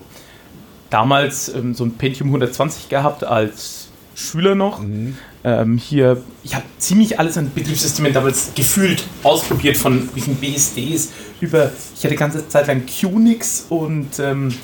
damals 0.90 1.48
ähm, 1.48 1.74
so 1.74 1.84
ein 1.84 1.92
Pentium 1.92 2.28
120 2.28 2.88
gehabt 2.88 3.24
als 3.24 3.88
Schüler 4.14 4.54
noch. 4.54 4.80
Mhm. 4.80 5.16
Ähm, 5.44 5.78
hier, 5.78 6.22
ich 6.42 6.54
habe 6.54 6.64
ziemlich 6.78 7.18
alles 7.18 7.36
an 7.38 7.50
Betriebssystemen 7.54 8.12
damals 8.12 8.52
gefühlt 8.54 9.04
ausprobiert, 9.22 9.76
von 9.76 10.08
diesen 10.14 10.36
BSDs 10.36 11.10
über, 11.40 11.70
ich 11.94 12.00
hatte 12.00 12.14
die 12.14 12.16
ganze 12.16 12.48
Zeit 12.48 12.66
lang 12.66 12.82
QNX 12.86 13.66
und, 13.68 14.18
ähm, 14.18 14.54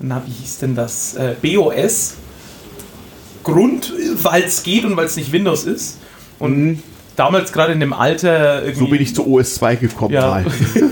na, 0.00 0.22
wie 0.26 0.32
hieß 0.32 0.58
denn 0.58 0.74
das? 0.74 1.14
Äh, 1.14 1.36
BOS. 1.40 2.14
Grund, 3.44 3.92
weil 4.22 4.42
es 4.42 4.62
geht 4.62 4.84
und 4.84 4.96
weil 4.96 5.06
es 5.06 5.16
nicht 5.16 5.30
Windows 5.30 5.64
ist. 5.64 5.98
Und 6.38 6.58
mhm 6.58 6.82
damals 7.16 7.52
gerade 7.52 7.72
in 7.72 7.80
dem 7.80 7.92
Alter. 7.92 8.62
So 8.74 8.86
bin 8.86 9.00
ich 9.00 9.14
zu 9.14 9.26
OS 9.26 9.54
2 9.56 9.76
gekommen. 9.76 10.14
Ja. 10.14 10.44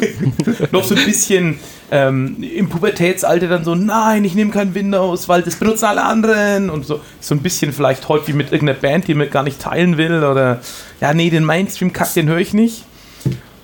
noch 0.72 0.85
so 0.85 0.94
ein 0.94 1.05
bisschen 1.05 1.59
ähm, 1.90 2.42
im 2.42 2.68
Pubertätsalter 2.68 3.49
dann 3.49 3.64
so, 3.64 3.75
nein, 3.75 4.25
ich 4.25 4.35
nehme 4.35 4.51
kein 4.51 4.75
Windows, 4.75 5.29
weil 5.29 5.42
das 5.42 5.57
benutzen 5.57 5.85
alle 5.87 6.05
anderen 6.05 6.70
und 6.70 6.87
so. 6.87 7.01
So 7.20 7.35
ein 7.35 7.40
bisschen 7.40 7.73
vielleicht 7.73 8.09
heute 8.09 8.29
wie 8.29 8.33
mit 8.33 8.53
irgendeiner 8.53 8.79
Band, 8.79 9.09
die 9.09 9.14
man 9.14 9.31
gar 9.31 9.42
nicht 9.42 9.61
teilen 9.61 9.97
will 9.97 10.25
oder 10.25 10.61
ja, 11.01 11.14
nee, 11.14 11.31
den 11.31 11.44
Mainstream-Kack, 11.44 12.14
den 12.14 12.29
höre 12.29 12.38
ich 12.38 12.55
nicht. 12.55 12.85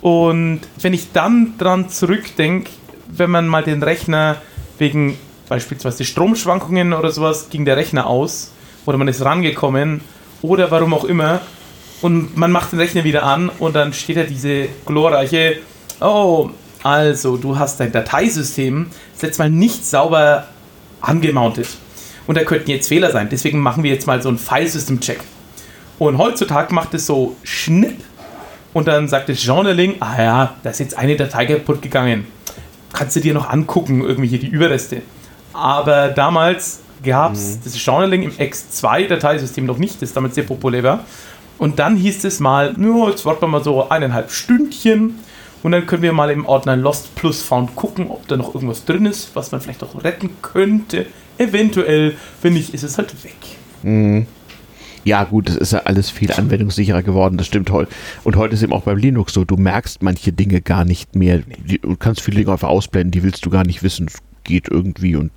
Und 0.01 0.61
wenn 0.81 0.95
ich 0.95 1.13
dann 1.13 1.55
dran 1.59 1.89
zurückdenke, 1.89 2.71
wenn 3.09 3.31
man 3.31 3.47
mal 3.47 3.63
den 3.63 3.83
Rechner 3.83 4.37
wegen 4.79 5.19
beispielsweise 5.49 6.05
Stromschwankungen 6.05 6.93
oder 6.93 7.11
sowas 7.11 7.51
ging 7.51 7.65
der 7.65 7.77
Rechner 7.77 8.07
aus 8.07 8.53
oder 8.87 8.97
man 8.99 9.09
ist 9.09 9.25
rangekommen 9.25 10.01
oder 10.43 10.71
warum 10.71 10.95
auch 10.95 11.05
immer 11.05 11.41
und 12.03 12.37
man 12.37 12.53
macht 12.53 12.73
den 12.73 12.79
Rechner 12.79 13.05
wieder 13.05 13.25
an 13.25 13.51
und 13.59 13.75
dann 13.75 13.93
steht 13.93 14.17
da 14.17 14.23
diese 14.23 14.69
glorreiche, 14.87 15.59
oh, 16.01 16.51
also 16.83 17.37
du 17.37 17.59
hast 17.59 17.81
dein 17.81 17.93
Dateisystem 17.93 18.87
jetzt 19.21 19.39
mal 19.39 19.51
nicht 19.51 19.87
sauber 19.87 20.47
angemountet. 21.01 21.69
Und 22.27 22.37
da 22.37 22.45
könnten 22.45 22.71
jetzt 22.71 22.89
Fehler 22.89 23.11
sein. 23.11 23.29
Deswegen 23.31 23.59
machen 23.59 23.83
wir 23.83 23.91
jetzt 23.91 24.07
mal 24.07 24.23
so 24.23 24.29
einen 24.29 24.39
Filesystem-Check. 24.39 25.21
Und 25.99 26.19
heutzutage 26.19 26.73
macht 26.73 26.95
es 26.95 27.07
so 27.07 27.37
Schnipp 27.43 28.03
und 28.73 28.87
dann 28.89 29.09
sagt 29.09 29.29
das 29.29 29.45
Journaling, 29.45 29.97
ah 30.01 30.23
ja, 30.23 30.55
da 30.63 30.71
ist 30.71 30.81
jetzt 30.81 30.97
eine 30.97 31.17
Datei 31.17 31.47
kaputt 31.47 31.83
gegangen. 31.83 32.27
Kannst 32.93 33.17
du 33.17 33.21
dir 33.21 33.35
noch 33.35 33.51
angucken, 33.51 34.01
irgendwie 34.01 34.29
hier 34.29 34.39
die 34.39 34.49
Überreste. 34.49 35.03
Aber 35.53 36.09
damals 36.09 36.81
gab 37.05 37.33
es 37.33 37.57
mhm. 37.57 37.61
das 37.65 37.85
Journaling 37.85 38.23
im 38.23 38.31
X2-Dateisystem 38.31 39.67
noch 39.67 39.79
nicht, 39.79 40.01
das 40.01 40.13
damals 40.13 40.35
sehr 40.35 40.45
populär 40.45 40.83
war. 40.83 41.05
Und 41.59 41.79
dann 41.79 41.97
hieß 41.97 42.25
es 42.25 42.41
mal, 42.41 42.73
no, 42.77 43.11
jetzt 43.11 43.27
warten 43.27 43.43
wir 43.43 43.49
mal 43.49 43.63
so 43.63 43.89
eineinhalb 43.89 44.31
Stündchen 44.31 45.19
und 45.63 45.73
dann 45.73 45.87
können 45.87 46.03
wir 46.03 46.13
mal 46.13 46.31
im 46.31 46.47
Ordner 46.47 46.77
Lost 46.77 47.15
Plus 47.15 47.43
Found 47.43 47.77
gucken, 47.77 48.09
ob 48.09 48.27
da 48.29 48.37
noch 48.37 48.55
irgendwas 48.55 48.85
drin 48.85 49.07
ist, 49.07 49.31
was 49.35 49.53
man 49.53 49.61
vielleicht 49.61 49.83
auch 49.83 50.03
retten 50.03 50.31
könnte. 50.43 51.07
Eventuell, 51.39 52.15
wenn 52.43 52.55
nicht, 52.55 52.75
ist 52.75 52.83
es 52.83 52.99
halt 52.99 53.13
weg. 53.25 53.37
Mhm. 53.83 54.27
Ja, 55.05 55.25
gut, 55.25 55.49
es 55.49 55.57
ist 55.57 55.73
ja 55.73 55.81
alles 55.81 56.11
viel 56.11 56.31
anwendungssicherer 56.31 57.03
geworden, 57.03 57.39
das 57.39 57.47
stimmt 57.47 57.71
heute. 57.71 57.91
Und 58.23 58.37
heute 58.37 58.55
ist 58.55 58.63
eben 58.63 58.75
auch 58.75 58.83
beim 58.83 58.99
Linux 58.99 59.33
so, 59.33 59.45
du 59.45 59.57
merkst 59.57 60.03
manche 60.03 60.33
Dinge 60.33 60.61
gar 60.61 60.85
nicht 60.85 61.17
mehr. 61.17 61.41
Du 61.83 61.97
kannst 61.97 62.21
viele 62.21 62.37
Dinge 62.37 62.53
einfach 62.53 62.69
ausblenden, 62.69 63.11
die 63.11 63.23
willst 63.23 63.45
du 63.47 63.51
gar 63.51 63.65
nicht 63.65 63.83
wissen. 63.83 64.11
Geht 64.45 64.69
irgendwie 64.69 65.17
und 65.17 65.33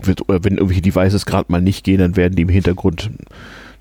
wird, 0.00 0.22
wenn 0.28 0.54
irgendwelche 0.54 0.82
Devices 0.82 1.26
gerade 1.26 1.50
mal 1.50 1.60
nicht 1.60 1.84
gehen, 1.84 1.98
dann 1.98 2.16
werden 2.16 2.36
die 2.36 2.42
im 2.42 2.48
Hintergrund 2.48 3.10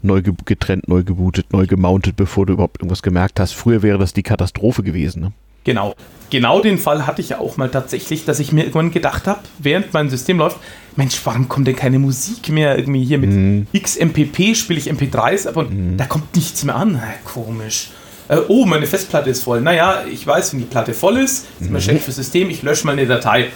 neu 0.01 0.21
getrennt, 0.21 0.87
neu 0.87 1.03
gebootet, 1.03 1.51
neu 1.51 1.67
gemountet, 1.67 2.15
bevor 2.15 2.45
du 2.45 2.53
überhaupt 2.53 2.81
irgendwas 2.81 3.03
gemerkt 3.03 3.39
hast. 3.39 3.53
Früher 3.53 3.83
wäre 3.83 3.97
das 3.97 4.13
die 4.13 4.23
Katastrophe 4.23 4.81
gewesen. 4.81 5.21
Ne? 5.21 5.31
Genau. 5.65 5.93
Genau 6.29 6.59
den 6.59 6.77
Fall 6.77 7.05
hatte 7.05 7.21
ich 7.21 7.29
ja 7.29 7.39
auch 7.39 7.57
mal 7.57 7.69
tatsächlich, 7.69 8.25
dass 8.25 8.39
ich 8.39 8.51
mir 8.51 8.61
irgendwann 8.61 8.91
gedacht 8.91 9.27
habe, 9.27 9.41
während 9.59 9.93
mein 9.93 10.09
System 10.09 10.39
läuft, 10.39 10.57
Mensch, 10.95 11.19
warum 11.23 11.47
kommt 11.47 11.67
denn 11.67 11.75
keine 11.75 11.99
Musik 11.99 12.49
mehr 12.49 12.77
irgendwie 12.77 13.03
hier 13.03 13.19
mit 13.19 13.29
mhm. 13.31 13.67
XMPP 13.77 14.55
spiele 14.55 14.79
ich 14.79 14.89
MP3s 14.91 15.47
ab 15.47 15.57
und 15.57 15.71
mhm. 15.71 15.97
da 15.97 16.05
kommt 16.05 16.35
nichts 16.35 16.63
mehr 16.63 16.75
an. 16.75 17.01
Komisch. 17.25 17.89
Äh, 18.27 18.37
oh, 18.47 18.65
meine 18.65 18.87
Festplatte 18.87 19.29
ist 19.29 19.43
voll. 19.43 19.61
Naja, 19.61 20.03
ich 20.11 20.25
weiß, 20.25 20.53
wenn 20.53 20.59
die 20.61 20.65
Platte 20.65 20.93
voll 20.93 21.17
ist, 21.17 21.45
ist 21.59 21.69
mir 21.69 21.79
schlecht 21.81 22.03
fürs 22.05 22.15
System, 22.15 22.49
ich 22.49 22.63
lösche 22.63 22.87
mal 22.87 22.93
eine 22.93 23.05
Datei. 23.05 23.49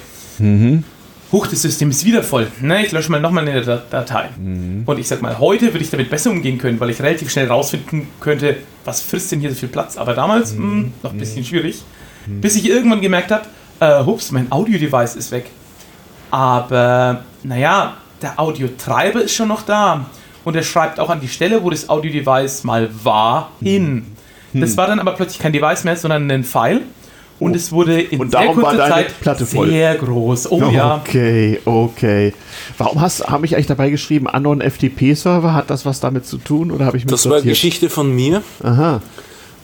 Huch, 1.32 1.48
das 1.48 1.62
System 1.62 1.90
ist 1.92 2.06
wieder 2.06 2.24
voll. 2.24 2.48
Na, 2.62 2.82
ich 2.82 2.92
lösche 2.92 3.12
mal 3.12 3.20
nochmal 3.22 3.48
eine 3.48 3.62
Da- 3.62 3.84
Datei. 3.90 4.30
Und 4.86 5.00
ich 5.00 5.08
sag 5.08 5.22
mal, 5.22 5.38
heute 5.40 5.68
würde 5.74 5.84
ich 5.84 5.90
damit 5.92 6.10
besser 6.10 6.32
umgehen 6.32 6.58
können, 6.58 6.80
weil 6.80 6.90
ich 6.90 7.02
relativ 7.02 7.30
schnell 7.32 7.48
rausfinden 7.48 8.08
könnte, 8.20 8.58
was 8.86 9.02
frisst 9.02 9.32
denn 9.32 9.40
hier 9.40 9.50
so 9.50 9.56
viel 9.56 9.70
Platz. 9.70 9.98
Aber 9.98 10.14
damals 10.14 10.56
mh, 10.56 10.86
noch 11.04 11.12
ein 11.14 11.18
bisschen 11.20 11.44
schwierig. 11.46 11.84
Bis 12.42 12.56
ich 12.56 12.70
irgendwann 12.70 13.02
gemerkt 13.02 13.32
habe, 13.32 13.46
äh, 13.80 14.06
hups, 14.06 14.32
mein 14.32 14.52
Audio-Device 14.52 15.16
ist 15.16 15.32
weg. 15.32 15.46
Aber 16.32 17.24
naja, 17.44 17.96
der 18.22 18.40
Audiotreiber 18.40 19.22
ist 19.22 19.34
schon 19.34 19.48
noch 19.48 19.64
da. 19.64 20.06
Und 20.46 20.56
er 20.56 20.64
schreibt 20.64 21.00
auch 21.00 21.10
an 21.10 21.20
die 21.20 21.28
Stelle, 21.28 21.64
wo 21.64 21.70
das 21.70 21.90
Audio-Device 21.90 22.64
mal 22.64 22.90
war, 23.04 23.52
hin. 23.62 24.06
Das 24.54 24.78
war 24.78 24.88
dann 24.88 25.00
aber 25.00 25.12
plötzlich 25.14 25.40
kein 25.40 25.54
Device 25.54 25.84
mehr, 25.84 25.96
sondern 25.96 26.30
ein 26.32 26.44
File. 26.44 26.82
Und 27.40 27.56
es 27.56 27.72
wurde 27.72 28.02
in 28.02 28.20
Und 28.20 28.32
sehr 28.32 28.48
kurzer 28.48 28.76
deine 28.76 28.94
Zeit 28.94 29.20
Platte 29.22 29.46
voll. 29.46 29.70
sehr 29.70 29.96
groß. 29.96 30.52
Oh 30.52 30.62
ja. 30.72 30.98
Okay, 30.98 31.60
okay. 31.64 32.34
Warum 32.78 33.00
hast 33.00 33.28
habe 33.28 33.46
ich 33.46 33.56
eigentlich 33.56 33.68
dabei 33.68 33.90
geschrieben, 33.90 34.28
Anon 34.28 34.60
FTP-Server? 34.60 35.54
Hat 35.54 35.70
das 35.70 35.86
was 35.86 36.02
damit 36.02 36.26
zu 36.26 36.38
tun 36.38 36.70
oder 36.70 36.86
habe 36.86 36.98
ich 36.98 37.06
mir 37.06 37.12
Das 37.12 37.30
war 37.30 37.42
Geschichte 37.42 37.90
von 37.90 38.14
mir. 38.14 38.44
Aha. 38.62 39.02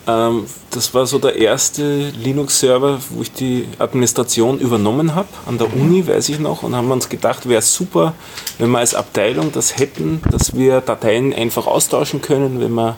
Ähm, 0.08 0.46
das 0.72 0.94
war 0.94 1.06
so 1.08 1.20
der 1.20 1.36
erste 1.36 2.10
Linux-Server, 2.10 3.00
wo 3.10 3.22
ich 3.22 3.32
die 3.32 3.66
Administration 3.80 4.60
übernommen 4.60 5.16
habe, 5.16 5.28
an 5.46 5.58
der 5.58 5.74
Uni, 5.74 6.06
weiß 6.06 6.30
ich 6.30 6.40
noch, 6.40 6.64
und 6.64 6.76
haben 6.76 6.88
wir 6.88 6.94
uns 6.94 7.10
gedacht, 7.10 7.48
wäre 7.50 7.62
super, 7.62 8.14
wenn 8.60 8.70
wir 8.72 8.80
als 8.80 8.94
Abteilung 8.94 9.52
das 9.52 9.78
hätten, 9.78 10.22
dass 10.32 10.56
wir 10.56 10.82
Dateien 10.82 11.34
einfach 11.34 11.68
austauschen 11.68 12.22
können, 12.22 12.60
wenn 12.60 12.74
wir 12.74 12.98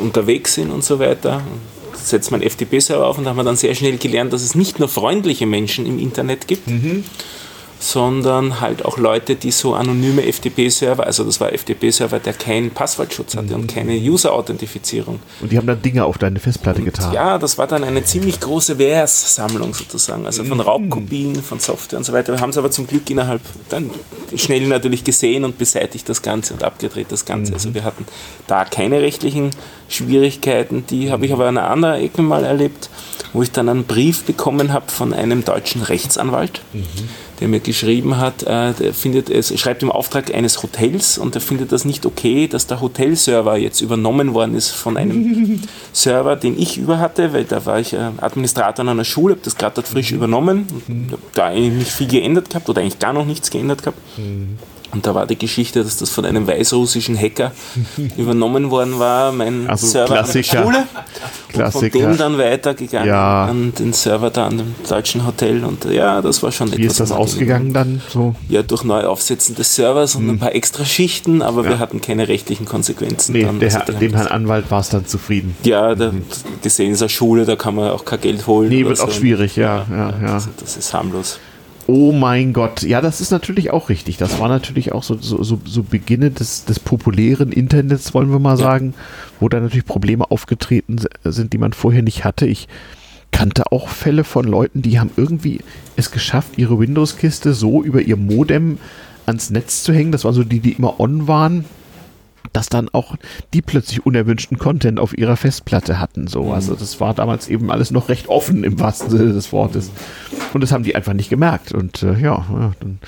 unterwegs 0.00 0.54
sind 0.54 0.70
und 0.70 0.84
so 0.84 0.98
weiter. 0.98 1.42
Setzt 1.94 2.30
man 2.30 2.40
FTP-Server 2.42 3.06
auf 3.06 3.18
und 3.18 3.24
da 3.24 3.30
haben 3.30 3.36
wir 3.36 3.44
dann 3.44 3.56
sehr 3.56 3.74
schnell 3.74 3.98
gelernt, 3.98 4.32
dass 4.32 4.42
es 4.42 4.54
nicht 4.54 4.78
nur 4.78 4.88
freundliche 4.88 5.46
Menschen 5.46 5.86
im 5.86 5.98
Internet 5.98 6.48
gibt, 6.48 6.66
sondern 7.80 8.60
halt 8.60 8.84
auch 8.84 8.98
Leute, 8.98 9.36
die 9.36 9.50
so 9.50 9.74
anonyme 9.74 10.22
FTP-Server, 10.22 11.04
also 11.04 11.24
das 11.24 11.40
war 11.40 11.50
FTP-Server, 11.50 12.18
der 12.18 12.34
keinen 12.34 12.70
Passwortschutz 12.70 13.34
hatte 13.36 13.54
und 13.54 13.68
keine 13.68 13.94
User-Authentifizierung. 13.94 15.18
Und 15.40 15.50
die 15.50 15.56
haben 15.56 15.66
dann 15.66 15.80
Dinge 15.80 16.04
auf 16.04 16.18
deine 16.18 16.38
Festplatte 16.40 16.82
getan. 16.82 17.14
Ja, 17.14 17.38
das 17.38 17.56
war 17.56 17.66
dann 17.66 17.82
eine 17.82 18.04
ziemlich 18.04 18.38
große 18.38 18.76
Vers-Sammlung 18.76 19.72
sozusagen, 19.72 20.26
also 20.26 20.44
von 20.44 20.60
Raubkopien, 20.60 21.42
von 21.42 21.58
Software 21.58 21.98
und 21.98 22.04
so 22.04 22.12
weiter. 22.12 22.34
Wir 22.34 22.40
haben 22.40 22.50
es 22.50 22.58
aber 22.58 22.70
zum 22.70 22.86
Glück 22.86 23.08
innerhalb 23.08 23.40
dann 23.70 23.90
schnell 24.36 24.66
natürlich 24.68 25.02
gesehen 25.02 25.44
und 25.44 25.56
beseitigt 25.56 26.06
das 26.06 26.20
Ganze 26.20 26.52
und 26.52 26.62
abgedreht 26.62 27.06
das 27.08 27.24
Ganze. 27.24 27.54
Also 27.54 27.72
wir 27.72 27.84
hatten 27.84 28.04
da 28.46 28.66
keine 28.66 29.00
rechtlichen 29.00 29.50
Schwierigkeiten. 29.88 30.84
Die 30.90 31.10
habe 31.10 31.24
ich 31.24 31.32
aber 31.32 31.46
an 31.46 31.56
einer 31.56 31.70
anderen 31.70 32.02
Ecke 32.02 32.20
mal 32.20 32.44
erlebt, 32.44 32.90
wo 33.32 33.42
ich 33.42 33.50
dann 33.50 33.70
einen 33.70 33.84
Brief 33.84 34.24
bekommen 34.24 34.74
habe 34.74 34.90
von 34.90 35.14
einem 35.14 35.44
deutschen 35.44 35.82
Rechtsanwalt, 35.82 36.60
der 37.40 37.48
mir 37.48 37.60
geschrieben 37.60 38.18
hat, 38.18 38.42
äh, 38.42 38.72
der 38.72 38.94
findet 38.94 39.30
es, 39.30 39.58
schreibt 39.58 39.82
im 39.82 39.90
Auftrag 39.90 40.34
eines 40.34 40.62
Hotels 40.62 41.18
und 41.18 41.34
er 41.34 41.40
findet 41.40 41.72
das 41.72 41.84
nicht 41.84 42.06
okay, 42.06 42.46
dass 42.46 42.66
der 42.66 42.80
Hotelserver 42.80 43.56
jetzt 43.56 43.80
übernommen 43.80 44.34
worden 44.34 44.54
ist 44.54 44.68
von 44.70 44.96
einem 44.96 45.62
Server, 45.92 46.36
den 46.36 46.58
ich 46.58 46.78
über 46.78 46.98
hatte, 46.98 47.32
weil 47.32 47.44
da 47.44 47.64
war 47.66 47.80
ich 47.80 47.94
äh, 47.94 48.10
Administrator 48.20 48.82
an 48.82 48.90
einer 48.90 49.04
Schule, 49.04 49.34
habe 49.34 49.44
das 49.44 49.56
gerade 49.56 49.76
dort 49.76 49.88
frisch 49.88 50.12
übernommen, 50.12 50.66
und 50.88 51.12
hab 51.12 51.32
da 51.34 51.46
eigentlich 51.46 51.72
nicht 51.72 51.92
viel 51.92 52.08
geändert 52.08 52.50
gehabt 52.50 52.68
oder 52.68 52.82
eigentlich 52.82 52.98
gar 52.98 53.12
noch 53.12 53.24
nichts 53.24 53.50
geändert 53.50 53.82
gehabt. 53.82 53.98
Und 54.92 55.06
da 55.06 55.14
war 55.14 55.26
die 55.26 55.38
Geschichte, 55.38 55.84
dass 55.84 55.96
das 55.98 56.10
von 56.10 56.24
einem 56.24 56.46
weißrussischen 56.46 57.16
Hacker 57.16 57.52
übernommen 58.16 58.70
worden 58.70 58.98
war, 58.98 59.30
mein 59.32 59.68
Also 59.68 59.86
Server 59.86 60.14
Klassiker. 60.14 60.58
an 60.66 60.66
der 60.66 60.72
Schule. 60.72 60.78
Und 60.80 60.86
von 61.50 61.52
Klassiker. 61.52 61.98
dem 61.98 62.16
dann 62.16 62.38
weitergegangen 62.38 63.08
Ja. 63.08 63.44
an 63.46 63.72
den 63.78 63.92
Server 63.92 64.30
da 64.30 64.46
an 64.46 64.58
dem 64.58 64.74
deutschen 64.88 65.26
Hotel. 65.26 65.64
Und 65.64 65.84
ja, 65.86 66.20
das 66.22 66.42
war 66.42 66.50
schon 66.52 66.76
Wie 66.76 66.82
ist 66.84 67.00
das 67.00 67.12
ausgegangen 67.12 67.72
dann? 67.72 68.00
So? 68.08 68.34
Ja, 68.48 68.62
durch 68.62 68.84
Neuaufsetzen 68.84 69.54
des 69.56 69.74
Servers 69.74 70.14
und 70.16 70.28
ein 70.28 70.38
paar 70.38 70.54
extra 70.54 70.84
Schichten, 70.84 71.42
aber 71.42 71.64
wir 71.64 71.78
hatten 71.78 72.00
keine 72.00 72.28
rechtlichen 72.28 72.66
Konsequenzen. 72.66 73.32
Nee, 73.32 73.44
dann. 73.44 73.60
Also 73.62 73.78
Herr- 73.78 73.92
dem 73.94 74.14
Herrn 74.14 74.26
Anwalt 74.28 74.70
war 74.70 74.80
es 74.80 74.88
dann 74.90 75.06
zufrieden. 75.06 75.56
ja, 75.64 75.94
der, 75.94 76.12
gesehen 76.62 76.92
ist 76.92 77.02
eine 77.02 77.08
Schule, 77.08 77.44
da 77.44 77.56
kann 77.56 77.74
man 77.74 77.90
auch 77.90 78.04
kein 78.04 78.20
Geld 78.20 78.46
holen. 78.46 78.68
Nee, 78.68 78.84
wird 78.84 79.00
auch 79.00 79.06
so. 79.10 79.12
schwierig, 79.20 79.56
ja. 79.56 79.86
ja, 79.90 80.10
ja. 80.10 80.32
Das, 80.34 80.48
das 80.58 80.76
ist 80.76 80.92
harmlos. 80.94 81.38
Oh 81.92 82.12
mein 82.12 82.52
Gott, 82.52 82.82
ja, 82.82 83.00
das 83.00 83.20
ist 83.20 83.32
natürlich 83.32 83.72
auch 83.72 83.88
richtig. 83.88 84.16
Das 84.16 84.38
war 84.38 84.48
natürlich 84.48 84.92
auch 84.92 85.02
so, 85.02 85.16
so, 85.16 85.42
so, 85.42 85.60
so 85.64 85.82
Beginne 85.82 86.30
des, 86.30 86.64
des 86.64 86.78
populären 86.78 87.50
Internets, 87.50 88.14
wollen 88.14 88.30
wir 88.30 88.38
mal 88.38 88.56
sagen, 88.56 88.94
wo 89.40 89.48
da 89.48 89.58
natürlich 89.58 89.86
Probleme 89.86 90.30
aufgetreten 90.30 90.98
sind, 91.24 91.52
die 91.52 91.58
man 91.58 91.72
vorher 91.72 92.02
nicht 92.02 92.22
hatte. 92.22 92.46
Ich 92.46 92.68
kannte 93.32 93.72
auch 93.72 93.88
Fälle 93.88 94.22
von 94.22 94.44
Leuten, 94.44 94.82
die 94.82 95.00
haben 95.00 95.10
irgendwie 95.16 95.62
es 95.96 96.12
geschafft, 96.12 96.58
ihre 96.58 96.78
Windows-Kiste 96.78 97.54
so 97.54 97.82
über 97.82 98.00
ihr 98.00 98.16
Modem 98.16 98.78
ans 99.26 99.50
Netz 99.50 99.82
zu 99.82 99.92
hängen. 99.92 100.12
Das 100.12 100.24
waren 100.24 100.34
so 100.34 100.44
die, 100.44 100.60
die 100.60 100.74
immer 100.74 101.00
on 101.00 101.26
waren 101.26 101.64
dass 102.52 102.68
dann 102.68 102.88
auch 102.88 103.16
die 103.54 103.62
plötzlich 103.62 104.04
unerwünschten 104.04 104.58
Content 104.58 104.98
auf 104.98 105.16
ihrer 105.16 105.36
Festplatte 105.36 106.00
hatten. 106.00 106.26
So. 106.26 106.52
Also 106.52 106.74
das 106.74 107.00
war 107.00 107.14
damals 107.14 107.48
eben 107.48 107.70
alles 107.70 107.90
noch 107.90 108.08
recht 108.08 108.28
offen 108.28 108.64
im 108.64 108.78
wahrsten 108.80 109.10
Sinne 109.10 109.32
des 109.32 109.52
Wortes. 109.52 109.90
Und 110.52 110.62
das 110.62 110.72
haben 110.72 110.84
die 110.84 110.96
einfach 110.96 111.12
nicht 111.12 111.30
gemerkt. 111.30 111.72
Und 111.72 112.02
äh, 112.02 112.18
ja, 112.18 112.44
ja 112.50 112.72
dann, 112.80 112.98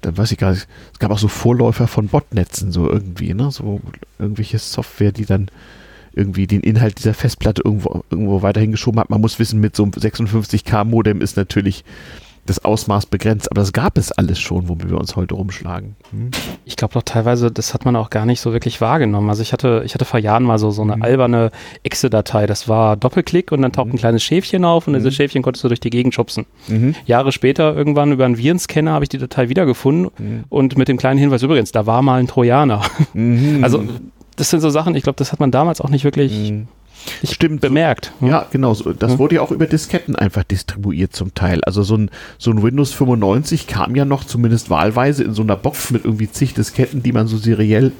dann 0.00 0.16
weiß 0.16 0.32
ich 0.32 0.38
gar 0.38 0.52
nicht, 0.52 0.66
es 0.92 0.98
gab 0.98 1.10
auch 1.10 1.18
so 1.18 1.28
Vorläufer 1.28 1.86
von 1.86 2.08
Botnetzen, 2.08 2.72
so 2.72 2.88
irgendwie, 2.90 3.34
ne? 3.34 3.50
So 3.50 3.80
irgendwelche 4.18 4.58
Software, 4.58 5.12
die 5.12 5.26
dann 5.26 5.48
irgendwie 6.12 6.46
den 6.46 6.60
Inhalt 6.60 6.98
dieser 6.98 7.14
Festplatte 7.14 7.62
irgendwo, 7.64 8.02
irgendwo 8.10 8.42
weiterhin 8.42 8.72
geschoben 8.72 8.98
hat. 8.98 9.10
Man 9.10 9.20
muss 9.20 9.38
wissen, 9.38 9.60
mit 9.60 9.76
so 9.76 9.84
einem 9.84 9.92
56k 9.92 10.84
Modem 10.84 11.20
ist 11.20 11.36
natürlich 11.36 11.84
das 12.50 12.64
Ausmaß 12.64 13.06
begrenzt, 13.06 13.50
aber 13.50 13.60
das 13.60 13.72
gab 13.72 13.96
es 13.96 14.12
alles 14.12 14.38
schon, 14.38 14.68
womit 14.68 14.90
wir 14.90 14.98
uns 14.98 15.16
heute 15.16 15.34
rumschlagen. 15.34 15.96
Hm? 16.10 16.30
Ich 16.64 16.76
glaube 16.76 16.94
doch 16.94 17.02
teilweise, 17.02 17.50
das 17.50 17.74
hat 17.74 17.84
man 17.84 17.96
auch 17.96 18.10
gar 18.10 18.26
nicht 18.26 18.40
so 18.40 18.52
wirklich 18.52 18.80
wahrgenommen. 18.80 19.28
Also 19.30 19.42
ich 19.42 19.52
hatte, 19.52 19.82
ich 19.84 19.94
hatte 19.94 20.04
vor 20.04 20.20
Jahren 20.20 20.42
mal 20.42 20.58
so, 20.58 20.70
so 20.70 20.82
eine 20.82 21.02
alberne 21.02 21.50
Exe-Datei. 21.82 22.46
Das 22.46 22.68
war 22.68 22.96
Doppelklick 22.96 23.52
und 23.52 23.62
dann 23.62 23.72
taucht 23.72 23.92
ein 23.92 23.98
kleines 23.98 24.22
Schäfchen 24.22 24.64
auf 24.64 24.86
und 24.86 24.94
dieses 24.94 25.14
Schäfchen 25.14 25.42
konntest 25.42 25.64
du 25.64 25.68
durch 25.68 25.80
die 25.80 25.90
Gegend 25.90 26.14
schubsen. 26.14 26.46
Jahre 27.06 27.32
später 27.32 27.74
irgendwann 27.76 28.12
über 28.12 28.24
einen 28.24 28.36
Virenscanner 28.36 28.92
habe 28.92 29.04
ich 29.04 29.08
die 29.08 29.18
Datei 29.18 29.48
wiedergefunden 29.48 30.10
und 30.48 30.76
mit 30.76 30.88
dem 30.88 30.96
kleinen 30.96 31.18
Hinweis 31.18 31.42
übrigens, 31.42 31.72
da 31.72 31.86
war 31.86 32.02
mal 32.02 32.20
ein 32.20 32.26
Trojaner. 32.26 32.82
Also 33.62 33.84
das 34.36 34.50
sind 34.50 34.60
so 34.60 34.70
Sachen, 34.70 34.94
ich 34.94 35.02
glaube, 35.02 35.16
das 35.16 35.32
hat 35.32 35.40
man 35.40 35.50
damals 35.50 35.80
auch 35.80 35.90
nicht 35.90 36.04
wirklich 36.04 36.52
nicht 37.22 37.34
Stimmt. 37.34 37.60
bemerkt. 37.60 38.12
Ja, 38.20 38.46
genau. 38.50 38.74
So. 38.74 38.92
Das 38.92 39.12
Ja. 39.12 39.18
wurde 39.18 39.36
ja 39.36 39.40
auch 39.42 39.50
über 39.50 39.66
Disketten 39.66 40.16
einfach 40.16 40.44
distribuiert 40.44 41.14
zum 41.14 41.34
Teil. 41.34 41.60
Also 41.64 41.82
so 41.82 41.96
ein, 41.96 42.10
so 42.38 42.50
ein 42.50 42.62
Windows 42.62 42.92
95 42.92 43.66
kam 43.66 43.96
ja 43.96 44.04
noch 44.04 44.24
zumindest 44.24 44.70
wahlweise 44.70 45.24
in 45.24 45.32
so 45.34 45.42
einer 45.42 45.56
Box 45.56 45.90
mit 45.90 46.04
irgendwie 46.04 46.30
zig 46.30 46.54
Disketten, 46.54 47.02
die 47.02 47.12
man 47.12 47.26
so 47.26 47.36
seriell 47.36 47.92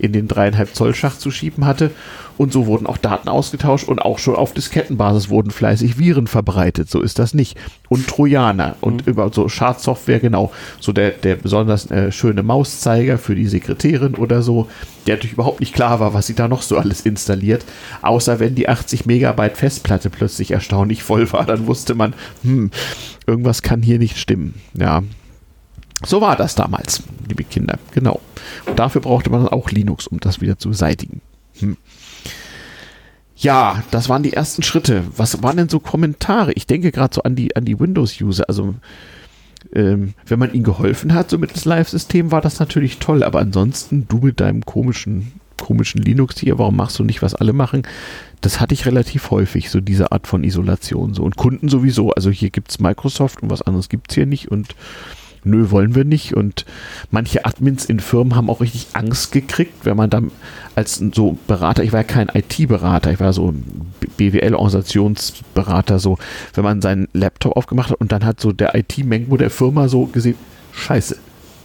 in 0.00 0.12
den 0.12 0.28
dreieinhalb 0.28 0.74
Zoll 0.74 0.94
Schacht 0.94 1.20
zu 1.20 1.30
schieben 1.30 1.66
hatte. 1.66 1.90
Und 2.36 2.54
so 2.54 2.66
wurden 2.66 2.86
auch 2.86 2.96
Daten 2.96 3.28
ausgetauscht 3.28 3.86
und 3.86 4.00
auch 4.00 4.18
schon 4.18 4.34
auf 4.34 4.54
Diskettenbasis 4.54 5.28
wurden 5.28 5.50
fleißig 5.50 5.98
Viren 5.98 6.26
verbreitet. 6.26 6.88
So 6.88 7.02
ist 7.02 7.18
das 7.18 7.34
nicht. 7.34 7.58
Und 7.90 8.06
Trojaner 8.08 8.76
und 8.80 9.06
über 9.06 9.30
so 9.30 9.50
Schadsoftware, 9.50 10.20
genau. 10.20 10.50
So 10.80 10.92
der, 10.92 11.10
der 11.10 11.36
besonders 11.36 11.90
äh, 11.90 12.10
schöne 12.10 12.42
Mauszeiger 12.42 13.18
für 13.18 13.34
die 13.34 13.46
Sekretärin 13.46 14.14
oder 14.14 14.40
so, 14.40 14.70
der 15.06 15.16
natürlich 15.16 15.34
überhaupt 15.34 15.60
nicht 15.60 15.74
klar 15.74 16.00
war, 16.00 16.14
was 16.14 16.28
sie 16.28 16.34
da 16.34 16.48
noch 16.48 16.62
so 16.62 16.78
alles 16.78 17.02
installiert. 17.02 17.66
Außer 18.00 18.40
wenn 18.40 18.54
die 18.54 18.70
80 18.70 19.04
Megabyte 19.04 19.58
Festplatte 19.58 20.08
plötzlich 20.08 20.50
erstaunlich 20.50 21.02
voll 21.02 21.30
war, 21.32 21.44
dann 21.44 21.66
wusste 21.66 21.94
man, 21.94 22.14
hm, 22.42 22.70
irgendwas 23.26 23.60
kann 23.60 23.82
hier 23.82 23.98
nicht 23.98 24.16
stimmen. 24.16 24.54
Ja. 24.72 25.02
So 26.04 26.20
war 26.20 26.36
das 26.36 26.54
damals, 26.54 27.02
liebe 27.28 27.44
Kinder. 27.44 27.78
Genau. 27.92 28.20
Und 28.66 28.78
dafür 28.78 29.00
brauchte 29.00 29.30
man 29.30 29.46
auch 29.48 29.70
Linux, 29.70 30.06
um 30.06 30.18
das 30.20 30.40
wieder 30.40 30.58
zu 30.58 30.70
beseitigen. 30.70 31.20
Hm. 31.58 31.76
Ja, 33.36 33.82
das 33.90 34.08
waren 34.08 34.22
die 34.22 34.34
ersten 34.34 34.62
Schritte. 34.62 35.02
Was 35.16 35.42
waren 35.42 35.56
denn 35.56 35.68
so 35.68 35.80
Kommentare? 35.80 36.52
Ich 36.52 36.66
denke 36.66 36.92
gerade 36.92 37.14
so 37.14 37.22
an 37.22 37.36
die, 37.36 37.56
an 37.56 37.64
die 37.64 37.80
Windows-User. 37.80 38.44
Also, 38.48 38.74
ähm, 39.74 40.14
wenn 40.26 40.38
man 40.38 40.52
ihnen 40.52 40.62
geholfen 40.62 41.14
hat, 41.14 41.30
so 41.30 41.38
mit 41.38 41.54
das 41.54 41.64
Live-System, 41.64 42.32
war 42.32 42.42
das 42.42 42.60
natürlich 42.60 42.98
toll. 42.98 43.22
Aber 43.22 43.40
ansonsten, 43.40 44.06
du 44.08 44.18
mit 44.18 44.40
deinem 44.40 44.66
komischen, 44.66 45.32
komischen 45.56 46.02
Linux 46.02 46.38
hier, 46.38 46.58
warum 46.58 46.76
machst 46.76 46.98
du 46.98 47.04
nicht, 47.04 47.22
was 47.22 47.34
alle 47.34 47.54
machen? 47.54 47.82
Das 48.42 48.60
hatte 48.60 48.74
ich 48.74 48.84
relativ 48.84 49.30
häufig, 49.30 49.70
so 49.70 49.80
diese 49.80 50.12
Art 50.12 50.26
von 50.26 50.44
Isolation. 50.44 51.14
So. 51.14 51.22
Und 51.22 51.36
Kunden 51.36 51.70
sowieso. 51.70 52.10
Also 52.10 52.30
hier 52.30 52.50
gibt's 52.50 52.78
Microsoft 52.78 53.42
und 53.42 53.50
was 53.50 53.62
anderes 53.62 53.88
gibt's 53.88 54.14
hier 54.14 54.26
nicht. 54.26 54.50
Und 54.50 54.74
nö, 55.44 55.70
wollen 55.70 55.94
wir 55.94 56.04
nicht. 56.04 56.34
Und 56.34 56.64
manche 57.10 57.44
Admins 57.44 57.84
in 57.84 58.00
Firmen 58.00 58.34
haben 58.34 58.50
auch 58.50 58.60
richtig 58.60 58.88
Angst 58.92 59.32
gekriegt, 59.32 59.84
wenn 59.84 59.96
man 59.96 60.10
dann 60.10 60.30
als 60.74 61.02
so 61.14 61.38
Berater, 61.46 61.82
ich 61.82 61.92
war 61.92 62.00
ja 62.00 62.04
kein 62.04 62.28
IT-Berater, 62.32 63.12
ich 63.12 63.20
war 63.20 63.32
so 63.32 63.54
BWL-Organisationsberater, 64.16 65.98
so, 65.98 66.18
wenn 66.54 66.64
man 66.64 66.80
seinen 66.82 67.08
Laptop 67.12 67.56
aufgemacht 67.56 67.90
hat 67.90 68.00
und 68.00 68.12
dann 68.12 68.24
hat 68.24 68.40
so 68.40 68.52
der 68.52 68.74
IT-Mengo 68.74 69.36
der 69.36 69.50
Firma 69.50 69.88
so 69.88 70.06
gesehen, 70.06 70.36
scheiße, 70.72 71.16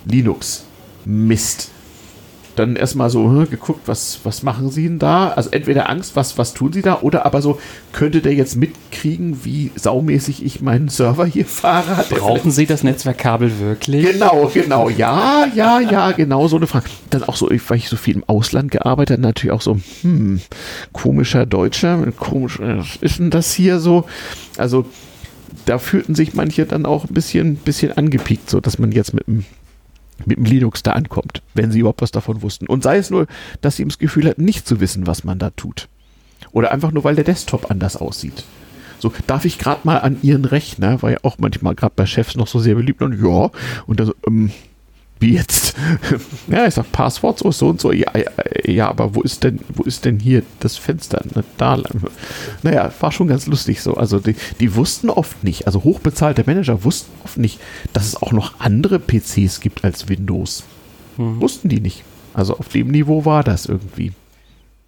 Linux, 0.05 0.65
Mist. 1.05 1.71
Dann 2.55 2.75
erstmal 2.75 3.09
so 3.09 3.25
hm, 3.25 3.49
geguckt, 3.49 3.81
was, 3.87 4.19
was 4.23 4.43
machen 4.43 4.69
sie 4.69 4.83
denn 4.83 4.99
da? 4.99 5.29
Also 5.29 5.49
entweder 5.51 5.89
Angst, 5.89 6.15
was, 6.15 6.37
was 6.37 6.53
tun 6.53 6.73
sie 6.73 6.81
da? 6.81 6.99
Oder 7.01 7.25
aber 7.25 7.41
so, 7.41 7.59
könnte 7.91 8.21
der 8.21 8.33
jetzt 8.33 8.55
mitkriegen, 8.55 9.43
wie 9.43 9.71
saumäßig 9.75 10.45
ich 10.45 10.61
meinen 10.61 10.89
Server 10.89 11.25
hier 11.25 11.45
fahre? 11.45 11.97
Hat 11.97 12.09
Brauchen 12.09 12.51
Sie 12.51 12.65
das 12.65 12.83
Netzwerkkabel 12.83 13.59
wirklich? 13.59 14.11
Genau, 14.11 14.49
genau. 14.53 14.89
Ja, 14.89 15.47
ja, 15.53 15.79
ja, 15.79 16.11
genau 16.11 16.47
so 16.47 16.57
eine 16.57 16.67
Frage. 16.67 16.85
Dann 17.09 17.23
auch 17.23 17.35
so, 17.35 17.49
weil 17.49 17.77
ich 17.77 17.89
so 17.89 17.97
viel 17.97 18.15
im 18.15 18.23
Ausland 18.27 18.71
gearbeitet 18.71 19.17
habe, 19.17 19.27
natürlich 19.27 19.53
auch 19.53 19.61
so, 19.61 19.79
hm, 20.01 20.41
komischer 20.93 21.45
Deutscher, 21.45 22.05
komisch, 22.17 22.59
was 22.59 22.97
ist 23.01 23.19
denn 23.19 23.29
das 23.29 23.53
hier 23.53 23.79
so? 23.79 24.05
Also, 24.57 24.85
da 25.65 25.77
fühlten 25.79 26.15
sich 26.15 26.33
manche 26.33 26.65
dann 26.65 26.85
auch 26.85 27.05
ein 27.05 27.13
bisschen, 27.13 27.55
bisschen 27.55 27.91
angepiekt, 27.91 28.49
so 28.49 28.59
dass 28.59 28.79
man 28.79 28.91
jetzt 28.91 29.13
mit 29.13 29.27
dem 29.27 29.45
mit 30.26 30.38
dem 30.38 30.45
Linux 30.45 30.84
da 30.84 30.93
ankommt, 30.93 31.41
wenn 31.53 31.72
sie 31.72 31.80
überhaupt 31.80 32.01
was 32.01 32.11
davon 32.11 32.41
wussten. 32.41 32.68
Und 32.68 32.84
sei 32.84 32.97
es 32.97 33.09
nur, 33.09 33.28
dass 33.61 33.76
sie 33.76 33.86
das 33.86 33.99
Gefühl 33.99 34.28
hatten, 34.30 34.45
nicht 34.45 34.68
zu 34.68 34.80
wissen, 34.80 35.07
was 35.07 35.24
man 35.24 35.39
da 35.39 35.49
tut. 35.51 35.88
Oder 36.51 36.72
einfach 36.72 36.91
nur, 36.91 37.03
weil 37.03 37.16
der 37.16 37.24
Desktop 37.24 37.70
anders 37.70 37.97
aussieht. 37.97 38.45
So, 38.99 39.11
darf 39.28 39.45
ich 39.45 39.59
gerade 39.59 39.82
mal 39.84 39.97
an 39.97 40.18
Ihren 40.22 40.45
Rechner, 40.45 41.01
war 41.01 41.11
ja 41.11 41.18
auch 41.24 41.38
manchmal 41.38 41.76
gerade 41.76 41.93
bei 41.95 42.05
Chefs 42.05 42.36
noch 42.36 42.47
so 42.47 42.59
sehr 42.59 42.76
beliebt 42.76 43.01
und 43.01 43.22
ja, 43.22 43.51
und 43.88 43.99
dann 43.99 44.07
so, 44.07 44.13
ähm, 44.28 44.51
wie 45.20 45.34
jetzt? 45.34 45.76
ja, 46.47 46.68
ich 46.68 46.74
sag 46.74 46.91
Passwort 46.91 47.39
so, 47.39 47.51
so 47.51 47.70
und 47.70 47.80
so. 47.80 47.91
Ja, 47.91 48.11
ja, 48.16 48.32
ja, 48.66 48.89
aber 48.89 49.16
wo 49.16 49.22
ist 49.22 49.43
denn, 49.43 49.59
wo 49.70 49.84
ist 49.84 50.05
denn 50.05 50.20
hier 50.20 50.43
das 50.59 50.78
Fenster? 50.78 51.22
Na, 51.34 51.43
da 51.57 51.76
lang. 51.76 52.03
Naja, 52.63 52.91
war 52.99 53.11
schon 53.11 53.28
ganz 53.28 53.47
lustig 53.47 53.82
so. 53.82 53.95
Also 53.95 54.20
die, 54.20 54.36
die 54.59 54.76
wussten 54.76 55.09
oft 55.09 55.43
nicht, 55.43 55.68
also 55.68 55.84
hochbezahlte 55.84 56.43
Manager 56.45 56.84
wussten 56.84 57.11
oft 57.24 57.38
nicht, 57.38 57.59
dass 57.93 58.07
es 58.07 58.22
auch 58.22 58.32
noch 58.32 58.59
andere 58.59 58.99
PCs 58.99 59.61
gibt 59.61 59.84
als 59.84 60.09
Windows. 60.09 60.63
Mhm. 61.18 61.41
Wussten 61.41 61.70
die 61.70 61.80
nicht. 61.80 62.03
Also 62.34 62.57
auf 62.57 62.68
dem 62.70 62.89
Niveau 62.89 63.24
war 63.24 63.43
das 63.43 63.66
irgendwie. 63.66 64.11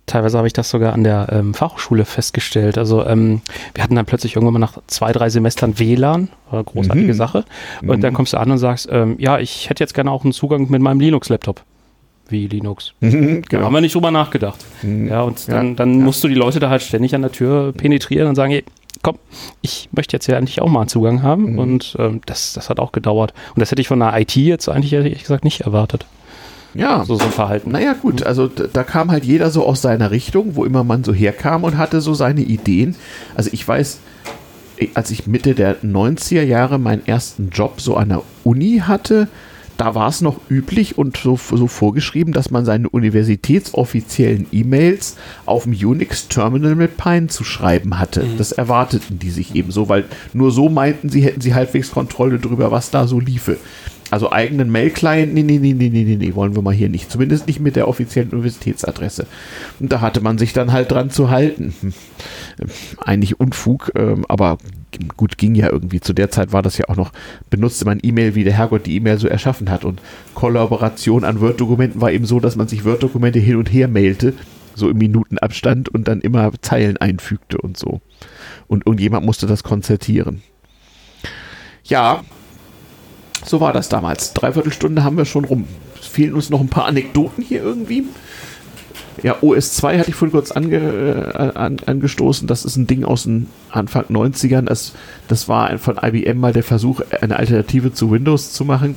Teilweise 0.07 0.37
habe 0.37 0.47
ich 0.47 0.53
das 0.53 0.69
sogar 0.69 0.93
an 0.93 1.03
der 1.03 1.27
ähm, 1.31 1.53
Fachhochschule 1.53 2.05
festgestellt. 2.05 2.77
Also 2.77 3.05
ähm, 3.05 3.41
wir 3.75 3.83
hatten 3.83 3.93
dann 3.95 4.05
plötzlich 4.05 4.35
irgendwann 4.35 4.53
mal 4.53 4.59
nach 4.59 4.77
zwei, 4.87 5.11
drei 5.11 5.29
Semestern 5.29 5.77
WLAN, 5.79 6.29
eine 6.49 6.63
großartige 6.63 7.07
Mhm. 7.09 7.13
Sache. 7.13 7.43
Und 7.85 8.01
dann 8.01 8.13
kommst 8.13 8.31
du 8.33 8.37
an 8.37 8.49
und 8.49 8.57
sagst, 8.57 8.87
ähm, 8.91 9.15
ja, 9.19 9.37
ich 9.37 9.69
hätte 9.69 9.83
jetzt 9.83 9.93
gerne 9.93 10.09
auch 10.09 10.23
einen 10.23 10.31
Zugang 10.33 10.69
mit 10.69 10.81
meinem 10.81 10.99
Linux-Laptop. 11.01 11.61
Wie 12.29 12.47
Linux? 12.47 12.93
Da 13.01 13.07
genau. 13.09 13.65
haben 13.65 13.73
wir 13.73 13.81
nicht 13.81 13.95
drüber 13.95 14.11
nachgedacht. 14.11 14.63
Mhm. 14.81 15.09
Ja, 15.09 15.21
und 15.23 15.45
Ja, 15.47 15.55
dann, 15.55 15.75
dann 15.75 16.01
musst 16.01 16.23
du 16.23 16.27
die 16.29 16.35
Leute 16.35 16.59
da 16.59 16.69
halt 16.69 16.81
ständig 16.81 17.13
an 17.13 17.21
der 17.21 17.31
Tür 17.33 17.73
penetrieren 17.73 18.27
und 18.29 18.35
sagen, 18.35 18.51
hey, 18.53 18.63
komm, 19.03 19.17
ich 19.61 19.89
möchte 19.91 20.15
jetzt 20.15 20.27
ja 20.27 20.37
endlich 20.37 20.61
auch 20.61 20.69
mal 20.69 20.79
einen 20.81 20.89
Zugang 20.89 21.21
haben. 21.21 21.51
Mhm. 21.53 21.59
Und 21.59 21.95
ähm, 21.99 22.21
das, 22.25 22.53
das 22.53 22.69
hat 22.69 22.79
auch 22.79 22.93
gedauert. 22.93 23.33
Und 23.55 23.59
das 23.59 23.71
hätte 23.71 23.81
ich 23.81 23.89
von 23.89 23.99
der 23.99 24.17
IT 24.17 24.35
jetzt 24.37 24.69
eigentlich 24.69 24.93
ehrlich 24.93 25.19
gesagt 25.21 25.43
nicht 25.43 25.61
erwartet. 25.61 26.05
Ja. 26.73 27.03
So, 27.05 27.15
so 27.15 27.25
ein 27.25 27.31
Verhalten. 27.31 27.71
Naja, 27.71 27.93
gut, 27.93 28.23
also 28.23 28.47
da, 28.47 28.83
kam 28.83 29.11
halt 29.11 29.25
jeder 29.25 29.49
so 29.49 29.65
aus 29.65 29.81
seiner 29.81 30.11
Richtung, 30.11 30.55
wo 30.55 30.65
immer 30.65 30.83
man 30.83 31.03
so 31.03 31.13
herkam 31.13 31.63
und 31.63 31.77
hatte 31.77 32.01
so 32.01 32.13
seine 32.13 32.41
Ideen. 32.41 32.95
Also 33.35 33.49
ich 33.53 33.67
weiß, 33.67 33.99
als 34.93 35.11
ich 35.11 35.27
Mitte 35.27 35.55
der 35.55 35.81
90er 35.81 36.43
Jahre 36.43 36.77
meinen 36.77 37.05
ersten 37.07 37.49
Job 37.49 37.81
so 37.81 37.95
an 37.95 38.09
der 38.09 38.21
Uni 38.43 38.83
hatte, 38.85 39.27
da 39.77 39.93
war 39.93 40.09
es 40.09 40.21
noch 40.21 40.39
üblich 40.49 40.97
und 40.97 41.17
so, 41.17 41.37
so 41.37 41.67
vorgeschrieben, 41.67 42.33
dass 42.33 42.49
man 42.49 42.65
seine 42.65 42.89
universitätsoffiziellen 42.89 44.47
E-Mails 44.51 45.17
auf 45.45 45.63
dem 45.63 45.73
Unix-Terminal 45.73 46.75
mit 46.75 46.97
Pine 46.97 47.27
zu 47.27 47.43
schreiben 47.43 47.99
hatte. 47.99 48.25
Das 48.37 48.51
erwarteten 48.51 49.19
die 49.19 49.29
sich 49.29 49.55
eben 49.55 49.71
so, 49.71 49.87
weil 49.87 50.05
nur 50.33 50.51
so 50.51 50.69
meinten 50.69 51.09
sie, 51.09 51.21
hätten 51.21 51.41
sie 51.41 51.53
halbwegs 51.53 51.91
Kontrolle 51.91 52.39
darüber, 52.39 52.71
was 52.71 52.89
da 52.89 53.07
so 53.07 53.19
liefe. 53.19 53.57
Also 54.09 54.31
eigenen 54.31 54.71
Mail-Client, 54.71 55.33
nee, 55.33 55.43
nee, 55.43 55.57
nee, 55.57 55.73
nee, 55.73 55.89
nee, 55.89 56.15
nee, 56.15 56.35
wollen 56.35 56.55
wir 56.55 56.61
mal 56.61 56.73
hier 56.73 56.87
nicht. 56.87 57.11
Zumindest 57.11 57.47
nicht 57.47 57.59
mit 57.59 57.75
der 57.75 57.87
offiziellen 57.87 58.29
Universitätsadresse. 58.29 59.27
Und 59.79 59.91
da 59.91 59.99
hatte 59.99 60.21
man 60.21 60.37
sich 60.37 60.53
dann 60.53 60.71
halt 60.71 60.91
dran 60.91 61.09
zu 61.09 61.29
halten. 61.29 61.73
Hm. 61.81 61.93
Eigentlich 62.99 63.39
Unfug, 63.39 63.91
ähm, 63.95 64.25
aber 64.29 64.57
gut, 65.17 65.37
ging 65.37 65.55
ja 65.55 65.69
irgendwie. 65.69 65.99
Zu 65.99 66.13
der 66.13 66.31
Zeit 66.31 66.53
war 66.53 66.61
das 66.61 66.77
ja 66.77 66.85
auch 66.87 66.95
noch, 66.95 67.11
benutzte 67.49 67.85
man 67.85 67.99
E-Mail, 68.01 68.35
wie 68.35 68.43
der 68.43 68.53
Herrgott 68.53 68.85
die 68.85 68.95
E-Mail 68.95 69.19
so 69.19 69.27
erschaffen 69.27 69.69
hat. 69.69 69.83
Und 69.83 70.01
Kollaboration 70.33 71.23
an 71.25 71.41
Word-Dokumenten 71.41 71.99
war 71.99 72.11
eben 72.11 72.25
so, 72.25 72.39
dass 72.39 72.55
man 72.55 72.67
sich 72.67 72.85
Word-Dokumente 72.85 73.39
hin 73.39 73.57
und 73.57 73.71
her 73.71 73.87
mailte, 73.87 74.33
so 74.73 74.89
im 74.89 74.97
Minutenabstand 74.97 75.89
und 75.89 76.07
dann 76.07 76.21
immer 76.21 76.51
Zeilen 76.61 76.97
einfügte 76.97 77.57
und 77.57 77.77
so. 77.77 77.99
Und 78.67 78.85
irgendjemand 78.85 79.25
musste 79.25 79.47
das 79.47 79.63
konzertieren. 79.63 80.41
Ja, 81.83 82.23
so 83.47 83.59
war 83.61 83.73
das 83.73 83.89
damals. 83.89 84.33
Dreiviertel 84.33 84.73
Stunde 84.73 85.03
haben 85.03 85.17
wir 85.17 85.25
schon 85.25 85.45
rum. 85.45 85.67
Es 85.99 86.07
fehlen 86.07 86.33
uns 86.33 86.49
noch 86.49 86.59
ein 86.59 86.69
paar 86.69 86.85
Anekdoten 86.85 87.43
hier 87.43 87.63
irgendwie. 87.63 88.05
Ja, 89.23 89.37
OS2 89.37 89.97
hatte 89.97 90.09
ich 90.09 90.15
vorhin 90.15 90.33
kurz 90.33 90.51
ange, 90.51 90.77
äh, 90.77 91.57
an, 91.57 91.77
angestoßen. 91.85 92.47
Das 92.47 92.65
ist 92.65 92.75
ein 92.75 92.87
Ding 92.87 93.03
aus 93.03 93.23
den 93.23 93.47
Anfang 93.71 94.05
90ern. 94.05 94.65
Das, 94.65 94.93
das 95.27 95.49
war 95.49 95.77
von 95.79 95.97
IBM 96.01 96.39
mal 96.39 96.53
der 96.53 96.63
Versuch, 96.63 97.01
eine 97.21 97.37
Alternative 97.37 97.93
zu 97.93 98.11
Windows 98.11 98.53
zu 98.53 98.63
machen. 98.63 98.95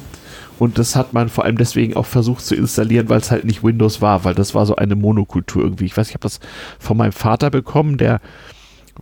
Und 0.58 0.78
das 0.78 0.94
hat 0.94 1.14
man 1.14 1.30
vor 1.30 1.44
allem 1.44 1.56
deswegen 1.56 1.96
auch 1.96 2.04
versucht 2.04 2.44
zu 2.44 2.54
installieren, 2.54 3.08
weil 3.08 3.20
es 3.20 3.30
halt 3.30 3.46
nicht 3.46 3.64
Windows 3.64 4.02
war, 4.02 4.24
weil 4.24 4.34
das 4.34 4.54
war 4.54 4.66
so 4.66 4.76
eine 4.76 4.94
Monokultur 4.94 5.62
irgendwie. 5.62 5.86
Ich 5.86 5.96
weiß, 5.96 6.08
ich 6.08 6.14
habe 6.14 6.22
das 6.22 6.38
von 6.78 6.98
meinem 6.98 7.12
Vater 7.12 7.48
bekommen, 7.48 7.96
der 7.96 8.20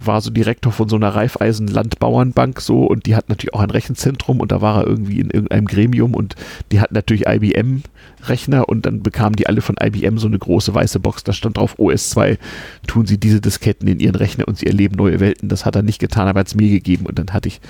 war 0.00 0.20
so 0.20 0.30
Direktor 0.30 0.72
von 0.72 0.88
so 0.88 0.96
einer 0.96 1.14
Raiffeisen-Landbauernbank 1.14 2.60
so 2.60 2.84
und 2.84 3.06
die 3.06 3.16
hat 3.16 3.28
natürlich 3.28 3.54
auch 3.54 3.60
ein 3.60 3.70
Rechenzentrum 3.70 4.40
und 4.40 4.52
da 4.52 4.60
war 4.60 4.82
er 4.82 4.86
irgendwie 4.86 5.20
in 5.20 5.30
irgendeinem 5.30 5.66
Gremium 5.66 6.14
und 6.14 6.34
die 6.72 6.80
hatten 6.80 6.94
natürlich 6.94 7.26
IBM-Rechner 7.26 8.68
und 8.68 8.86
dann 8.86 9.02
bekamen 9.02 9.36
die 9.36 9.46
alle 9.46 9.60
von 9.60 9.76
IBM 9.82 10.18
so 10.18 10.26
eine 10.26 10.38
große 10.38 10.74
weiße 10.74 11.00
Box, 11.00 11.24
da 11.24 11.32
stand 11.32 11.56
drauf 11.56 11.78
OS2, 11.78 12.38
tun 12.86 13.06
sie 13.06 13.18
diese 13.18 13.40
Disketten 13.40 13.88
in 13.88 14.00
ihren 14.00 14.14
Rechner 14.14 14.46
und 14.46 14.58
sie 14.58 14.66
erleben 14.66 14.96
neue 14.96 15.20
Welten. 15.20 15.48
Das 15.48 15.64
hat 15.64 15.76
er 15.76 15.82
nicht 15.82 15.98
getan, 15.98 16.28
aber 16.28 16.40
hat 16.40 16.48
es 16.48 16.54
mir 16.54 16.70
gegeben 16.70 17.06
und 17.06 17.18
dann 17.18 17.32
hatte 17.32 17.48
ich 17.48 17.60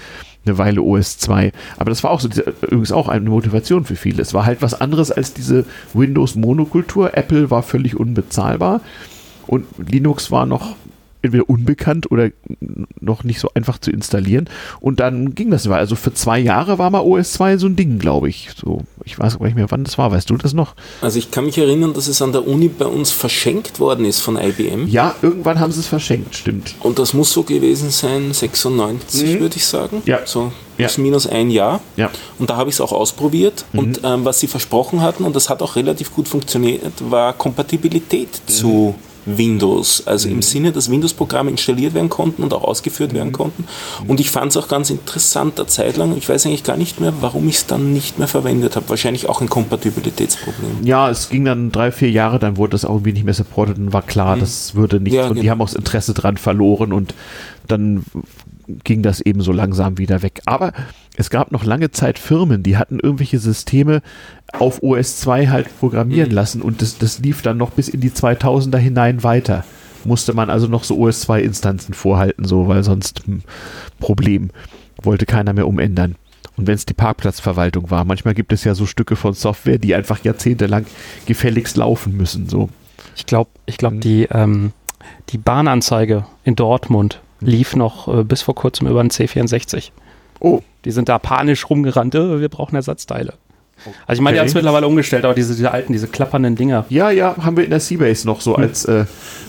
eine 0.45 0.59
Weile 0.59 0.81
OS2. 0.81 1.53
Aber 1.76 1.91
das 1.91 2.03
war 2.05 2.11
auch 2.11 2.20
so, 2.20 2.29
übrigens 2.62 2.93
auch 2.93 3.09
eine 3.09 3.29
Motivation 3.29 3.85
für 3.85 3.97
viele. 3.97 4.22
Es 4.22 4.35
war 4.35 4.47
halt 4.47 4.62
was 4.62 4.81
anderes 4.81 5.11
als 5.11 5.35
diese 5.35 5.64
Windows-Monokultur. 5.95 7.16
Apple 7.16 7.51
war 7.51 7.62
völlig 7.62 7.99
unbezahlbar 7.99 8.81
und 9.47 9.66
Linux 9.79 10.31
war 10.31 10.47
noch 10.47 10.76
entweder 11.23 11.49
unbekannt 11.49 12.11
oder 12.11 12.31
noch 13.01 13.25
nicht 13.25 13.41
so 13.41 13.51
einfach 13.55 13.79
zu 13.79 13.91
installieren. 13.91 14.49
Und 14.81 15.01
dann 15.01 15.35
ging 15.35 15.51
das. 15.51 15.66
Also 15.69 15.97
für 15.97 16.14
zwei 16.14 16.39
Jahre 16.39 16.79
war 16.79 16.91
mal 16.91 17.01
OS 17.01 17.33
2 17.33 17.57
so 17.59 17.66
ein 17.66 17.77
Ding, 17.77 17.99
glaube 17.99 18.29
ich. 18.29 18.51
So, 18.57 18.83
ich 19.05 19.19
weiß 19.19 19.39
gar 19.39 19.47
nicht 19.47 19.55
mehr, 19.57 19.71
wann 19.71 19.85
das 19.85 19.99
war. 19.99 20.11
Weißt 20.12 20.31
du 20.31 20.37
das 20.37 20.55
noch? 20.55 20.75
Also 21.01 21.19
ich 21.19 21.31
kann 21.31 21.45
mich 21.47 21.59
erinnern, 21.59 21.93
dass 21.95 22.07
es 22.09 22.23
an 22.23 22.33
der 22.33 22.47
Uni 22.47 22.69
bei 22.69 22.87
uns 22.87 23.11
verschenkt 23.11 23.81
worden 23.81 24.05
ist 24.05 24.21
von 24.21 24.37
IBM. 24.37 24.87
Ja, 24.89 25.14
irgendwann 25.23 25.61
haben 25.61 25.73
sie 25.73 25.81
es 25.81 25.87
verschenkt, 25.87 26.35
stimmt. 26.37 26.75
Und 26.81 26.99
das 26.99 27.14
muss 27.14 27.33
so 27.33 27.43
gewesen 27.43 27.91
sein, 27.91 28.33
96 28.33 29.41
würde 29.41 29.57
ich 29.57 29.66
sagen. 29.66 29.97
Mhm. 29.99 30.03
Ja. 30.07 30.21
So 30.25 30.53
Ja. 30.79 30.87
plus 30.87 30.99
minus 30.99 31.27
ein 31.27 31.51
Jahr. 31.51 31.81
Ja. 31.97 32.11
Und 32.39 32.51
da 32.51 32.57
habe 32.57 32.71
ich 32.71 32.77
es 32.77 32.81
auch 32.81 32.93
ausprobiert. 32.93 33.64
Mhm. 33.73 33.79
Und 33.79 34.01
ähm, 34.05 34.25
was 34.25 34.41
sie 34.41 34.47
versprochen 34.47 35.01
hatten, 35.03 35.25
und 35.25 35.35
das 35.35 35.51
hat 35.51 35.62
auch 35.62 35.77
relativ 35.77 36.14
gut 36.14 36.29
funktioniert, 36.29 36.93
war 37.11 37.33
Kompatibilität 37.33 38.29
Mhm. 38.47 38.53
zu 38.53 38.95
Windows. 39.37 40.07
Also 40.07 40.29
im 40.29 40.43
Sinne, 40.43 40.72
dass 40.72 40.91
Windows-Programme 40.91 41.51
installiert 41.51 41.95
werden 41.95 42.09
konnten 42.09 42.43
und 42.43 42.53
auch 42.55 42.64
ausgeführt 42.64 43.12
Mhm. 43.12 43.16
werden 43.16 43.33
konnten. 43.33 43.64
Und 44.07 44.20
ich 44.20 44.31
fand 44.31 44.53
es 44.53 44.57
auch 44.57 44.68
ganz 44.68 44.91
interessant, 44.91 45.59
eine 45.59 45.66
Zeit 45.66 45.97
lang, 45.97 46.16
ich 46.16 46.29
weiß 46.29 46.47
eigentlich 46.47 46.64
gar 46.64 46.76
nicht 46.76 47.01
mehr, 47.01 47.12
warum 47.20 47.49
ich 47.49 47.57
es 47.57 47.66
dann 47.66 47.93
nicht 47.93 48.18
mehr 48.18 48.29
verwendet 48.29 48.76
habe. 48.76 48.89
Wahrscheinlich 48.89 49.29
auch 49.29 49.41
ein 49.41 49.49
Kompatibilitätsproblem. 49.49 50.85
Ja, 50.85 51.11
es 51.11 51.29
ging 51.29 51.45
dann 51.45 51.72
drei, 51.72 51.91
vier 51.93 52.11
Jahre, 52.11 52.39
dann 52.39 52.57
wurde 52.57 52.70
das 52.72 52.85
auch 52.85 52.95
irgendwie 52.95 53.12
nicht 53.12 53.24
mehr 53.24 53.35
supported 53.35 53.79
und 53.79 53.93
war 53.93 54.03
klar, 54.03 54.37
das 54.37 54.74
würde 54.74 55.01
nicht. 55.01 55.12
Ja, 55.14 55.29
und 55.29 55.37
die 55.37 55.41
genau. 55.43 55.53
haben 55.53 55.62
auch 55.62 55.66
das 55.66 55.74
Interesse 55.74 56.14
dran 56.14 56.37
verloren 56.37 56.93
und 56.93 57.14
dann 57.66 58.05
ging 58.85 59.03
das 59.03 59.20
eben 59.20 59.41
so 59.41 59.53
langsam 59.53 59.99
wieder 59.99 60.22
weg. 60.22 60.41
Aber 60.47 60.72
es 61.19 61.31
gab 61.31 61.51
noch 61.51 61.64
lange 61.64 61.91
Zeit 61.91 62.16
Firmen, 62.16 62.62
die 62.62 62.77
hatten 62.77 63.01
irgendwelche 63.01 63.41
Systeme 63.41 64.03
auf 64.53 64.85
OS 64.85 65.19
2 65.19 65.49
halt 65.49 65.79
programmieren 65.81 66.31
lassen 66.31 66.62
und 66.62 66.81
das, 66.81 66.97
das 66.99 67.19
lief 67.19 67.43
dann 67.43 67.57
noch 67.57 67.71
bis 67.71 67.89
in 67.89 68.01
die 68.01 68.11
2000er 68.11 68.79
hinein 68.79 69.25
weiter. 69.25 69.64
Musste 70.05 70.33
man 70.33 70.49
also 70.49 70.69
noch 70.69 70.85
so 70.85 70.97
OS 70.97 71.23
2 71.23 71.43
Instanzen 71.43 71.93
vorhalten, 71.93 72.45
so, 72.45 72.69
weil 72.69 72.85
sonst 72.85 73.25
hm, 73.27 73.43
Problem. 73.99 74.51
Wollte 75.03 75.27
keiner 75.27 75.53
mehr 75.53 75.66
umändern. 75.66 76.14
Und 76.57 76.69
wenn 76.69 76.77
es 76.77 76.87
die 76.87 76.95
Parkplatzverwaltung 76.95 77.91
war, 77.91 78.05
manchmal 78.05 78.35
gibt 78.35 78.53
es 78.53 78.62
ja 78.62 78.77
so 78.77 78.87
Stücke 78.87 79.16
von 79.16 79.35
Software, 79.35 79.79
die 79.79 79.97
einfach 79.97 80.23
jahrzehntelang 80.23 80.87
gefälligst 81.27 81.77
laufen 81.77 82.16
müssen. 82.16 82.49
So. 82.49 82.69
Ich 83.16 83.27
glaube, 83.27 83.51
ich 83.66 83.77
glaub, 83.77 83.95
Mhm. 83.95 84.01
die, 84.01 84.29
ähm, 84.31 84.73
die 85.31 85.39
Bahnanzeige 85.39 86.27
in 86.45 86.55
Dortmund 86.55 87.21
lief 87.41 87.75
noch 87.75 88.07
äh, 88.07 88.23
bis 88.23 88.43
vor 88.43 88.55
kurzem 88.55 88.87
über 88.87 89.03
den 89.03 89.11
C64. 89.11 89.91
Oh, 90.41 90.61
Die 90.84 90.91
sind 90.91 91.09
da 91.09 91.18
panisch 91.18 91.68
rumgerannt, 91.68 92.14
äh, 92.14 92.41
wir 92.41 92.49
brauchen 92.49 92.76
Ersatzteile. 92.76 93.34
Also 94.07 94.20
ich 94.20 94.24
meine, 94.24 94.35
die 94.35 94.39
Okay. 94.39 94.41
haben 94.41 94.47
es 94.49 94.55
mittlerweile 94.55 94.87
umgestellt, 94.87 95.24
aber 95.24 95.35
diese, 95.35 95.55
diese 95.55 95.70
alten, 95.70 95.93
diese 95.93 96.09
klappernden 96.09 96.57
Dinger. 96.57 96.85
Ja, 96.89 97.11
ja, 97.11 97.37
haben 97.39 97.57
wir 97.57 97.64
in 97.64 97.70
der 97.70 97.81
Seabase 97.81 98.26
noch 98.26 98.41
so 98.41 98.55
als 98.57 98.85
äh, 98.85 99.05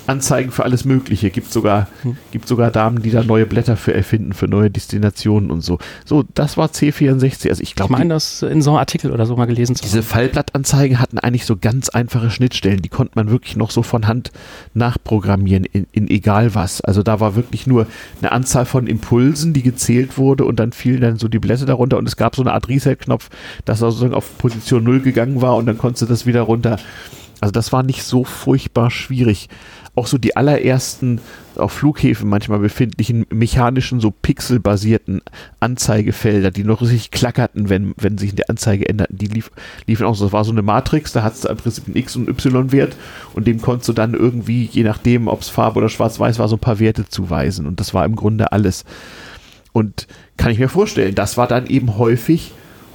Anzeigen 0.08 0.52
für 0.52 0.64
alles 0.64 0.86
Mögliche. 0.86 1.30
Gibt 1.30 1.52
sogar, 1.52 1.88
gibt 2.32 2.48
sogar 2.48 2.72
Damen, 2.72 3.02
die 3.02 3.12
da 3.12 3.24
neue 3.24 3.46
Blätter 3.46 3.78
für 3.78 3.94
erfinden, 3.94 4.34
für 4.34 4.48
neue 4.48 4.70
Destinationen 4.72 5.52
und 5.52 5.62
so. 5.62 5.78
So, 6.06 6.24
das 6.34 6.58
war 6.58 6.68
C64. 6.70 7.50
Also 7.50 7.62
ich 7.62 7.70
Ich 7.70 7.76
glaube, 7.76 7.94
meine, 7.94 8.14
das 8.14 8.42
in 8.42 8.62
so 8.62 8.72
einem 8.72 8.80
Artikel 8.80 9.12
oder 9.12 9.26
so 9.26 9.36
mal 9.36 9.46
gelesen 9.46 9.76
zu 9.76 9.84
haben. 9.84 9.90
diese 9.90 10.02
Fallblattanzeigen 10.04 11.00
hatten 11.00 11.20
eigentlich 11.20 11.46
so 11.46 11.56
ganz 11.58 11.90
einfache 11.90 12.32
Schnittstellen. 12.32 12.82
Die 12.82 12.90
konnte 12.90 13.14
man 13.16 13.30
wirklich 13.30 13.56
noch 13.56 13.70
so 13.72 13.84
von 13.84 14.08
Hand 14.08 14.32
nachprogrammieren 14.74 15.66
in, 15.66 15.86
in 15.92 16.08
egal 16.10 16.56
was. 16.56 16.82
Also 16.82 17.04
da 17.04 17.20
war 17.20 17.36
wirklich 17.36 17.68
nur 17.68 17.86
eine 18.22 18.32
Anzahl 18.32 18.66
von 18.66 18.88
Impulsen, 18.88 19.54
die 19.54 19.62
gezählt 19.64 20.18
wurde 20.18 20.46
und 20.46 20.60
dann 20.60 20.72
fielen 20.72 21.02
dann 21.02 21.18
so 21.18 21.28
die 21.28 21.40
Blätter 21.40 21.66
darunter 21.66 21.98
und 21.98 22.08
es 22.08 22.18
gab 22.18 22.36
so 22.36 22.42
eine 22.42 22.54
Art 22.54 22.68
Reset-Knopf, 22.68 23.30
dass 23.66 23.82
er 23.82 23.92
sozusagen 23.92 24.14
auf 24.20 24.38
Position 24.38 24.84
0 24.84 25.00
gegangen 25.00 25.42
war 25.42 25.56
und 25.56 25.66
dann 25.66 25.78
konntest 25.78 26.02
du 26.02 26.06
das 26.06 26.26
wieder 26.26 26.42
runter. 26.42 26.78
Also 27.42 27.54
das 27.54 27.72
war 27.72 27.84
nicht 27.84 28.04
so 28.04 28.26
furchtbar 28.26 28.92
schwierig. 28.92 29.48
Auch 29.96 30.08
so 30.08 30.18
die 30.18 30.36
allerersten 30.36 31.22
auf 31.56 31.72
Flughäfen 31.72 32.30
manchmal 32.30 32.60
befindlichen 32.60 33.26
mechanischen, 33.30 34.02
so 34.02 34.12
pixelbasierten 34.12 35.22
Anzeigefelder, 35.62 36.52
die 36.52 36.66
noch 36.66 36.82
richtig 36.82 37.12
klackerten, 37.12 37.70
wenn, 37.70 37.94
wenn 37.98 38.18
sich 38.18 38.36
die 38.36 38.48
Anzeige 38.50 38.88
änderten, 38.90 39.18
die 39.18 39.28
lief, 39.28 39.52
liefen 39.88 40.06
auch 40.06 40.16
so. 40.16 40.26
Das 40.26 40.34
war 40.34 40.44
so 40.44 40.52
eine 40.52 40.62
Matrix, 40.62 41.14
da 41.14 41.24
hattest 41.24 41.46
du 41.46 41.50
im 41.50 41.58
Prinzip 41.58 41.88
einen 41.88 41.96
X- 41.96 42.18
und 42.18 42.28
Y-Wert 42.28 42.98
und 43.34 43.48
dem 43.48 43.62
konntest 43.62 43.88
du 43.88 43.94
dann 43.94 44.14
irgendwie, 44.14 44.66
je 44.66 44.84
nachdem, 44.84 45.30
ob 45.30 45.42
es 45.42 45.50
Farbe 45.50 45.80
oder 45.80 45.90
Schwarz-Weiß 45.90 46.40
war, 46.40 46.50
so 46.50 46.58
ein 46.58 46.60
paar 46.60 46.80
Werte 46.80 47.08
zuweisen. 47.08 47.66
Und 47.66 47.80
das 47.80 47.94
war 47.94 48.04
im 48.04 48.16
Grunde 48.18 48.52
alles. 48.52 48.84
Und 49.72 50.08
kann 50.36 50.52
ich 50.52 50.60
mir 50.60 50.70
vorstellen, 50.70 51.16
das 51.16 51.38
war 51.38 51.48
dann 51.48 51.68
eben 51.68 51.98
häufig 51.98 52.52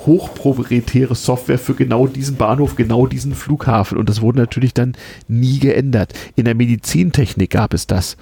hochproprietäre 0.07 1.15
Software 1.15 1.59
für 1.59 1.75
genau 1.75 2.07
diesen 2.07 2.37
Bahnhof, 2.37 2.77
genau 2.77 3.07
diesen 3.07 3.35
Flughafen. 3.35 3.99
Und 3.99 4.09
das 4.09 4.21
wurde 4.21 4.39
natürlich 4.39 4.75
dann 4.75 4.97
nie 5.29 5.59
geändert. 5.59 6.13
In 6.37 6.45
der 6.45 6.55
Medizintechnik 6.55 7.51
gab 7.51 7.75
es 7.75 7.87
das. 7.87 8.17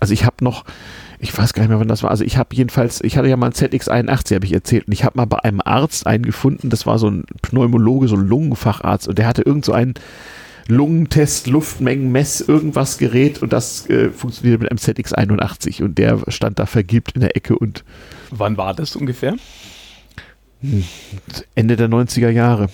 Also 0.00 0.14
ich 0.14 0.24
habe 0.24 0.36
noch, 0.42 0.64
ich 1.18 1.36
weiß 1.36 1.52
gar 1.52 1.62
nicht 1.62 1.70
mehr, 1.70 1.80
wann 1.80 1.88
das 1.88 2.02
war. 2.02 2.10
Also 2.10 2.24
ich 2.24 2.36
habe 2.36 2.54
jedenfalls, 2.54 3.00
ich 3.02 3.16
hatte 3.16 3.28
ja 3.28 3.36
mal 3.36 3.46
ein 3.46 3.52
ZX81, 3.52 4.34
habe 4.34 4.46
ich 4.46 4.52
erzählt. 4.52 4.86
Und 4.86 4.92
ich 4.92 5.04
habe 5.04 5.16
mal 5.16 5.26
bei 5.26 5.38
einem 5.44 5.60
Arzt 5.64 6.06
einen 6.06 6.24
gefunden, 6.24 6.70
das 6.70 6.86
war 6.86 6.98
so 6.98 7.08
ein 7.08 7.24
Pneumologe, 7.42 8.08
so 8.08 8.16
ein 8.16 8.26
Lungenfacharzt. 8.26 9.08
Und 9.08 9.18
der 9.18 9.26
hatte 9.26 9.42
irgend 9.42 9.64
so 9.64 9.72
einen 9.72 9.94
Lungentest, 10.68 11.46
Luftmengenmess, 11.46 12.40
irgendwas 12.40 12.98
Gerät 12.98 13.42
und 13.42 13.52
das 13.52 13.88
äh, 13.88 14.10
funktionierte 14.10 14.62
mit 14.62 14.70
einem 14.70 14.78
ZX81 14.78 15.82
und 15.82 15.98
der 15.98 16.20
stand 16.28 16.58
da 16.58 16.66
vergilbt 16.66 17.12
in 17.12 17.20
der 17.20 17.36
Ecke 17.36 17.58
und 17.58 17.84
Wann 18.30 18.56
war 18.56 18.72
das 18.72 18.96
ungefähr? 18.96 19.34
Ende 21.54 21.76
der 21.76 21.88
90er 21.88 22.30
Jahre. 22.30 22.68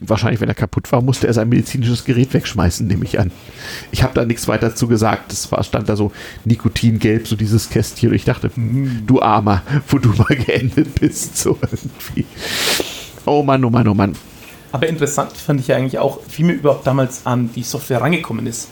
Wahrscheinlich, 0.00 0.40
wenn 0.40 0.48
er 0.48 0.54
kaputt 0.54 0.90
war, 0.90 1.02
musste 1.02 1.26
er 1.26 1.34
sein 1.34 1.48
medizinisches 1.50 2.04
Gerät 2.04 2.32
wegschmeißen, 2.32 2.86
nehme 2.86 3.04
ich 3.04 3.20
an. 3.20 3.30
Ich 3.90 4.02
habe 4.02 4.14
da 4.14 4.24
nichts 4.24 4.48
weiter 4.48 4.74
zu 4.74 4.88
gesagt. 4.88 5.32
Es 5.32 5.52
war, 5.52 5.62
stand 5.62 5.88
da 5.88 5.96
so 5.96 6.12
Nikotingelb, 6.44 7.28
so 7.28 7.36
dieses 7.36 7.68
Kästchen. 7.68 8.08
Und 8.08 8.16
ich 8.16 8.24
dachte, 8.24 8.50
hm, 8.54 9.02
du 9.06 9.20
Armer, 9.20 9.62
wo 9.88 9.98
du 9.98 10.08
mal 10.10 10.34
geendet 10.34 10.98
bist. 10.98 11.36
So 11.36 11.58
irgendwie. 11.60 12.24
Oh 13.26 13.42
Mann, 13.42 13.64
oh 13.64 13.70
Mann, 13.70 13.86
oh 13.86 13.94
Mann. 13.94 14.14
Aber 14.72 14.88
interessant 14.88 15.32
fand 15.32 15.60
ich 15.60 15.68
ja 15.68 15.76
eigentlich 15.76 15.98
auch, 15.98 16.20
wie 16.36 16.44
mir 16.44 16.54
überhaupt 16.54 16.86
damals 16.86 17.26
an 17.26 17.50
die 17.54 17.62
Software 17.62 18.00
rangekommen 18.00 18.46
ist. 18.46 18.68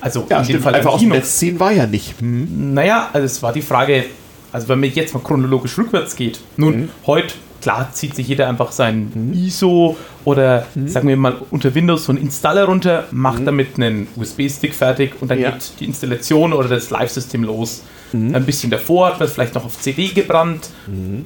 Also 0.00 0.26
Ja, 0.28 0.36
in 0.38 0.42
dem 0.42 0.44
stimmt, 0.44 0.64
Fall 0.64 0.74
einfach 0.74 0.92
aus 0.92 1.00
dem. 1.00 1.08
Netz 1.08 1.38
ziehen 1.38 1.58
war 1.58 1.72
ja 1.72 1.86
nicht. 1.86 2.20
Hm. 2.20 2.74
Naja, 2.74 3.08
also 3.12 3.24
es 3.24 3.42
war 3.42 3.52
die 3.54 3.62
Frage, 3.62 4.04
also 4.52 4.68
wenn 4.68 4.80
man 4.80 4.90
jetzt 4.90 5.14
mal 5.14 5.20
chronologisch 5.22 5.76
rückwärts 5.78 6.16
geht, 6.16 6.40
nun, 6.56 6.88
heute, 7.06 7.34
klar, 7.60 7.90
zieht 7.92 8.14
sich 8.14 8.28
jeder 8.28 8.48
einfach 8.48 8.72
sein 8.72 9.32
ISO 9.34 9.96
oder 10.24 10.66
sagen 10.86 11.08
wir 11.08 11.16
mal 11.16 11.36
unter 11.50 11.74
Windows 11.74 12.04
so 12.04 12.12
einen 12.12 12.20
Installer 12.22 12.64
runter, 12.64 13.04
macht 13.10 13.46
damit 13.46 13.76
einen 13.76 14.06
USB-Stick 14.16 14.74
fertig 14.74 15.12
und 15.20 15.30
dann 15.30 15.38
Ja. 15.40 15.50
geht 15.50 15.72
die 15.80 15.84
Installation 15.86 16.52
oder 16.52 16.68
das 16.68 16.90
Live-System 16.90 17.44
los. 17.44 17.82
Ein 18.12 18.46
bisschen 18.46 18.70
davor 18.70 19.08
hat 19.08 19.18
man 19.20 19.28
es 19.28 19.34
vielleicht 19.34 19.54
noch 19.54 19.66
auf 19.66 19.78
CD 19.78 20.08
gebrannt, 20.08 20.70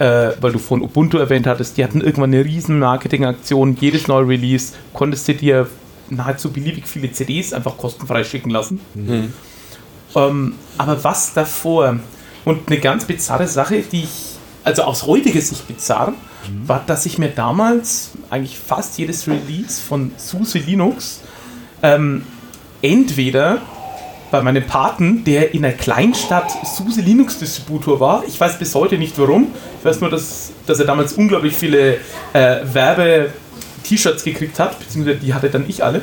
äh, 0.01 0.31
weil 0.41 0.51
du 0.51 0.59
vorhin 0.59 0.85
Ubuntu 0.85 1.17
erwähnt 1.19 1.47
hattest. 1.47 1.77
Die 1.77 1.85
hatten 1.85 2.01
irgendwann 2.01 2.35
eine 2.35 2.45
riesen 2.45 2.81
Marketingaktion. 2.81 3.77
Jedes 3.81 4.09
neue 4.09 4.27
Release 4.27 4.73
konntest 4.93 5.29
du 5.29 5.35
dir 5.35 5.69
nahezu 6.11 6.51
beliebig 6.51 6.89
viele 6.89 7.13
CDs 7.13 7.53
einfach 7.53 7.77
kostenfrei 7.79 8.25
schicken 8.25 8.51
lassen. 8.51 8.81
Ähm, 10.15 10.55
aber 10.77 11.05
was 11.05 11.33
davor 11.35 11.99
und 12.45 12.69
eine 12.69 12.79
ganz 12.79 13.05
bizarre 13.05 13.47
Sache, 13.47 13.83
die 13.91 14.05
ich, 14.05 14.37
also 14.65 14.83
aus 14.83 15.07
heutiger 15.07 15.41
Sicht 15.41 15.67
bizarr, 15.69 16.15
war, 16.67 16.83
dass 16.87 17.07
ich 17.07 17.19
mir 17.19 17.29
damals 17.29 18.11
eigentlich 18.31 18.59
fast 18.59 18.99
jedes 18.99 19.27
Release 19.29 19.81
von 19.81 20.13
SUSE 20.17 20.59
Linux 20.59 21.21
ähm, 21.83 22.25
entweder 22.81 23.63
bei 24.31 24.43
meinem 24.43 24.67
Paten, 24.67 25.25
der 25.25 25.55
in 25.55 25.63
der 25.63 25.75
Kleinstadt 25.75 26.51
SUSE 26.65 27.03
Linux 27.03 27.39
Distributor 27.39 28.01
war, 28.01 28.25
ich 28.27 28.41
weiß 28.41 28.59
bis 28.59 28.75
heute 28.75 28.97
nicht 28.97 29.19
warum, 29.19 29.49
ich 29.79 29.85
weiß 29.85 30.01
nur, 30.01 30.11
dass, 30.11 30.53
dass 30.67 30.81
er 30.81 30.87
damals 30.87 31.13
unglaublich 31.13 31.55
viele 31.55 31.99
äh, 32.33 32.61
Werbe-T-Shirts 32.65 34.25
gekriegt 34.25 34.59
hat, 34.59 34.79
beziehungsweise 34.79 35.19
die 35.19 35.35
hatte 35.35 35.51
dann 35.51 35.69
ich 35.69 35.85
alle. 35.85 36.01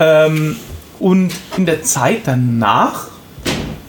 Ähm, 0.00 0.56
und 0.98 1.32
in 1.56 1.64
der 1.64 1.84
Zeit 1.84 2.22
danach 2.24 3.06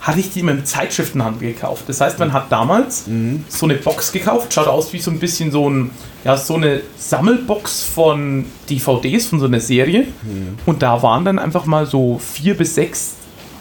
hatte 0.09 0.19
ich 0.19 0.31
die 0.31 0.39
immer 0.41 0.51
im 0.51 0.65
Zeitschriftenhandel 0.65 1.53
gekauft. 1.53 1.83
Das 1.87 2.01
heißt, 2.01 2.19
man 2.19 2.33
hat 2.33 2.51
damals 2.51 3.05
so 3.47 3.65
eine 3.65 3.75
Box 3.75 4.11
gekauft, 4.11 4.53
schaut 4.53 4.67
aus 4.67 4.91
wie 4.93 4.99
so 4.99 5.11
ein 5.11 5.19
bisschen 5.19 5.51
so, 5.51 5.69
ein, 5.69 5.91
ja, 6.23 6.35
so 6.37 6.55
eine 6.55 6.81
Sammelbox 6.97 7.83
von 7.83 8.45
DVDs 8.69 9.27
von 9.27 9.39
so 9.39 9.45
einer 9.45 9.59
Serie. 9.59 10.07
Und 10.65 10.81
da 10.81 11.01
waren 11.03 11.25
dann 11.25 11.39
einfach 11.39 11.65
mal 11.65 11.85
so 11.85 12.19
vier 12.19 12.55
bis 12.55 12.75
sechs 12.75 13.13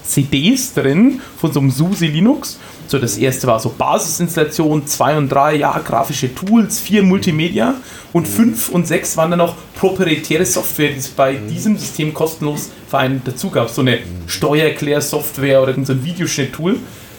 CDs 0.04 0.72
drin 0.74 1.20
von 1.36 1.52
so 1.52 1.60
einem 1.60 1.70
SUSE 1.70 2.06
Linux. 2.06 2.58
So, 2.88 2.98
das 2.98 3.18
erste 3.18 3.46
war 3.46 3.60
so 3.60 3.68
Basisinstallation, 3.76 4.86
zwei 4.86 5.16
und 5.18 5.28
drei, 5.28 5.56
ja, 5.56 5.78
grafische 5.78 6.34
Tools, 6.34 6.80
vier 6.80 7.02
Multimedia 7.02 7.74
und 8.14 8.26
fünf 8.26 8.70
und 8.70 8.86
sechs 8.86 9.14
waren 9.18 9.30
dann 9.30 9.38
noch 9.40 9.54
proprietäre 9.74 10.46
Software, 10.46 10.88
die 10.88 10.98
es 10.98 11.08
bei 11.08 11.34
diesem 11.34 11.76
System 11.76 12.14
kostenlos 12.14 12.70
für 12.88 12.98
einen 12.98 13.20
dazu 13.24 13.50
gab. 13.50 13.68
So 13.68 13.82
eine 13.82 13.98
Steuererklärsoftware 14.26 15.62
oder 15.62 15.74
so 15.84 15.92
ein 15.92 16.04
Videoschnitt-Tool, 16.04 16.76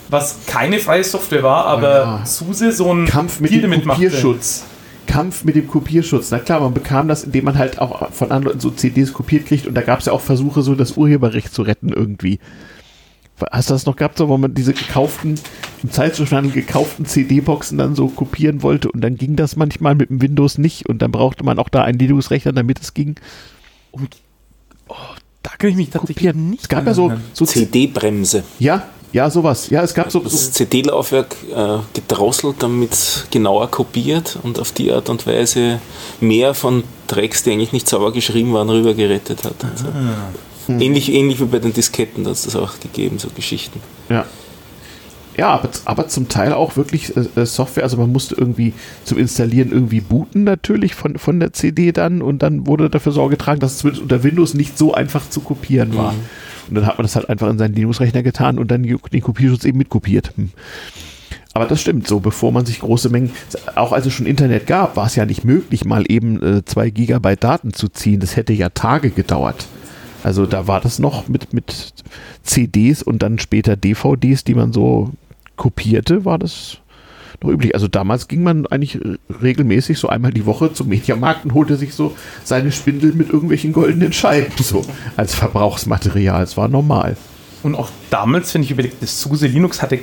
was 0.09 0.39
keine 0.47 0.79
freie 0.79 1.03
Software 1.03 1.43
war, 1.43 1.65
aber 1.65 1.89
Ja. 1.99 2.25
SUSE 2.25 2.71
so 2.71 2.91
ein 2.93 3.05
Kampf 3.05 3.39
mit 3.39 3.51
Deal 3.51 3.61
dem. 3.61 3.83
Kopierschutz. 3.83 4.63
Kampf 5.05 5.43
mit 5.43 5.55
dem 5.55 5.67
Kopierschutz. 5.67 6.31
Na 6.31 6.39
klar, 6.39 6.59
man 6.61 6.73
bekam 6.73 7.07
das, 7.07 7.23
indem 7.23 7.45
man 7.45 7.57
halt 7.57 7.79
auch 7.79 8.11
von 8.11 8.31
anderen 8.31 8.45
Leuten 8.45 8.59
so 8.59 8.69
CDs 8.71 9.13
kopiert 9.13 9.45
kriegt 9.47 9.65
und 9.67 9.73
da 9.75 9.81
gab 9.81 9.99
es 9.99 10.05
ja 10.05 10.13
auch 10.13 10.21
Versuche, 10.21 10.61
so 10.61 10.75
das 10.75 10.97
Urheberrecht 10.97 11.53
zu 11.53 11.61
retten 11.63 11.89
irgendwie. 11.89 12.39
Hast 13.51 13.69
du 13.69 13.73
das 13.73 13.85
noch 13.85 13.95
gehabt, 13.95 14.17
so, 14.17 14.27
wo 14.29 14.37
man 14.37 14.53
diese 14.53 14.73
gekauften, 14.73 15.39
im 15.83 15.91
Zeitschriftenhandel 15.91 16.51
gekauften 16.51 17.05
CD-Boxen 17.05 17.77
dann 17.77 17.95
so 17.95 18.07
kopieren 18.07 18.63
wollte 18.63 18.91
und 18.91 19.01
dann 19.01 19.15
ging 19.15 19.35
das 19.35 19.55
manchmal 19.55 19.95
mit 19.95 20.09
dem 20.09 20.21
Windows 20.21 20.57
nicht 20.57 20.87
und 20.89 21.01
dann 21.01 21.11
brauchte 21.11 21.43
man 21.43 21.59
auch 21.59 21.69
da 21.69 21.83
einen 21.83 21.99
Linux-Rechner, 21.99 22.53
damit 22.53 22.79
es 22.81 22.93
ging. 22.93 23.15
Da 25.41 25.51
kann 25.57 25.69
ich 25.69 25.75
mich 25.75 25.89
tatsächlich 25.89 26.33
nicht 26.33 26.63
Es 26.63 26.69
gab 26.69 26.85
ja 26.85 26.93
so, 26.93 27.11
so 27.33 27.45
CD-Bremse. 27.45 28.43
ja, 28.59 28.83
ja, 29.11 29.29
sowas. 29.31 29.71
Ja, 29.71 29.81
es 29.81 29.95
gab 29.95 30.11
so, 30.11 30.19
Das 30.19 30.51
CD-Laufwerk 30.51 31.35
äh, 31.55 31.77
gedrosselt, 31.93 32.57
damit 32.59 33.25
genauer 33.31 33.71
kopiert 33.71 34.37
und 34.43 34.59
auf 34.59 34.71
die 34.71 34.91
Art 34.91 35.09
und 35.09 35.25
Weise 35.25 35.81
mehr 36.21 36.53
von 36.53 36.83
Tracks, 37.07 37.41
die 37.41 37.51
eigentlich 37.51 37.71
nicht 37.71 37.87
sauber 37.87 38.11
geschrieben 38.13 38.53
waren, 38.53 38.69
rüber 38.69 38.93
gerettet 38.93 39.43
hat. 39.45 39.55
und 39.63 39.85
so. 40.77 40.85
Ähnlich, 40.85 41.11
ähnlich 41.11 41.39
wie 41.39 41.45
bei 41.45 41.59
den 41.59 41.73
Disketten, 41.73 42.23
da 42.23 42.29
hat 42.29 42.37
es 42.37 42.43
das 42.43 42.55
auch 42.55 42.79
gegeben, 42.79 43.19
so 43.19 43.29
Geschichten. 43.29 43.79
Ja. 44.09 44.25
Ja, 45.37 45.51
aber, 45.51 45.69
aber 45.85 46.07
zum 46.09 46.27
Teil 46.27 46.51
auch 46.51 46.75
wirklich 46.75 47.15
äh, 47.15 47.25
äh, 47.35 47.45
Software. 47.45 47.83
Also 47.83 47.95
man 47.95 48.11
musste 48.11 48.35
irgendwie 48.35 48.73
zum 49.05 49.17
Installieren 49.17 49.71
irgendwie 49.71 50.01
booten 50.01 50.43
natürlich 50.43 50.95
von, 50.95 51.17
von 51.17 51.39
der 51.39 51.53
CD 51.53 51.93
dann 51.93 52.21
und 52.21 52.43
dann 52.43 52.67
wurde 52.67 52.89
dafür 52.89 53.13
Sorge 53.13 53.37
getragen, 53.37 53.61
dass 53.61 53.81
es 53.83 53.99
unter 53.99 54.23
Windows 54.23 54.53
nicht 54.53 54.77
so 54.77 54.93
einfach 54.93 55.29
zu 55.29 55.39
kopieren 55.39 55.95
war. 55.95 56.13
Und 56.67 56.75
dann 56.75 56.85
hat 56.85 56.97
man 56.97 57.05
das 57.05 57.15
halt 57.15 57.29
einfach 57.29 57.49
in 57.49 57.57
seinen 57.57 57.73
Linux-Rechner 57.73 58.21
getan 58.21 58.59
und 58.59 58.69
dann 58.69 58.83
den 58.83 59.21
Kopierschutz 59.21 59.63
eben 59.63 59.77
mitkopiert. 59.77 60.33
Hm. 60.35 60.49
Aber 61.53 61.65
das 61.65 61.81
stimmt, 61.81 62.05
so 62.05 62.19
bevor 62.19 62.51
man 62.51 62.65
sich 62.65 62.81
große 62.81 63.09
Mengen, 63.09 63.31
auch 63.75 63.91
als 63.91 64.05
es 64.05 64.13
schon 64.13 64.25
Internet 64.25 64.67
gab, 64.67 64.97
war 64.97 65.07
es 65.07 65.15
ja 65.15 65.25
nicht 65.25 65.45
möglich, 65.45 65.85
mal 65.85 66.03
eben 66.07 66.41
äh, 66.43 66.65
zwei 66.65 66.89
Gigabyte 66.89 67.43
Daten 67.43 67.73
zu 67.73 67.87
ziehen. 67.87 68.19
Das 68.19 68.35
hätte 68.35 68.53
ja 68.53 68.69
Tage 68.69 69.09
gedauert. 69.09 69.65
Also 70.23 70.45
da 70.45 70.67
war 70.67 70.81
das 70.81 70.99
noch 70.99 71.27
mit, 71.27 71.53
mit 71.53 71.93
CDs 72.43 73.03
und 73.03 73.23
dann 73.23 73.39
später 73.39 73.75
DVDs, 73.75 74.43
die 74.43 74.55
man 74.55 74.73
so 74.73 75.11
kopierte, 75.55 76.25
war 76.25 76.37
das 76.37 76.77
noch 77.41 77.51
üblich. 77.51 77.73
Also 77.73 77.87
damals 77.87 78.27
ging 78.27 78.43
man 78.43 78.65
eigentlich 78.67 78.99
regelmäßig 79.41 79.97
so 79.97 80.09
einmal 80.09 80.31
die 80.31 80.45
Woche 80.45 80.73
zum 80.73 80.89
Mediamarkt 80.89 81.45
und 81.45 81.53
holte 81.53 81.77
sich 81.77 81.93
so 81.93 82.15
seine 82.43 82.71
Spindel 82.71 83.13
mit 83.13 83.29
irgendwelchen 83.29 83.71
goldenen 83.71 84.11
Scheiben 84.11 84.51
so 84.61 84.83
als 85.15 85.35
Verbrauchsmaterial. 85.35 86.43
Es 86.43 86.57
war 86.57 86.67
normal. 86.67 87.15
Und 87.63 87.75
auch 87.75 87.89
damals, 88.09 88.53
wenn 88.53 88.63
ich 88.63 88.71
überlege, 88.71 88.95
das 88.99 89.21
SUSE 89.21 89.47
Linux 89.47 89.81
hatte, 89.81 89.99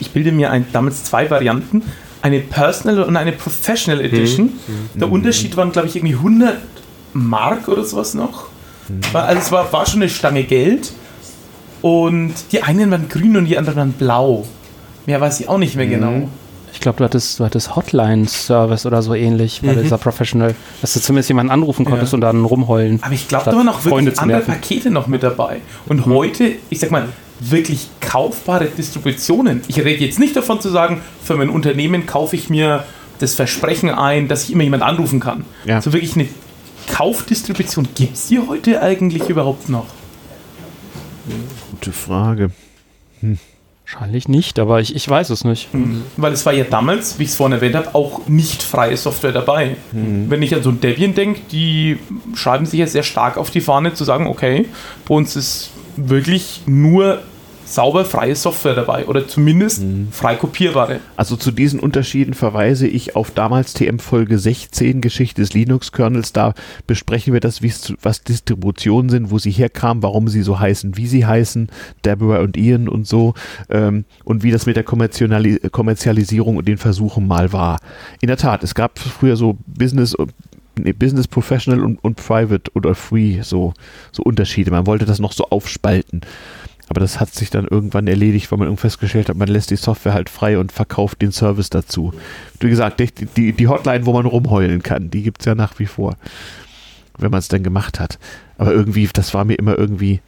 ich 0.00 0.10
bilde 0.10 0.30
mir 0.32 0.50
ein, 0.50 0.66
damals 0.72 1.04
zwei 1.04 1.28
Varianten. 1.30 1.82
eine 2.20 2.40
Personal 2.40 3.02
und 3.04 3.16
eine 3.16 3.32
Professional 3.32 4.04
Edition. 4.04 4.50
Der 4.94 5.10
Unterschied 5.10 5.56
waren, 5.56 5.72
glaube 5.72 5.88
ich, 5.88 5.96
irgendwie 5.96 6.14
100 6.16 6.58
Mark 7.14 7.68
oder 7.68 7.84
sowas 7.84 8.14
noch. 8.14 8.47
War, 9.12 9.24
also 9.24 9.40
es 9.40 9.52
war, 9.52 9.72
war 9.72 9.86
schon 9.86 10.02
eine 10.02 10.10
Stange 10.10 10.44
Geld. 10.44 10.92
Und 11.80 12.34
die 12.52 12.62
einen 12.62 12.90
waren 12.90 13.08
grün 13.08 13.36
und 13.36 13.44
die 13.44 13.56
anderen 13.56 13.76
waren 13.78 13.92
blau. 13.92 14.44
Mehr 15.06 15.20
weiß 15.20 15.40
ich 15.40 15.48
auch 15.48 15.58
nicht 15.58 15.76
mehr 15.76 15.86
genau. 15.86 16.28
Ich 16.72 16.80
glaube, 16.80 16.98
du 16.98 17.04
hattest, 17.04 17.40
du 17.40 17.44
hattest 17.44 17.74
Hotline-Service 17.74 18.84
oder 18.86 19.00
so 19.02 19.14
ähnlich 19.14 19.62
bei 19.64 19.74
dieser 19.74 19.98
Professional, 19.98 20.54
dass 20.80 20.92
du 20.94 21.00
zumindest 21.00 21.28
jemanden 21.30 21.50
anrufen 21.50 21.84
konntest 21.84 22.12
Ja. 22.12 22.16
und 22.16 22.20
dann 22.20 22.44
rumheulen. 22.44 22.98
Aber 23.02 23.14
ich 23.14 23.26
glaube, 23.26 23.46
da 23.46 23.56
waren 23.56 23.68
auch 23.68 23.80
Freunde 23.80 24.10
wirklich 24.10 24.14
zu 24.16 24.22
andere. 24.22 24.40
Pakete 24.42 24.90
noch 24.90 25.06
mit 25.06 25.22
dabei. 25.22 25.60
Und 25.86 26.06
heute, 26.06 26.52
ich 26.68 26.78
sag 26.80 26.90
mal, 26.90 27.08
wirklich 27.40 27.88
kaufbare 28.00 28.66
Distributionen. 28.66 29.62
Ich 29.68 29.78
rede 29.78 30.04
jetzt 30.04 30.18
nicht 30.18 30.36
davon 30.36 30.60
zu 30.60 30.68
sagen, 30.68 31.00
für 31.22 31.36
mein 31.36 31.48
Unternehmen 31.48 32.06
kaufe 32.06 32.36
ich 32.36 32.50
mir 32.50 32.84
das 33.18 33.34
Versprechen 33.34 33.90
ein, 33.90 34.28
dass 34.28 34.44
ich 34.44 34.52
immer 34.52 34.64
jemand 34.64 34.82
anrufen 34.82 35.20
kann. 35.20 35.44
Ja. 35.64 35.80
So 35.80 35.92
wirklich 35.92 36.14
eine 36.16 36.28
Kaufdistribution, 36.92 37.88
gibt 37.94 38.14
es 38.14 38.28
die 38.28 38.38
heute 38.38 38.82
eigentlich 38.82 39.28
überhaupt 39.28 39.68
noch? 39.68 39.86
Gute 41.70 41.92
Frage. 41.92 42.50
Wahrscheinlich 43.90 44.28
nicht, 44.28 44.58
aber 44.58 44.80
ich, 44.80 44.94
ich 44.94 45.08
weiß 45.08 45.30
es 45.30 45.44
nicht. 45.44 45.68
Weil 46.16 46.32
es 46.32 46.44
war 46.44 46.52
ja 46.52 46.64
damals, 46.64 47.18
wie 47.18 47.22
ich 47.22 47.30
es 47.30 47.36
vorhin 47.36 47.54
erwähnt 47.54 47.74
habe, 47.74 47.94
auch 47.94 48.26
nicht 48.26 48.62
freie 48.62 48.96
Software 48.96 49.32
dabei. 49.32 49.76
Wenn 49.92 50.42
ich 50.42 50.54
an 50.54 50.62
so 50.62 50.70
ein 50.70 50.80
Debian 50.80 51.14
denke, 51.14 51.40
die 51.50 51.98
schreiben 52.34 52.66
sich 52.66 52.80
ja 52.80 52.86
sehr 52.86 53.02
stark 53.02 53.38
auf 53.38 53.50
die 53.50 53.60
Fahne 53.60 53.94
zu 53.94 54.04
sagen, 54.04 54.26
okay, 54.26 54.66
bei 55.06 55.14
uns 55.14 55.36
ist 55.36 55.70
wirklich 55.96 56.62
nur 56.66 57.22
sauber 57.68 58.04
freie 58.04 58.34
Software 58.34 58.74
dabei 58.74 59.06
oder 59.06 59.28
zumindest 59.28 59.82
frei 60.10 60.36
kopierbare. 60.36 61.00
Also 61.16 61.36
zu 61.36 61.50
diesen 61.50 61.80
Unterschieden 61.80 62.34
verweise 62.34 62.86
ich 62.86 63.16
auf 63.16 63.30
damals 63.30 63.74
TM 63.74 63.98
Folge 63.98 64.38
16 64.38 65.00
Geschichte 65.00 65.42
des 65.42 65.52
Linux-Kernels. 65.52 66.32
Da 66.32 66.54
besprechen 66.86 67.32
wir 67.32 67.40
das, 67.40 67.60
was 68.02 68.22
Distributionen 68.22 69.10
sind, 69.10 69.30
wo 69.30 69.38
sie 69.38 69.50
herkamen, 69.50 70.02
warum 70.02 70.28
sie 70.28 70.42
so 70.42 70.58
heißen, 70.58 70.96
wie 70.96 71.06
sie 71.06 71.26
heißen, 71.26 71.68
Deborah 72.04 72.40
und 72.40 72.56
Ian 72.56 72.88
und 72.88 73.06
so 73.06 73.34
ähm, 73.68 74.04
und 74.24 74.42
wie 74.42 74.50
das 74.50 74.66
mit 74.66 74.76
der 74.76 74.84
Kommerziali 74.84 75.58
Kommerzialisierung 75.70 76.56
und 76.56 76.68
den 76.68 76.78
Versuchen 76.78 77.26
mal 77.26 77.52
war. 77.52 77.78
In 78.20 78.28
der 78.28 78.36
Tat, 78.36 78.64
es 78.64 78.74
gab 78.74 78.98
früher 78.98 79.36
so 79.36 79.58
Business 79.66 80.14
nee, 80.78 80.92
Business 80.92 81.28
Professional 81.28 81.84
und, 81.84 82.02
und 82.02 82.16
Private 82.16 82.70
oder 82.74 82.94
Free 82.94 83.42
so, 83.42 83.74
so 84.12 84.22
Unterschiede. 84.22 84.70
Man 84.70 84.86
wollte 84.86 85.04
das 85.04 85.18
noch 85.18 85.32
so 85.32 85.44
aufspalten. 85.50 86.22
Aber 86.88 87.00
das 87.00 87.20
hat 87.20 87.34
sich 87.34 87.50
dann 87.50 87.66
irgendwann 87.66 88.06
erledigt, 88.06 88.50
weil 88.50 88.58
man 88.58 88.68
irgendwann 88.68 88.90
festgestellt 88.90 89.28
hat, 89.28 89.36
man 89.36 89.48
lässt 89.48 89.70
die 89.70 89.76
Software 89.76 90.14
halt 90.14 90.30
frei 90.30 90.58
und 90.58 90.72
verkauft 90.72 91.20
den 91.20 91.32
Service 91.32 91.68
dazu. 91.70 92.12
Wie 92.60 92.70
gesagt, 92.70 93.00
die, 93.00 93.08
die, 93.36 93.52
die 93.52 93.68
Hotline, 93.68 94.06
wo 94.06 94.12
man 94.12 94.26
rumheulen 94.26 94.82
kann, 94.82 95.10
die 95.10 95.22
gibt 95.22 95.40
es 95.40 95.46
ja 95.46 95.54
nach 95.54 95.78
wie 95.78 95.86
vor. 95.86 96.16
Wenn 97.18 97.30
man 97.30 97.40
es 97.40 97.48
dann 97.48 97.62
gemacht 97.62 98.00
hat. 98.00 98.18
Aber 98.56 98.72
irgendwie, 98.72 99.08
das 99.12 99.34
war 99.34 99.44
mir 99.44 99.54
immer 99.54 99.76
irgendwie, 99.78 100.20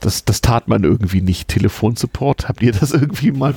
das, 0.00 0.24
das 0.24 0.40
tat 0.40 0.68
man 0.68 0.84
irgendwie 0.84 1.20
nicht. 1.20 1.48
Telefonsupport, 1.48 2.48
habt 2.48 2.62
ihr 2.62 2.72
das 2.72 2.92
irgendwie 2.92 3.32
mal? 3.32 3.54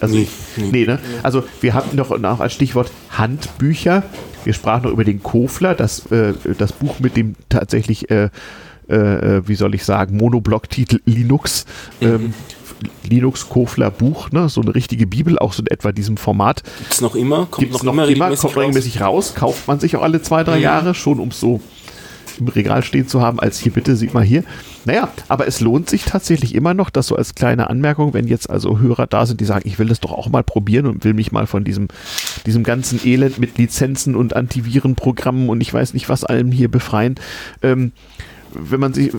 Also, 0.00 0.16
Nee, 0.16 0.28
nee, 0.56 0.68
nee. 0.70 0.86
ne? 0.86 0.98
Also 1.22 1.42
wir 1.60 1.74
hatten 1.74 1.96
noch, 1.96 2.16
noch 2.18 2.40
als 2.40 2.52
Stichwort 2.52 2.90
Handbücher. 3.10 4.04
Wir 4.44 4.52
sprachen 4.52 4.84
noch 4.84 4.92
über 4.92 5.04
den 5.04 5.22
Kofler, 5.22 5.74
das, 5.74 6.06
äh, 6.12 6.34
das 6.56 6.72
Buch 6.72 7.00
mit 7.00 7.16
dem 7.16 7.34
tatsächlich 7.48 8.10
äh, 8.10 8.30
äh, 8.94 9.48
wie 9.48 9.54
soll 9.54 9.74
ich 9.74 9.84
sagen, 9.84 10.16
Monoblock-Titel 10.16 11.00
Linux. 11.04 11.66
Ähm, 12.00 12.34
Linux 13.08 13.48
Kofler 13.48 13.90
Buch, 13.90 14.30
ne? 14.30 14.48
so 14.48 14.62
eine 14.62 14.74
richtige 14.74 15.06
Bibel, 15.06 15.38
auch 15.38 15.52
so 15.52 15.60
in 15.60 15.66
etwa 15.66 15.92
diesem 15.92 16.16
Format. 16.16 16.62
Gibt 16.78 16.94
es 16.94 17.00
noch 17.02 17.14
immer? 17.14 17.46
Kommt 17.50 17.58
Gibt 17.58 17.74
es 17.74 17.82
noch 17.82 17.92
immer, 17.92 18.06
regelmäßig 18.06 18.40
kommt 18.40 18.56
raus? 18.56 18.62
regelmäßig 18.62 19.00
raus, 19.02 19.34
kauft 19.34 19.68
man 19.68 19.80
sich 19.80 19.96
auch 19.96 20.02
alle 20.02 20.22
zwei, 20.22 20.44
drei 20.44 20.56
Mhm. 20.56 20.62
Jahre, 20.62 20.94
schon 20.94 21.20
um 21.20 21.28
es 21.28 21.40
so 21.40 21.60
im 22.38 22.48
Regal 22.48 22.82
stehen 22.82 23.06
zu 23.06 23.20
haben, 23.20 23.38
als 23.38 23.58
hier 23.58 23.72
bitte, 23.72 23.96
sieht 23.96 24.14
mal 24.14 24.24
hier. 24.24 24.44
Naja, 24.86 25.10
aber 25.28 25.46
es 25.46 25.60
lohnt 25.60 25.90
sich 25.90 26.04
tatsächlich 26.04 26.54
immer 26.54 26.72
noch, 26.72 26.88
das 26.88 27.08
so 27.08 27.16
als 27.16 27.34
kleine 27.34 27.68
Anmerkung, 27.68 28.14
wenn 28.14 28.26
jetzt 28.28 28.48
also 28.48 28.78
Hörer 28.78 29.06
da 29.06 29.26
sind, 29.26 29.42
die 29.42 29.44
sagen, 29.44 29.68
ich 29.68 29.78
will 29.78 29.88
das 29.88 30.00
doch 30.00 30.12
auch 30.12 30.30
mal 30.30 30.42
probieren 30.42 30.86
und 30.86 31.04
will 31.04 31.12
mich 31.12 31.32
mal 31.32 31.46
von 31.46 31.64
diesem, 31.64 31.88
diesem 32.46 32.62
ganzen 32.64 32.98
Elend 33.04 33.38
mit 33.38 33.58
Lizenzen 33.58 34.14
und 34.16 34.34
Antivirenprogrammen 34.34 35.50
und 35.50 35.60
ich 35.60 35.74
weiß 35.74 35.92
nicht 35.92 36.08
was 36.08 36.24
allem 36.24 36.50
hier 36.50 36.70
befreien. 36.70 37.16
Ähm, 37.60 37.92
wenn 38.54 38.80
man 38.80 38.92
sich, 38.92 39.12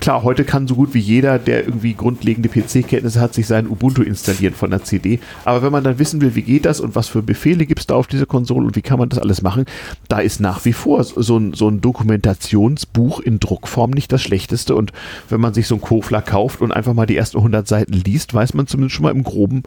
klar, 0.00 0.22
heute 0.22 0.44
kann 0.44 0.68
so 0.68 0.74
gut 0.74 0.94
wie 0.94 0.98
jeder, 0.98 1.38
der 1.38 1.64
irgendwie 1.64 1.94
grundlegende 1.94 2.48
PC-Kenntnisse 2.48 3.20
hat, 3.20 3.34
sich 3.34 3.46
sein 3.46 3.66
Ubuntu 3.68 4.02
installieren 4.02 4.54
von 4.54 4.70
der 4.70 4.84
CD. 4.84 5.20
Aber 5.44 5.62
wenn 5.62 5.72
man 5.72 5.84
dann 5.84 5.98
wissen 5.98 6.20
will, 6.20 6.34
wie 6.34 6.42
geht 6.42 6.66
das 6.66 6.80
und 6.80 6.94
was 6.94 7.08
für 7.08 7.22
Befehle 7.22 7.66
gibt 7.66 7.80
es 7.80 7.86
da 7.86 7.94
auf 7.94 8.06
dieser 8.06 8.26
Konsole 8.26 8.66
und 8.66 8.76
wie 8.76 8.82
kann 8.82 8.98
man 8.98 9.08
das 9.08 9.18
alles 9.18 9.42
machen, 9.42 9.64
da 10.08 10.18
ist 10.18 10.40
nach 10.40 10.64
wie 10.64 10.72
vor 10.72 11.02
so 11.04 11.38
ein, 11.38 11.54
so 11.54 11.68
ein 11.68 11.80
Dokumentationsbuch 11.80 13.20
in 13.20 13.40
Druckform 13.40 13.90
nicht 13.90 14.12
das 14.12 14.22
Schlechteste. 14.22 14.74
Und 14.74 14.92
wenn 15.28 15.40
man 15.40 15.54
sich 15.54 15.66
so 15.66 15.76
ein 15.76 15.80
Kofler 15.80 16.22
kauft 16.22 16.60
und 16.60 16.72
einfach 16.72 16.94
mal 16.94 17.06
die 17.06 17.16
ersten 17.16 17.38
100 17.38 17.66
Seiten 17.66 17.92
liest, 17.92 18.34
weiß 18.34 18.54
man 18.54 18.66
zumindest 18.66 18.96
schon 18.96 19.04
mal 19.04 19.12
im 19.12 19.24
Groben, 19.24 19.62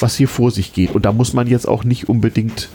was 0.00 0.16
hier 0.16 0.28
vor 0.28 0.50
sich 0.50 0.72
geht. 0.72 0.94
Und 0.94 1.04
da 1.04 1.12
muss 1.12 1.32
man 1.32 1.46
jetzt 1.46 1.68
auch 1.68 1.84
nicht 1.84 2.08
unbedingt 2.08 2.68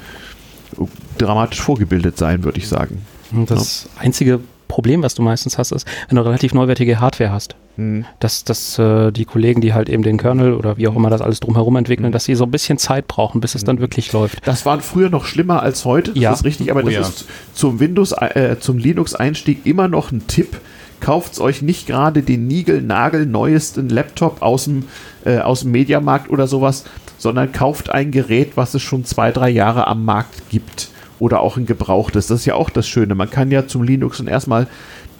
dramatisch 1.18 1.62
vorgebildet 1.62 2.18
sein, 2.18 2.44
würde 2.44 2.58
ich 2.58 2.68
sagen. 2.68 3.02
Das 3.48 3.90
einzige 3.98 4.40
Problem, 4.74 5.04
was 5.04 5.14
du 5.14 5.22
meistens 5.22 5.60
hast, 5.60 5.72
ist, 5.72 5.88
wenn 6.10 6.16
du 6.16 6.26
relativ 6.26 6.56
neuwertige 6.56 7.00
Hardware 7.00 7.32
hast. 7.32 7.56
Mhm. 7.78 8.06
Dass, 8.20 8.44
dass 8.44 8.80
äh, 8.80 9.12
die 9.12 9.26
Kollegen, 9.26 9.62
die 9.62 9.72
halt 9.76 9.88
eben 9.88 10.02
den 10.02 10.18
Kernel 10.18 10.54
oder 10.56 10.78
wie 10.78 10.88
auch 10.88 10.96
immer 10.96 11.12
das 11.12 11.22
alles 11.22 11.40
drumherum 11.40 11.76
entwickeln, 11.76 12.12
dass 12.12 12.26
sie 12.26 12.34
so 12.34 12.44
ein 12.46 12.50
bisschen 12.50 12.80
Zeit 12.80 13.08
brauchen, 13.08 13.40
bis 13.40 13.54
es 13.54 13.64
dann 13.64 13.80
wirklich 13.80 14.12
läuft. 14.14 14.40
Das 14.48 14.66
war 14.66 14.80
früher 14.80 15.12
noch 15.12 15.26
schlimmer 15.26 15.62
als 15.62 15.86
heute, 15.86 16.12
das 16.14 16.20
Ja. 16.24 16.34
ist 16.34 16.44
richtig, 16.44 16.72
aber 16.72 16.80
Oh 16.82 16.86
das 16.86 16.94
ja. 16.94 17.02
ist 17.02 17.26
zum 17.54 17.80
Windows, 17.80 18.14
äh, 18.14 18.56
zum 18.60 18.80
Linux-Einstieg 18.80 19.64
immer 19.66 19.88
noch 19.88 20.12
ein 20.12 20.26
Tipp. 20.26 20.60
Kauft 21.00 21.40
euch 21.40 21.62
nicht 21.62 21.86
gerade 21.86 22.24
den 22.24 22.48
Nigel-Nagel 22.48 23.28
neuesten 23.28 23.90
Laptop 23.90 24.42
aus 24.42 24.64
dem, 24.64 24.86
äh, 25.24 25.38
aus 25.38 25.60
dem 25.62 25.72
Mediamarkt 25.72 26.32
oder 26.32 26.48
sowas, 26.48 26.86
sondern 27.20 27.52
kauft 27.52 27.92
ein 27.92 28.10
Gerät, 28.10 28.54
was 28.56 28.74
es 28.74 28.82
schon 28.82 29.06
zwei, 29.06 29.32
drei 29.32 29.50
Jahre 29.52 29.86
am 29.86 30.04
Markt 30.04 30.50
gibt. 30.50 30.90
Oder 31.20 31.42
auch 31.42 31.58
ein 31.58 31.66
gebrauchtes. 31.66 32.28
Das 32.28 32.42
ist 32.42 32.46
ja 32.46 32.56
auch 32.56 32.70
das 32.70 32.88
Schöne. 32.88 33.16
Man 33.16 33.30
kann 33.30 33.52
ja 33.52 33.68
zum 33.68 33.84
Linux 33.84 34.20
und 34.20 34.28
erstmal 34.28 34.68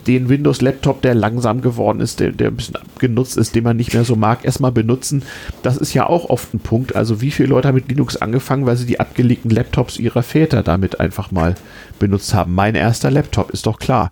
den 0.08 0.30
Windows-Laptop, 0.30 1.02
der 1.02 1.16
langsam 1.16 1.62
geworden 1.62 2.02
ist, 2.02 2.20
der, 2.20 2.32
der 2.32 2.50
ein 2.50 2.56
bisschen 2.56 2.78
genutzt 3.00 3.38
ist, 3.38 3.56
den 3.56 3.64
man 3.64 3.78
nicht 3.78 3.94
mehr 3.94 4.04
so 4.04 4.16
mag, 4.16 4.44
erstmal 4.44 4.72
benutzen. 4.72 5.24
Das 5.62 5.78
ist 5.78 5.94
ja 5.94 6.08
auch 6.08 6.30
oft 6.30 6.54
ein 6.54 6.60
Punkt. 6.60 6.96
Also 6.96 7.22
wie 7.22 7.32
viele 7.32 7.50
Leute 7.50 7.68
haben 7.68 7.76
mit 7.76 7.90
Linux 7.90 8.18
angefangen, 8.18 8.66
weil 8.66 8.76
sie 8.76 8.86
die 8.86 9.00
abgelegten 9.00 9.50
Laptops 9.50 9.98
ihrer 9.98 10.24
Väter 10.24 10.64
damit 10.64 11.00
einfach 11.00 11.32
mal 11.32 11.56
benutzt 12.00 12.34
haben. 12.34 12.54
Mein 12.54 12.76
erster 12.76 13.12
Laptop, 13.12 13.52
ist 13.52 13.66
doch 13.66 13.80
klar. 13.80 14.12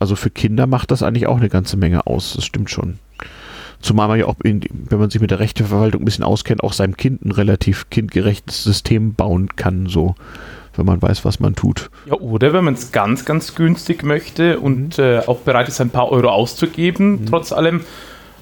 Also 0.00 0.16
für 0.16 0.30
Kinder 0.30 0.66
macht 0.66 0.90
das 0.90 1.02
eigentlich 1.02 1.26
auch 1.26 1.36
eine 1.36 1.50
ganze 1.50 1.76
Menge 1.76 2.06
aus. 2.06 2.34
Das 2.34 2.44
stimmt 2.44 2.70
schon. 2.70 2.98
Zumal 3.80 4.06
man 4.06 4.18
ja 4.20 4.26
auch, 4.26 4.36
in, 4.44 4.62
wenn 4.70 5.00
man 5.00 5.10
sich 5.10 5.20
mit 5.20 5.32
der 5.32 5.40
Rechteverwaltung 5.40 6.02
ein 6.02 6.04
bisschen 6.04 6.24
auskennt, 6.24 6.62
auch 6.62 6.72
seinem 6.72 6.96
Kind 6.96 7.24
ein 7.24 7.32
relativ 7.32 7.90
kindgerechtes 7.90 8.62
System 8.62 9.14
bauen 9.14 9.48
kann, 9.56 9.88
so, 9.88 10.14
wenn 10.74 10.86
man 10.86 11.00
weiß, 11.00 11.24
was 11.24 11.40
man 11.40 11.54
tut. 11.54 11.90
Ja, 12.06 12.14
oder 12.14 12.52
wenn 12.52 12.64
man 12.64 12.74
es 12.74 12.92
ganz, 12.92 13.24
ganz 13.24 13.54
günstig 13.54 14.02
möchte 14.02 14.60
und 14.60 14.98
äh, 14.98 15.20
auch 15.26 15.38
bereit 15.40 15.68
ist, 15.68 15.80
ein 15.80 15.90
paar 15.90 16.10
Euro 16.10 16.28
auszugeben, 16.28 17.26
trotz 17.28 17.52
allem, 17.52 17.80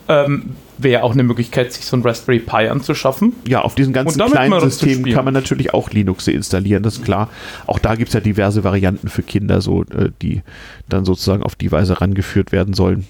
ähm, 0.09 0.57
wäre 0.79 1.03
auch 1.03 1.13
eine 1.13 1.23
Möglichkeit, 1.23 1.73
sich 1.73 1.85
so 1.85 1.97
ein 1.97 2.03
Raspberry 2.03 2.41
Pi 2.41 2.69
anzuschaffen. 2.69 3.35
Ja, 3.47 3.63
auf 3.63 3.75
diesen 3.75 3.93
ganzen 3.93 4.21
kleinen 4.21 4.61
Systemen 4.61 5.13
kann 5.13 5.25
man 5.25 5.35
natürlich 5.35 5.75
auch 5.75 5.91
Linux 5.91 6.27
installieren, 6.27 6.83
das 6.83 6.97
ist 6.97 7.05
klar. 7.05 7.29
Auch 7.67 7.79
da 7.79 7.95
gibt 7.95 8.09
es 8.09 8.15
ja 8.15 8.21
diverse 8.21 8.65
Varianten 8.65 9.09
für 9.09 9.23
Kinder, 9.23 9.61
so, 9.61 9.83
äh, 9.85 10.11
die 10.23 10.43
dann 10.89 11.05
sozusagen 11.05 11.43
auf 11.43 11.55
die 11.55 11.71
Weise 11.71 12.01
rangeführt 12.01 12.53
werden 12.53 12.75
sollen. 12.75 13.07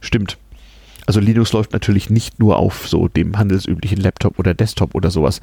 Stimmt. 0.00 0.36
Also 1.06 1.20
Linux 1.20 1.52
läuft 1.52 1.72
natürlich 1.72 2.10
nicht 2.10 2.38
nur 2.38 2.56
auf 2.56 2.88
so 2.88 3.08
dem 3.08 3.38
handelsüblichen 3.38 3.98
Laptop 3.98 4.38
oder 4.38 4.54
Desktop 4.54 4.94
oder 4.94 5.10
sowas. 5.10 5.40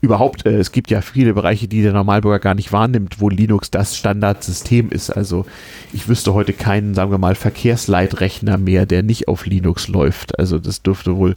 Überhaupt, 0.00 0.46
äh, 0.46 0.58
es 0.58 0.72
gibt 0.72 0.90
ja 0.90 1.00
viele 1.00 1.34
Bereiche, 1.34 1.68
die 1.68 1.82
der 1.82 1.92
Normalbürger 1.92 2.40
gar 2.40 2.54
nicht 2.54 2.72
wahrnimmt, 2.72 3.20
wo 3.20 3.28
Linux 3.28 3.70
das 3.70 3.96
Standardsystem 3.96 4.90
ist. 4.90 5.10
Also 5.10 5.46
ich 5.92 6.08
wüsste 6.08 6.34
heute 6.34 6.52
keinen, 6.52 6.94
sagen 6.94 7.10
wir 7.10 7.18
mal, 7.18 7.34
Verkehrsleitrechner 7.34 8.58
mehr, 8.58 8.86
der 8.86 9.02
nicht 9.02 9.28
auf 9.28 9.46
Linux 9.46 9.88
läuft. 9.88 10.38
Also 10.38 10.58
das 10.58 10.82
dürfte 10.82 11.16
wohl 11.16 11.36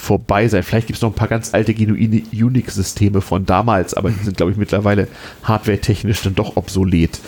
vorbei 0.00 0.48
sein. 0.48 0.62
Vielleicht 0.62 0.86
gibt 0.86 0.96
es 0.96 1.02
noch 1.02 1.10
ein 1.10 1.14
paar 1.14 1.28
ganz 1.28 1.52
alte 1.52 1.74
genuine 1.74 2.22
Unix-Systeme 2.32 3.20
von 3.20 3.44
damals, 3.46 3.94
aber 3.94 4.10
die 4.10 4.24
sind, 4.24 4.36
glaube 4.36 4.52
ich, 4.52 4.58
mittlerweile 4.58 5.08
hardware-technisch 5.44 6.22
dann 6.22 6.34
doch 6.34 6.56
obsolet. 6.56 7.20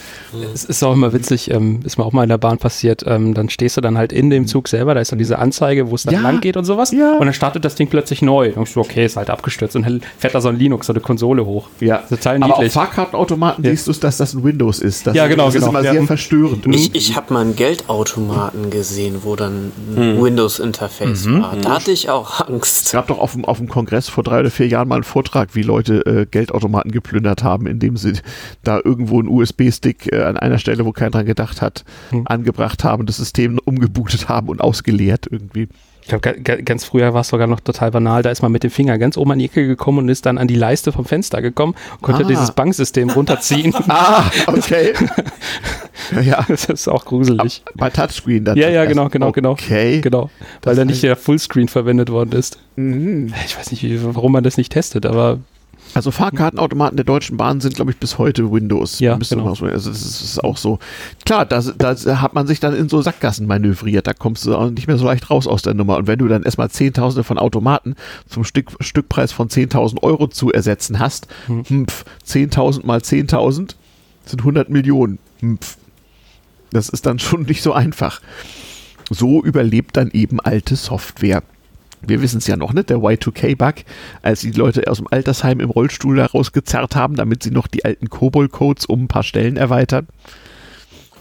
Es 0.55 0.65
ist 0.65 0.83
auch 0.83 0.95
immer 0.95 1.13
witzig, 1.13 1.51
ähm, 1.51 1.81
ist 1.85 1.99
mir 1.99 2.05
auch 2.05 2.13
mal 2.13 2.23
in 2.23 2.31
der 2.31 2.39
Bahn 2.39 2.57
passiert, 2.59 3.05
ähm, 3.07 3.35
dann 3.35 3.51
stehst 3.51 3.77
du 3.77 3.81
dann 3.83 3.99
halt 3.99 4.13
in 4.13 4.31
dem 4.31 4.47
Zug 4.47 4.69
selber, 4.69 4.95
da 4.95 5.01
ist 5.01 5.13
dann 5.13 5.19
diese 5.19 5.39
Anzeige, 5.39 5.91
wo 5.91 5.95
es 5.95 6.05
dann 6.05 6.15
Ja. 6.15 6.21
lang 6.23 6.41
geht 6.41 6.57
und 6.57 6.65
sowas 6.65 6.91
Ja. 6.93 7.19
und 7.19 7.27
dann 7.27 7.35
startet 7.35 7.65
das 7.65 7.75
Ding 7.75 7.89
plötzlich 7.89 8.23
neu. 8.23 8.53
Und 8.55 8.63
ich 8.63 8.71
so, 8.71 8.81
okay, 8.81 9.05
ist 9.05 9.17
halt 9.17 9.29
abgestürzt 9.29 9.77
und 9.77 9.83
dann 9.85 10.01
fährt 10.19 10.35
da 10.35 10.41
so 10.41 10.49
ein 10.49 10.57
Linux, 10.59 10.87
so 10.87 10.93
eine 10.95 11.01
Konsole 11.01 11.45
hoch. 11.45 11.69
Ja, 11.81 11.99
Total 11.99 12.37
aber 12.37 12.55
auf 12.55 12.59
niedlich. 12.59 12.73
Fahrkartenautomaten 12.73 13.65
Ja. 13.65 13.71
siehst 13.71 13.87
du, 13.89 13.93
dass 13.93 14.17
das 14.17 14.33
ein 14.35 14.43
Windows 14.45 14.79
ist. 14.79 15.07
Das, 15.07 15.15
Ja, 15.15 15.27
genau, 15.27 15.47
das 15.47 15.57
ist 15.57 15.61
genau. 15.61 15.71
immer 15.79 15.85
Ja. 15.85 15.93
sehr 15.93 16.03
verstörend. 16.05 16.67
Ich, 16.75 16.95
ich 16.95 17.17
habe 17.17 17.35
mal 17.35 17.41
einen 17.41 17.55
Geldautomaten 17.57 18.71
gesehen, 18.71 19.17
wo 19.25 19.37
dann 19.37 19.73
ein 19.97 20.23
Windows-Interface 20.23 21.27
war. 21.31 21.57
Da 21.61 21.71
hatte 21.77 21.91
ich 21.91 22.09
auch 22.09 22.41
Angst. 22.49 22.62
Angst. 22.63 22.87
Es 22.87 22.93
gab 22.93 23.07
doch 23.09 23.19
auf 23.19 23.33
dem, 23.33 23.45
auf 23.45 23.59
dem 23.59 23.69
Kongress 23.69 24.09
vor 24.09 24.23
drei 24.25 24.41
oder 24.41 24.51
vier 24.51 24.69
Jahren 24.69 24.89
mal 24.89 24.97
einen 24.97 25.05
Vortrag, 25.05 25.55
wie 25.55 25.63
Leute 25.63 26.05
äh, 26.07 26.27
Geldautomaten 26.27 26.93
geplündert 26.93 27.43
haben, 27.43 27.67
indem 27.67 27.97
sie 27.97 28.15
da 28.63 28.81
irgendwo 28.83 29.19
einen 29.19 29.29
USB-Stick 29.29 30.13
äh, 30.13 30.23
an 30.23 30.37
einer 30.37 30.59
Stelle, 30.59 30.85
wo 30.85 30.93
keiner 30.93 31.11
dran 31.11 31.27
gedacht 31.27 31.61
hat, 31.63 31.85
Hm. 32.11 32.23
angebracht 32.27 32.85
haben, 32.85 33.07
das 33.07 33.17
System 33.17 33.59
umgebootet 33.65 34.29
haben 34.29 34.49
und 34.49 34.61
ausgeleert 34.61 35.27
irgendwie. 35.31 35.69
Ich 36.03 36.09
glaube, 36.09 36.33
ganz 36.65 36.85
früher 36.85 37.15
war 37.15 37.21
es 37.21 37.29
sogar 37.29 37.47
noch 37.47 37.61
total 37.61 37.91
banal. 37.93 38.23
Da 38.23 38.31
ist 38.31 38.43
man 38.43 38.51
mit 38.53 38.65
dem 38.65 38.71
Finger 38.71 38.99
ganz 38.99 39.17
oben 39.17 39.31
an 39.33 39.39
die 39.39 39.45
Ecke 39.47 39.67
gekommen 39.67 39.99
und 39.99 40.09
ist 40.09 40.27
dann 40.27 40.37
an 40.37 40.49
die 40.49 40.57
Leiste 40.57 40.91
vom 40.93 41.05
Fenster 41.05 41.41
gekommen 41.41 41.75
und 41.93 42.03
konnte 42.03 42.25
Ah. 42.25 42.29
dieses 42.29 42.51
Banksystem 42.53 43.11
runterziehen. 43.11 43.73
Ah, 43.89 44.25
okay. 44.49 44.93
ja, 46.25 46.45
das 46.49 46.65
ist 46.67 46.89
auch 46.89 47.05
gruselig. 47.05 47.63
bei 47.75 47.91
Touchscreen 47.91 48.45
dann. 48.45 48.57
Ja, 48.57 48.69
ja, 48.69 48.85
genau, 48.85 49.09
genau, 49.09 49.33
genau. 49.33 49.53
Okay. 49.53 50.01
Genau, 50.01 50.31
weil 50.63 50.75
Das 50.75 50.77
da 50.77 50.85
nicht 50.85 51.03
der 51.03 51.17
Fullscreen 51.17 51.69
verwendet 51.69 52.11
worden 52.11 52.33
ist. 52.33 52.59
Mhm. 52.77 53.33
Ich 53.47 53.57
weiß 53.59 53.71
nicht, 53.71 53.87
warum 54.03 54.33
man 54.33 54.43
das 54.45 54.57
nicht 54.57 54.73
testet, 54.73 55.07
aber 55.07 55.39
Also 55.95 56.11
Fahrkartenautomaten 56.11 56.97
der 56.97 57.05
Deutschen 57.05 57.37
Bahn 57.37 57.61
sind, 57.61 57.75
glaube 57.77 57.91
ich, 57.91 57.99
bis 57.99 58.17
heute 58.19 58.51
Windows. 58.51 58.99
Ja, 58.99 59.17
genau. 59.17 59.49
Also 59.49 59.67
das 59.67 59.87
ist, 59.87 60.23
ist 60.23 60.43
auch 60.45 60.57
so. 60.57 60.79
Klar, 61.27 61.45
da, 61.45 61.61
da 61.61 62.21
hat 62.21 62.35
man 62.35 62.47
sich 62.47 62.61
dann 62.61 62.75
in 62.75 62.89
so 62.89 63.03
Sackgassen 63.03 63.47
manövriert. 63.47 64.07
Da 64.07 64.15
kommst 64.15 64.47
du 64.47 64.55
auch 64.57 64.71
nicht 64.71 64.87
mehr 64.87 64.97
so 64.97 65.05
leicht 65.05 65.29
raus 65.31 65.47
aus 65.47 65.63
der 65.63 65.75
Nummer. 65.75 65.97
Und 65.99 66.07
wenn 66.07 66.19
du 66.19 66.29
dann 66.29 66.43
erstmal 66.45 66.71
Zehntausende 66.71 67.25
von 67.25 67.39
Automaten 67.39 67.95
zum 68.29 68.45
Stück, 68.45 68.71
Stückpreis 68.81 69.33
von 69.33 69.49
10.000 69.49 70.03
Euro 70.03 70.29
zu 70.29 70.51
ersetzen 70.51 70.99
hast, 70.99 71.27
Hm. 71.47 71.65
mpf, 71.69 72.05
10.000 72.27 72.87
mal 72.87 73.01
10.000 73.01 73.75
sind 74.25 74.41
100 74.41 74.71
Millionen. 74.71 75.19
Mpf. 75.41 75.77
Das 76.71 76.89
ist 76.89 77.05
dann 77.05 77.19
schon 77.19 77.43
nicht 77.43 77.63
so 77.63 77.73
einfach. 77.75 78.21
So 79.11 79.43
überlebt 79.43 79.97
dann 79.97 80.11
eben 80.13 80.41
alte 80.41 80.77
Software. 80.77 81.43
Wir 82.07 82.21
wissen 82.21 82.39
es 82.39 82.47
ja 82.47 82.57
noch, 82.57 82.73
ne? 82.73 82.85
Der 82.85 82.99
Y2K-Bug, 82.99 83.75
als 84.23 84.41
die 84.41 84.51
Leute 84.51 84.89
aus 84.89 84.99
dem 84.99 85.07
Altersheim 85.11 85.61
im 85.61 85.71
Rollstuhl 85.71 86.17
da 86.17 86.27
rausgezerrt 86.27 86.97
haben, 86.97 87.15
damit 87.15 87.43
sie 87.43 87.51
noch 87.51 87.69
die 87.69 87.85
alten 87.85 88.09
COBOL-Codes 88.09 88.87
um 88.87 89.05
ein 89.05 89.09
paar 89.09 89.23
Stellen 89.23 89.57
erweitern. 89.57 90.09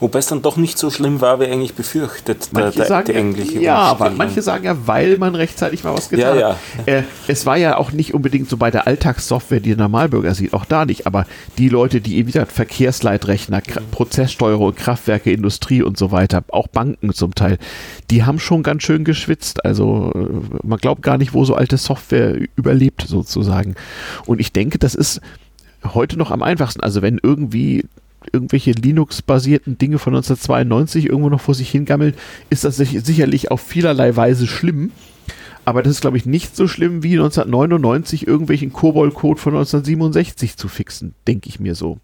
Wobei 0.01 0.19
es 0.19 0.25
dann 0.25 0.41
doch 0.41 0.57
nicht 0.57 0.77
so 0.77 0.89
schlimm 0.89 1.21
war, 1.21 1.39
wie 1.39 1.45
eigentlich 1.45 1.75
befürchtet, 1.75 2.49
der, 2.53 2.63
Manche 2.63 2.79
der, 2.79 2.87
sagen, 2.87 3.05
der 3.05 3.15
eigentliche 3.17 3.59
ja, 3.61 3.77
aber 3.77 4.09
manche 4.09 4.41
sagen 4.41 4.65
ja, 4.65 4.75
weil 4.87 5.17
man 5.19 5.35
rechtzeitig 5.35 5.83
mal 5.83 5.93
was 5.93 6.09
getan 6.09 6.37
Ja, 6.39 6.49
hat. 6.49 6.87
Äh, 6.87 7.03
es 7.27 7.45
war 7.45 7.55
ja 7.55 7.77
auch 7.77 7.91
nicht 7.91 8.13
unbedingt 8.13 8.49
so 8.49 8.57
bei 8.57 8.71
der 8.71 8.87
Alltagssoftware, 8.87 9.59
die 9.59 9.69
der 9.69 9.77
Normalbürger 9.77 10.33
sieht, 10.33 10.53
auch 10.53 10.65
da 10.65 10.85
nicht, 10.85 11.05
aber 11.05 11.27
die 11.59 11.69
Leute, 11.69 12.01
die 12.01 12.17
eben 12.17 12.27
wieder 12.27 12.47
Verkehrsleitrechner, 12.47 13.59
Kra- 13.59 13.81
Prozesssteuerung, 13.91 14.73
Kraftwerke, 14.73 15.31
Industrie 15.31 15.83
und 15.83 15.97
so 15.99 16.11
weiter, 16.11 16.43
auch 16.49 16.67
Banken 16.67 17.13
zum 17.13 17.35
Teil, 17.35 17.59
die 18.09 18.23
haben 18.23 18.39
schon 18.39 18.63
ganz 18.63 18.81
schön 18.83 19.03
geschwitzt. 19.03 19.63
Also 19.63 20.11
äh, 20.15 20.65
man 20.67 20.79
glaubt 20.79 21.03
gar 21.03 21.19
nicht, 21.19 21.33
wo 21.35 21.45
so 21.45 21.53
alte 21.53 21.77
Software 21.77 22.39
überlebt 22.55 23.05
sozusagen. 23.07 23.75
Und 24.25 24.41
ich 24.41 24.51
denke, 24.51 24.79
das 24.79 24.95
ist 24.95 25.21
heute 25.93 26.17
noch 26.17 26.31
am 26.31 26.41
einfachsten. 26.41 26.81
Also 26.81 27.03
wenn 27.03 27.19
irgendwie 27.21 27.85
irgendwelche 28.33 28.71
Linux-basierten 28.71 29.77
Dinge 29.77 29.99
von 29.99 30.13
1992 30.15 31.07
irgendwo 31.07 31.29
noch 31.29 31.41
vor 31.41 31.55
sich 31.55 31.69
hingammeln, 31.69 32.13
ist 32.49 32.63
das 32.63 32.77
sich- 32.77 33.03
sicherlich 33.03 33.51
auf 33.51 33.61
vielerlei 33.61 34.15
Weise 34.15 34.47
schlimm. 34.47 34.91
Aber 35.63 35.83
das 35.83 35.91
ist, 35.93 36.01
glaube 36.01 36.17
ich, 36.17 36.25
nicht 36.25 36.55
so 36.55 36.67
schlimm 36.67 37.03
wie 37.03 37.13
1999 37.13 38.25
irgendwelchen 38.27 38.73
COBOL-Code 38.73 39.39
von 39.39 39.53
1967 39.53 40.57
zu 40.57 40.67
fixen, 40.67 41.13
denke 41.27 41.49
ich 41.49 41.59
mir 41.59 41.75
so. 41.75 41.99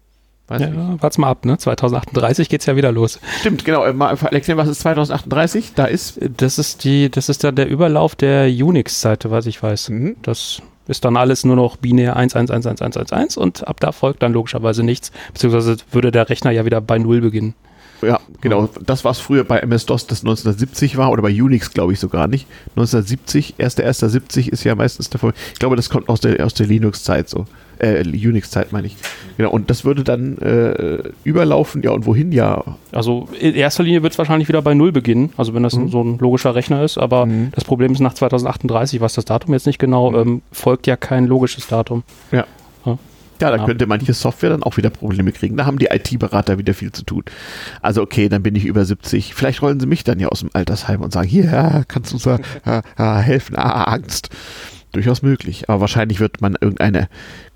Weiß 0.46 0.60
nicht. 0.60 0.74
ja, 0.74 0.96
wart's 1.02 1.18
mal 1.18 1.28
ab, 1.28 1.44
ne? 1.44 1.58
2038 1.58 2.48
geht's 2.48 2.64
ja 2.66 2.74
wieder 2.76 2.90
los. 2.92 3.20
Stimmt, 3.40 3.64
genau. 3.66 3.84
Äh, 3.84 3.92
Mal 3.92 4.16
erklären, 4.30 4.56
was 4.56 4.68
ist 4.68 4.80
2038? 4.80 5.72
Da 5.74 5.84
ist. 5.84 6.18
Das 6.38 6.58
ist 6.58 6.84
die, 6.84 7.10
das 7.10 7.28
ist 7.28 7.44
dann 7.44 7.54
der 7.56 7.68
Überlauf 7.68 8.14
der 8.16 8.46
Unix-Seite, 8.48 9.30
was 9.30 9.44
ich 9.46 9.62
weiß. 9.62 9.90
Mhm. 9.90 10.16
Das 10.22 10.62
ist 10.88 11.04
dann 11.04 11.16
alles 11.16 11.44
nur 11.44 11.56
noch 11.56 11.76
binär 11.76 12.16
1111111 12.16 13.38
und 13.38 13.68
ab 13.68 13.78
da 13.80 13.92
folgt 13.92 14.22
dann 14.22 14.32
logischerweise 14.32 14.82
nichts, 14.82 15.12
beziehungsweise 15.32 15.76
würde 15.92 16.10
der 16.10 16.28
Rechner 16.28 16.50
ja 16.50 16.64
wieder 16.64 16.80
bei 16.80 16.98
Null 16.98 17.20
beginnen. 17.20 17.54
Ja, 18.02 18.20
genau. 18.40 18.68
Das, 18.84 19.04
was 19.04 19.18
früher 19.18 19.44
bei 19.44 19.58
MS-DOS 19.58 20.06
das 20.06 20.20
1970 20.20 20.96
war, 20.96 21.10
oder 21.10 21.22
bei 21.22 21.30
Unix, 21.30 21.72
glaube 21.72 21.92
ich, 21.92 22.00
sogar 22.00 22.28
nicht. 22.28 22.46
1970, 22.76 23.56
1.1.70 23.58 24.50
ist 24.50 24.64
ja 24.64 24.74
meistens 24.74 25.10
der 25.10 25.20
Folge. 25.20 25.36
Ich 25.52 25.58
glaube, 25.58 25.76
das 25.76 25.90
kommt 25.90 26.08
aus 26.08 26.20
der, 26.20 26.44
aus 26.44 26.54
der 26.54 26.66
Linux-Zeit 26.66 27.28
so. 27.28 27.46
Äh, 27.80 28.02
Unix-Zeit 28.06 28.72
meine 28.72 28.86
ich. 28.88 28.96
Genau, 29.36 29.50
und 29.50 29.70
das 29.70 29.84
würde 29.84 30.02
dann 30.04 30.38
äh, 30.38 31.10
überlaufen, 31.24 31.82
ja, 31.82 31.90
und 31.92 32.06
wohin 32.06 32.32
ja? 32.32 32.64
Also 32.92 33.28
in 33.38 33.54
erster 33.54 33.82
Linie 33.84 34.02
wird 34.02 34.12
es 34.12 34.18
wahrscheinlich 34.18 34.48
wieder 34.48 34.62
bei 34.62 34.74
Null 34.74 34.92
beginnen, 34.92 35.32
also 35.36 35.54
wenn 35.54 35.62
das 35.62 35.74
Mhm. 35.76 35.88
so 35.88 36.02
ein 36.02 36.18
logischer 36.18 36.54
Rechner 36.54 36.82
ist, 36.82 36.98
aber 36.98 37.26
Mhm. 37.26 37.50
das 37.54 37.64
Problem 37.64 37.92
ist 37.92 38.00
nach 38.00 38.14
2038, 38.14 39.00
was 39.00 39.14
das 39.14 39.24
Datum 39.24 39.52
jetzt 39.54 39.66
nicht 39.66 39.78
genau, 39.78 40.14
ähm, 40.20 40.42
folgt 40.52 40.86
ja 40.86 40.96
kein 40.96 41.26
logisches 41.26 41.66
Datum. 41.68 42.02
Ja. 42.32 42.44
Ja, 43.40 43.52
da 43.52 43.56
Ja. 43.58 43.64
könnte 43.66 43.86
manche 43.86 44.12
Software 44.14 44.50
dann 44.50 44.64
auch 44.64 44.78
wieder 44.78 44.90
Probleme 44.90 45.30
kriegen. 45.30 45.56
Da 45.56 45.64
haben 45.64 45.78
die 45.78 45.86
IT-Berater 45.86 46.58
wieder 46.58 46.74
viel 46.74 46.90
zu 46.90 47.04
tun. 47.04 47.22
Also 47.80 48.02
okay, 48.02 48.28
dann 48.28 48.42
bin 48.42 48.56
ich 48.56 48.64
über 48.64 48.84
70. 48.84 49.32
Vielleicht 49.32 49.62
rollen 49.62 49.78
sie 49.78 49.86
mich 49.86 50.02
dann 50.02 50.18
ja 50.18 50.26
aus 50.26 50.40
dem 50.40 50.50
Altersheim 50.54 51.02
und 51.02 51.12
sagen, 51.12 51.28
hier, 51.28 51.44
ja, 51.44 51.84
kannst 51.86 52.10
du 52.10 52.16
uns 52.16 52.24
da, 52.24 52.82
ah, 52.96 53.18
helfen? 53.20 53.54
Ah, 53.56 53.84
Angst. 53.84 54.30
Durchaus 54.90 55.22
möglich. 55.22 55.68
Aber 55.70 55.82
wahrscheinlich 55.82 56.18
wird 56.18 56.40
man 56.40 56.56
irgendeine 56.60 57.08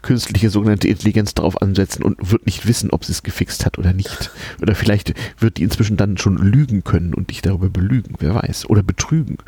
künstliche 0.03 0.51
sogenannte 0.51 0.89
Intelligenz 0.89 1.35
darauf 1.35 1.61
ansetzen 1.63 2.03
und 2.03 2.31
wird 2.31 2.47
nicht 2.47 2.67
wissen, 2.67 2.91
ob 2.91 3.05
sie 3.05 3.13
es 3.13 3.23
gefixt 3.23 3.65
hat 3.65 3.79
oder 3.79 3.93
nicht. 3.93 4.31
Oder 4.61 4.75
vielleicht 4.75 5.15
wird 5.39 5.59
die 5.59 5.63
inzwischen 5.63 5.97
dann 5.97 6.19
schon 6.19 6.37
lügen 6.37 6.85
können 6.85 7.15
und 7.15 7.31
dich 7.31 7.43
darüber 7.43 7.69
belügen, 7.69 8.17
wer 8.19 8.35
weiß. 8.35 8.69
Oder 8.69 8.83
betrügen. 8.83 9.39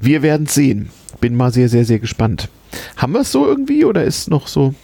Wir 0.00 0.22
werden 0.22 0.46
sehen. 0.46 0.90
Bin 1.20 1.36
mal 1.36 1.52
sehr, 1.52 1.68
sehr, 1.68 1.84
sehr 1.84 1.98
gespannt. 1.98 2.48
Haben 2.96 3.12
wir 3.12 3.20
es 3.20 3.32
so 3.32 3.46
irgendwie 3.46 3.84
oder 3.84 4.04
ist 4.04 4.30
noch 4.30 4.46
so 4.46 4.74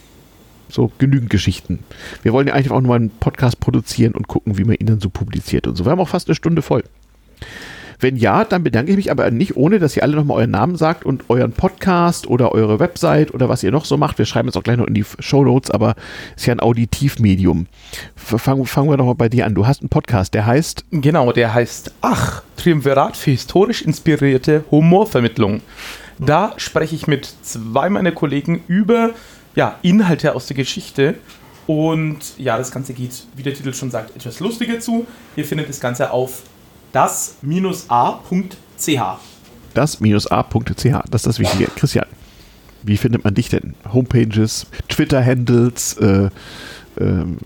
so 0.69 0.91
genügend 0.97 1.29
Geschichten. 1.29 1.79
Wir 2.23 2.33
wollen 2.33 2.47
ja 2.47 2.53
eigentlich 2.53 2.71
auch 2.71 2.81
nur 2.81 2.95
einen 2.95 3.09
Podcast 3.09 3.59
produzieren 3.61 4.13
und 4.13 4.27
gucken, 4.27 4.57
wie 4.57 4.65
man 4.65 4.75
ihn 4.75 4.87
dann 4.87 4.99
so 4.99 5.09
publiziert 5.09 5.65
und 5.65 5.77
so. 5.77 5.85
Wir 5.85 5.91
haben 5.91 5.99
auch 6.01 6.09
fast 6.09 6.27
eine 6.27 6.35
Stunde 6.35 6.61
voll. 6.61 6.83
Wenn 7.99 8.15
ja, 8.15 8.45
dann 8.45 8.63
bedanke 8.63 8.91
ich 8.91 8.97
mich 8.97 9.11
aber 9.11 9.31
nicht, 9.31 9.55
ohne 9.55 9.79
dass 9.79 9.95
ihr 9.97 10.03
alle 10.03 10.15
nochmal 10.15 10.37
euren 10.37 10.51
Namen 10.51 10.75
sagt 10.75 11.03
und 11.03 11.23
euren 11.29 11.51
Podcast 11.51 12.27
oder 12.27 12.51
eure 12.51 12.79
Website 12.79 13.33
oder 13.33 13.49
was 13.49 13.63
ihr 13.63 13.71
noch 13.71 13.85
so 13.85 13.97
macht. 13.97 14.19
Wir 14.19 14.25
schreiben 14.25 14.49
es 14.49 14.55
auch 14.55 14.61
gleich 14.61 14.77
noch 14.77 14.85
in 14.85 14.93
die 14.93 15.05
Show 15.19 15.43
Notes, 15.43 15.71
aber 15.71 15.95
ist 16.35 16.45
ja 16.45 16.53
ein 16.53 16.59
Auditivmedium. 16.59 17.65
Fangen, 18.15 18.65
fangen 18.67 18.89
wir 18.89 18.97
doch 18.97 19.05
mal 19.05 19.15
bei 19.15 19.29
dir 19.29 19.47
an. 19.47 19.55
Du 19.55 19.65
hast 19.65 19.81
einen 19.81 19.89
Podcast, 19.89 20.35
der 20.35 20.45
heißt 20.45 20.85
Genau, 20.91 21.31
der 21.31 21.53
heißt 21.53 21.93
Ach, 22.01 22.43
Triumvirat 22.57 23.17
für 23.17 23.31
historisch 23.31 23.81
inspirierte 23.81 24.63
Humorvermittlung. 24.69 25.61
Da 26.19 26.53
spreche 26.57 26.95
ich 26.95 27.07
mit 27.07 27.27
zwei 27.41 27.89
meiner 27.89 28.11
Kollegen 28.11 28.63
über 28.67 29.11
ja, 29.55 29.79
Inhalte 29.81 30.35
aus 30.35 30.45
der 30.45 30.55
Geschichte. 30.55 31.15
Und 31.65 32.37
ja, 32.37 32.57
das 32.57 32.71
Ganze 32.71 32.93
geht, 32.93 33.25
wie 33.35 33.43
der 33.43 33.53
Titel 33.53 33.73
schon 33.73 33.91
sagt, 33.91 34.15
etwas 34.15 34.39
lustiger 34.39 34.79
zu. 34.79 35.05
Ihr 35.35 35.45
findet 35.45 35.67
das 35.67 35.79
Ganze 35.79 36.11
auf 36.11 36.43
das-a.ch. 36.97 38.57
das-a.ch. 39.75 40.85
Das 41.11 41.21
ist 41.21 41.27
das 41.27 41.39
Wichtige. 41.39 41.67
Christian, 41.75 42.07
wie 42.81 42.97
findet 42.97 43.23
man 43.23 43.35
dich 43.35 43.49
denn? 43.49 43.75
Homepages, 43.93 44.65
Twitter-Handles, 44.89 45.93
äh, 45.97 46.29
ähm, 46.99 47.37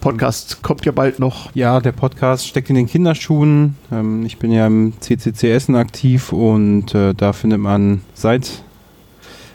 Podcast 0.00 0.62
kommt 0.62 0.84
ja 0.86 0.92
bald 0.92 1.18
noch. 1.20 1.54
Ja, 1.54 1.80
der 1.80 1.92
Podcast 1.92 2.48
steckt 2.48 2.68
in 2.70 2.74
den 2.74 2.86
Kinderschuhen. 2.86 3.76
Ähm, 3.92 4.26
ich 4.26 4.38
bin 4.38 4.50
ja 4.50 4.66
im 4.66 4.94
CCC 5.00 5.52
Essen 5.52 5.76
aktiv 5.76 6.32
und 6.32 6.96
äh, 6.96 7.14
da 7.14 7.32
findet 7.32 7.60
man 7.60 8.00
seit 8.14 8.64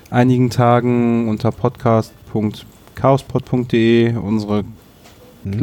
einigen 0.09 0.49
Tagen 0.49 1.27
unter 1.27 1.51
podcast.chaospod.de 1.51 4.15
unsere 4.15 4.63
Mhm. 5.43 5.59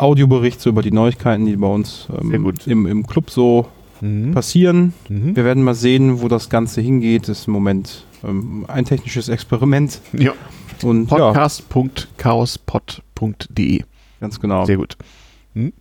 Kleinen 0.00 0.10
Audioberichte 0.10 0.68
über 0.68 0.82
die 0.82 0.92
Neuigkeiten, 0.92 1.46
die 1.46 1.56
bei 1.56 1.66
uns 1.66 2.08
ähm, 2.20 2.54
im, 2.66 2.86
im 2.86 3.06
Club 3.06 3.30
so 3.30 3.66
Mhm. 4.02 4.32
passieren. 4.32 4.94
Mhm. 5.10 5.36
Wir 5.36 5.44
werden 5.44 5.62
mal 5.62 5.74
sehen, 5.74 6.22
wo 6.22 6.28
das 6.28 6.48
Ganze 6.48 6.80
hingeht. 6.80 7.28
Das 7.28 7.40
ist 7.40 7.48
im 7.48 7.52
Moment 7.52 8.06
ähm, 8.24 8.64
ein 8.66 8.86
technisches 8.86 9.28
Experiment. 9.28 10.00
Ja. 10.14 10.32
Und 10.82 11.10
ja, 11.10 11.18
Podcast.chaospod.de. 11.18 13.82
ganz 14.20 14.40
genau. 14.40 14.64
Sehr 14.64 14.78
gut. 14.78 14.96
Hm. 15.54 15.74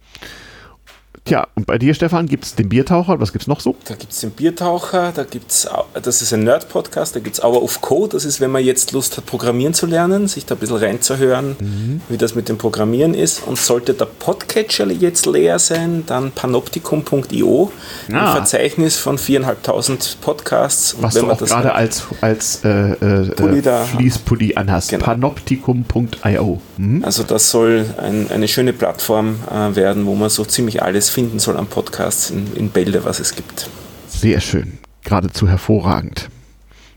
Tja, 1.29 1.47
und 1.55 1.65
bei 1.67 1.77
dir, 1.77 1.93
Stefan, 1.93 2.25
gibt 2.25 2.43
es 2.43 2.55
den 2.55 2.69
Biertaucher. 2.69 3.19
Was 3.19 3.31
gibt 3.31 3.43
es 3.43 3.47
noch 3.47 3.59
so? 3.59 3.75
Da 3.85 3.93
gibt 3.95 4.11
es 4.11 4.19
den 4.21 4.31
Biertaucher, 4.31 5.11
da 5.13 5.23
gibt's, 5.23 5.67
das 6.01 6.21
ist 6.23 6.33
ein 6.33 6.43
Nerd-Podcast, 6.43 7.15
da 7.15 7.19
gibt 7.19 7.37
es 7.37 7.43
Hour 7.43 7.61
of 7.61 7.81
Code, 7.81 8.09
das 8.13 8.25
ist, 8.25 8.41
wenn 8.41 8.49
man 8.51 8.63
jetzt 8.63 8.91
Lust 8.93 9.15
hat, 9.17 9.25
Programmieren 9.27 9.73
zu 9.75 9.85
lernen, 9.85 10.27
sich 10.27 10.45
da 10.47 10.55
ein 10.55 10.57
bisschen 10.59 10.77
reinzuhören, 10.77 11.99
wie 12.09 12.17
das 12.17 12.33
mit 12.33 12.49
dem 12.49 12.57
Programmieren 12.57 13.13
ist. 13.13 13.45
Und 13.45 13.59
sollte 13.59 13.93
der 13.93 14.05
Podcatcher 14.05 14.87
jetzt 14.91 15.27
leer 15.27 15.59
sein, 15.59 16.03
dann 16.07 16.31
panoptikum.io, 16.31 17.71
Ah. 18.11 18.29
ein 18.29 18.31
Verzeichnis 18.37 18.97
von 18.97 19.17
4.500 19.19 20.15
Podcasts. 20.21 20.93
Und 20.95 21.03
Was 21.03 21.13
wenn 21.15 21.21
du 21.21 21.27
man 21.27 21.35
auch 21.35 21.39
das 21.39 21.49
gerade 21.51 21.73
als, 21.75 22.03
als 22.21 22.63
äh, 22.65 22.69
äh, 22.93 23.29
Pulli 23.35 23.59
äh, 23.59 23.61
da- 23.61 23.83
Fließpulli 23.85 24.55
anhast. 24.55 24.89
Genau. 24.89 25.05
Panoptikum.io. 25.05 26.59
Hm? 26.77 27.03
Also 27.05 27.23
das 27.23 27.51
soll 27.51 27.85
ein, 28.01 28.31
eine 28.31 28.47
schöne 28.47 28.73
Plattform 28.73 29.35
äh, 29.51 29.75
werden, 29.75 30.05
wo 30.07 30.15
man 30.15 30.29
so 30.29 30.43
ziemlich 30.45 30.81
alles 30.81 31.09
finden 31.19 31.39
soll 31.39 31.57
an 31.57 31.67
Podcasts 31.67 32.29
in, 32.29 32.47
in 32.55 32.69
Bälde, 32.69 33.03
was 33.03 33.19
es 33.19 33.35
gibt. 33.35 33.69
Sehr 34.07 34.39
schön. 34.39 34.77
geradezu 35.03 35.49
hervorragend. 35.49 36.29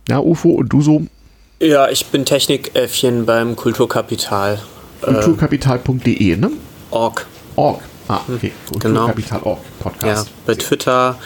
Ja, 0.08 0.20
UFO 0.20 0.50
und 0.50 0.68
du 0.68 0.80
so? 0.80 1.02
Ja, 1.60 1.88
ich 1.88 2.06
bin 2.06 2.24
Technikäffchen 2.24 3.26
beim 3.26 3.56
Kulturkapital. 3.56 4.60
Kulturkapital.de, 5.00 6.36
ne? 6.36 6.52
Org. 6.92 7.26
Org. 7.56 7.80
Ah, 8.06 8.20
okay. 8.32 8.52
Genau. 8.78 9.06
Kulturkapital.org, 9.06 9.58
Podcast. 9.80 10.26
Ja, 10.28 10.32
bei 10.46 10.54
Twitter 10.54 11.18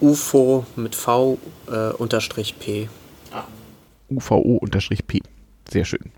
UFO 0.00 0.66
mit 0.74 0.96
V 0.96 1.38
äh, 1.70 1.92
unterstrich 1.92 2.58
P. 2.58 2.88
UVO-P. 4.10 5.20
Sehr 5.70 5.84
schön. 5.84 6.10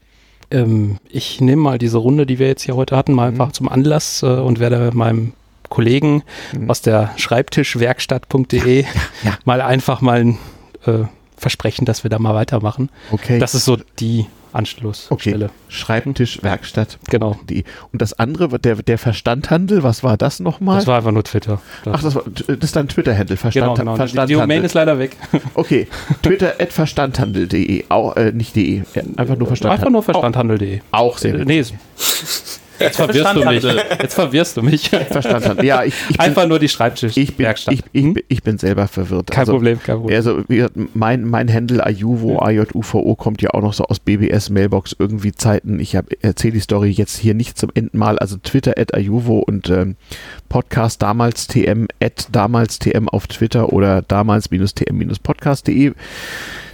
Ähm, 0.51 0.97
ich 1.11 1.43
nehme 1.43 1.61
mal 1.61 1.79
diese 1.79 1.99
Runde, 1.99 2.25
die 2.25 2.39
wir 2.39 2.47
jetzt 2.47 2.63
hier 2.63 2.77
heute 2.77 2.97
hatten, 2.97 3.13
mal 3.13 3.29
einfach 3.29 3.53
zum 3.53 3.69
Anlass 3.69 4.23
äh, 4.23 4.27
und 4.27 4.61
werde 4.61 4.93
meinem 4.95 5.35
Kollegen 5.71 6.23
aus 6.69 6.83
der 6.83 7.13
Schreibtischwerkstatt.de 7.17 8.85
ja. 9.23 9.39
mal 9.45 9.63
einfach 9.63 10.03
mal 10.03 10.35
äh, 10.85 11.05
versprechen, 11.39 11.87
dass 11.87 12.05
wir 12.05 12.11
da 12.11 12.19
mal 12.19 12.35
weitermachen. 12.35 12.91
Okay. 13.11 13.39
Das 13.39 13.55
ist 13.55 13.65
so 13.65 13.79
die 13.99 14.27
Anschlussstelle. 14.53 15.47
Okay. 15.47 15.55
Schreibtischwerkstatt. 15.69 16.99
Genau. 17.09 17.39
Und 17.93 18.03
das 18.03 18.19
andere, 18.19 18.59
der, 18.59 18.77
der 18.77 18.99
Verstandhandel, 18.99 19.83
was 19.83 20.03
war 20.03 20.17
das 20.17 20.41
nochmal? 20.41 20.77
Das 20.77 20.87
war 20.87 20.99
einfach 20.99 21.13
nur 21.13 21.23
Twitter. 21.25 21.61
Das 21.85 21.95
Ach, 21.95 22.03
das, 22.03 22.15
war, 22.17 22.25
das 22.27 22.49
ist 22.49 22.77
dein 22.77 22.89
Twitter-Handle, 22.89 23.37
Verstand, 23.37 23.65
genau, 23.65 23.75
genau. 23.75 23.93
Die 23.93 23.99
Verstandhandel. 23.99 24.37
Domain 24.39 24.65
ist 24.65 24.75
leider 24.75 24.99
weg. 24.99 25.17
Okay, 25.55 25.87
Twitter 26.23 26.55
at 26.59 26.73
verstandhandel.de, 26.73 27.85
auch, 27.89 28.17
äh, 28.17 28.33
nicht 28.33 28.57
de, 28.57 28.83
einfach 29.17 29.37
nur 29.37 29.47
Verstandhandel. 29.47 29.71
Einfach 29.71 29.91
nur 29.91 30.03
verstandhandel.de. 30.03 30.81
Auch, 30.91 30.99
auch 30.99 31.19
sehr 31.19 31.39
gut. 31.39 31.47
Nee, 31.47 31.65
Jetzt 32.81 32.97
verwirrst 32.97 33.37
du 33.37 33.45
mich. 33.45 33.63
Jetzt 33.63 34.15
verwirrst 34.15 34.57
du 34.57 34.63
mich. 34.63 34.91
Verstanden. 35.11 35.65
Ja, 35.65 35.85
ich, 35.85 35.95
ich 36.09 36.17
bin, 36.17 36.27
Einfach 36.27 36.47
nur 36.47 36.59
die 36.59 36.69
Schreibtisch. 36.69 37.17
Ich 37.17 37.37
bin, 37.37 37.47
ich, 37.71 37.83
ich, 37.93 38.25
ich, 38.29 38.43
bin 38.43 38.59
selber 38.59 38.89
verwirrt. 38.89 39.31
Kein 39.31 39.41
also, 39.41 39.53
Problem, 39.53 39.81
kein 39.83 39.97
Problem. 39.99 40.17
Also 40.17 40.43
mein, 40.95 41.25
mein 41.25 41.53
Handle 41.53 41.85
Ayuvo, 41.85 42.41
AJUVO 42.41 43.15
kommt 43.17 43.43
ja 43.43 43.51
auch 43.51 43.63
noch 43.63 43.75
so 43.75 43.85
aus 43.85 44.01
BBS 44.01 44.51
Mailbox 44.51 44.97
irgendwie 44.99 45.33
Zeiten. 45.33 45.79
Ich 45.79 45.95
erzähle 45.95 46.55
die 46.55 46.61
Story 46.61 46.91
jetzt 46.91 47.19
hier 47.19 47.35
nicht 47.35 47.59
zum 47.59 47.71
Enden 47.75 47.99
mal. 47.99 48.19
Also 48.19 48.37
Twitter 48.37 48.75
at 48.77 48.95
Ayuvo 48.95 49.39
und 49.39 49.69
ähm, 49.71 49.97
Podcast 50.49 51.03
damals 51.03 51.47
TM 51.47 51.87
at 52.03 52.29
damals 52.33 52.79
TM 52.79 53.09
auf 53.09 53.27
Twitter 53.27 53.73
oder 53.73 54.03
damals-tm-podcast.de. 54.03 55.93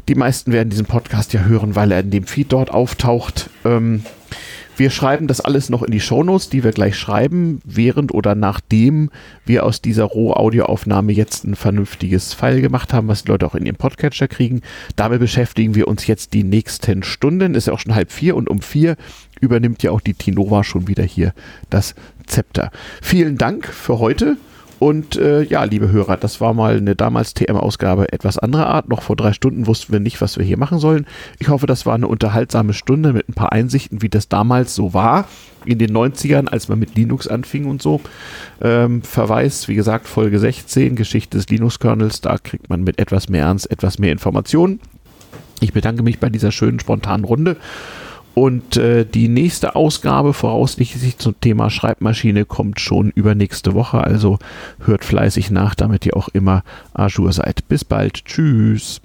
Die 0.09 0.15
meisten 0.15 0.53
werden 0.53 0.71
diesen 0.71 0.87
Podcast 0.87 1.33
ja 1.33 1.41
hören, 1.41 1.75
weil 1.75 1.91
er 1.91 2.01
in 2.01 2.11
dem 2.11 2.25
Feed 2.25 2.53
dort 2.53 2.71
auftaucht. 2.71 3.51
Ähm, 3.65 4.05
wir 4.77 4.91
schreiben 4.91 5.27
das 5.27 5.41
alles 5.41 5.70
noch 5.70 5.83
in 5.83 5.91
die 5.91 6.01
Shownotes, 6.01 6.51
die 6.51 6.62
wir 6.64 6.72
gleich 6.72 6.97
schreiben, 6.97 7.61
während 7.64 8.12
oder 8.12 8.35
nachdem 8.35 9.11
wir 9.45 9.64
aus 9.64 9.81
dieser 9.81 10.05
Roh-Audioaufnahme 10.05 11.12
jetzt 11.12 11.45
ein 11.45 11.57
vernünftiges 11.57 12.35
File 12.35 12.61
gemacht 12.61 12.93
haben, 12.93 13.09
was 13.09 13.24
die 13.24 13.31
Leute 13.31 13.47
auch 13.47 13.55
in 13.55 13.66
ihren 13.66 13.77
Podcatcher 13.77 14.29
kriegen. 14.29 14.61
Damit 14.97 15.20
beschäftigen 15.20 15.74
wir 15.74 15.89
uns 15.89 16.07
jetzt 16.07 16.35
die 16.35 16.45
nächsten 16.45 17.03
Stunden. 17.03 17.55
Ist 17.55 17.68
ja 17.68 17.72
auch 17.72 17.79
schon 17.79 17.95
halb 17.95 18.12
vier 18.12 18.37
und 18.37 18.49
um 18.49 18.61
vier 18.61 18.97
übernimmt 19.41 19.83
ja 19.83 19.91
auch 19.91 20.01
die 20.01 20.14
Tinova 20.14 20.64
schon 20.64 20.89
wieder 20.89 21.05
hier 21.05 21.33
das 21.70 21.95
Zepter. 22.27 22.70
Vielen 23.03 23.39
Dank 23.39 23.66
für 23.66 23.99
heute. 23.99 24.37
Und 24.87 25.16
äh, 25.16 25.43
ja, 25.43 25.64
liebe 25.64 25.91
Hörer, 25.91 26.16
das 26.16 26.41
war 26.41 26.55
mal 26.55 26.76
eine 26.76 26.95
damals 26.95 27.34
TM-Ausgabe 27.34 28.12
etwas 28.12 28.39
anderer 28.39 28.68
Art. 28.68 28.89
Noch 28.89 29.03
vor 29.03 29.16
drei 29.16 29.32
Stunden 29.32 29.66
wussten 29.66 29.93
wir 29.93 29.99
nicht, 29.99 30.20
was 30.20 30.39
wir 30.39 30.45
hier 30.45 30.59
machen 30.59 30.78
sollen. 30.78 31.07
Ich 31.41 31.49
hoffe, 31.49 31.66
das 31.66 31.87
war 31.87 31.97
eine 31.97 32.07
unterhaltsame 32.07 32.72
Stunde 32.72 33.12
mit 33.12 33.28
ein 33.28 33.34
paar 33.34 33.51
Einsichten, 33.51 34.01
wie 34.01 34.09
das 34.09 34.28
damals 34.28 34.76
so 34.76 34.95
war 34.95 35.26
in 35.64 35.80
den 35.80 35.91
90ern, 35.91 36.47
als 36.47 36.68
man 36.68 36.78
mit 36.78 36.95
Linux 36.95 37.26
anfing 37.26 37.64
und 37.64 37.82
so. 37.82 38.01
Ähm, 38.62 39.03
Verweis, 39.03 39.66
wie 39.66 39.74
gesagt, 39.74 40.07
Folge 40.07 40.39
16, 40.39 40.95
Geschichte 40.95 41.37
des 41.37 41.49
Linux-Kernels. 41.49 42.20
Da 42.20 42.39
kriegt 42.39 42.70
man 42.70 42.84
mit 42.84 43.01
etwas 43.01 43.28
mehr 43.28 43.43
Ernst 43.43 43.68
etwas 43.68 43.99
mehr 43.99 44.12
Informationen. 44.12 44.78
Ich 45.59 45.72
bedanke 45.72 46.05
mich 46.05 46.20
bei 46.20 46.28
dieser 46.28 46.53
schönen 46.53 46.78
spontanen 46.78 47.24
Runde 47.24 47.57
und 48.39 48.76
äh, 48.76 49.07
die 49.07 49.28
nächste 49.28 49.76
Ausgabe 49.76 50.34
voraussichtlich 50.34 51.16
zum 51.16 51.41
Thema 51.41 51.70
Schreibmaschine 51.70 52.45
kommt 52.45 52.80
schon 52.80 53.09
übernächste 53.09 53.72
Woche. 53.72 54.05
Also 54.05 54.39
hört 54.84 55.07
fleißig 55.07 55.51
nach, 55.51 55.74
damit 55.74 56.05
ihr 56.05 56.14
auch 56.14 56.28
immer 56.28 56.62
Azure 56.93 57.32
seid. 57.32 57.66
Bis 57.68 57.82
bald. 57.82 58.26
Tschüss. 58.26 59.01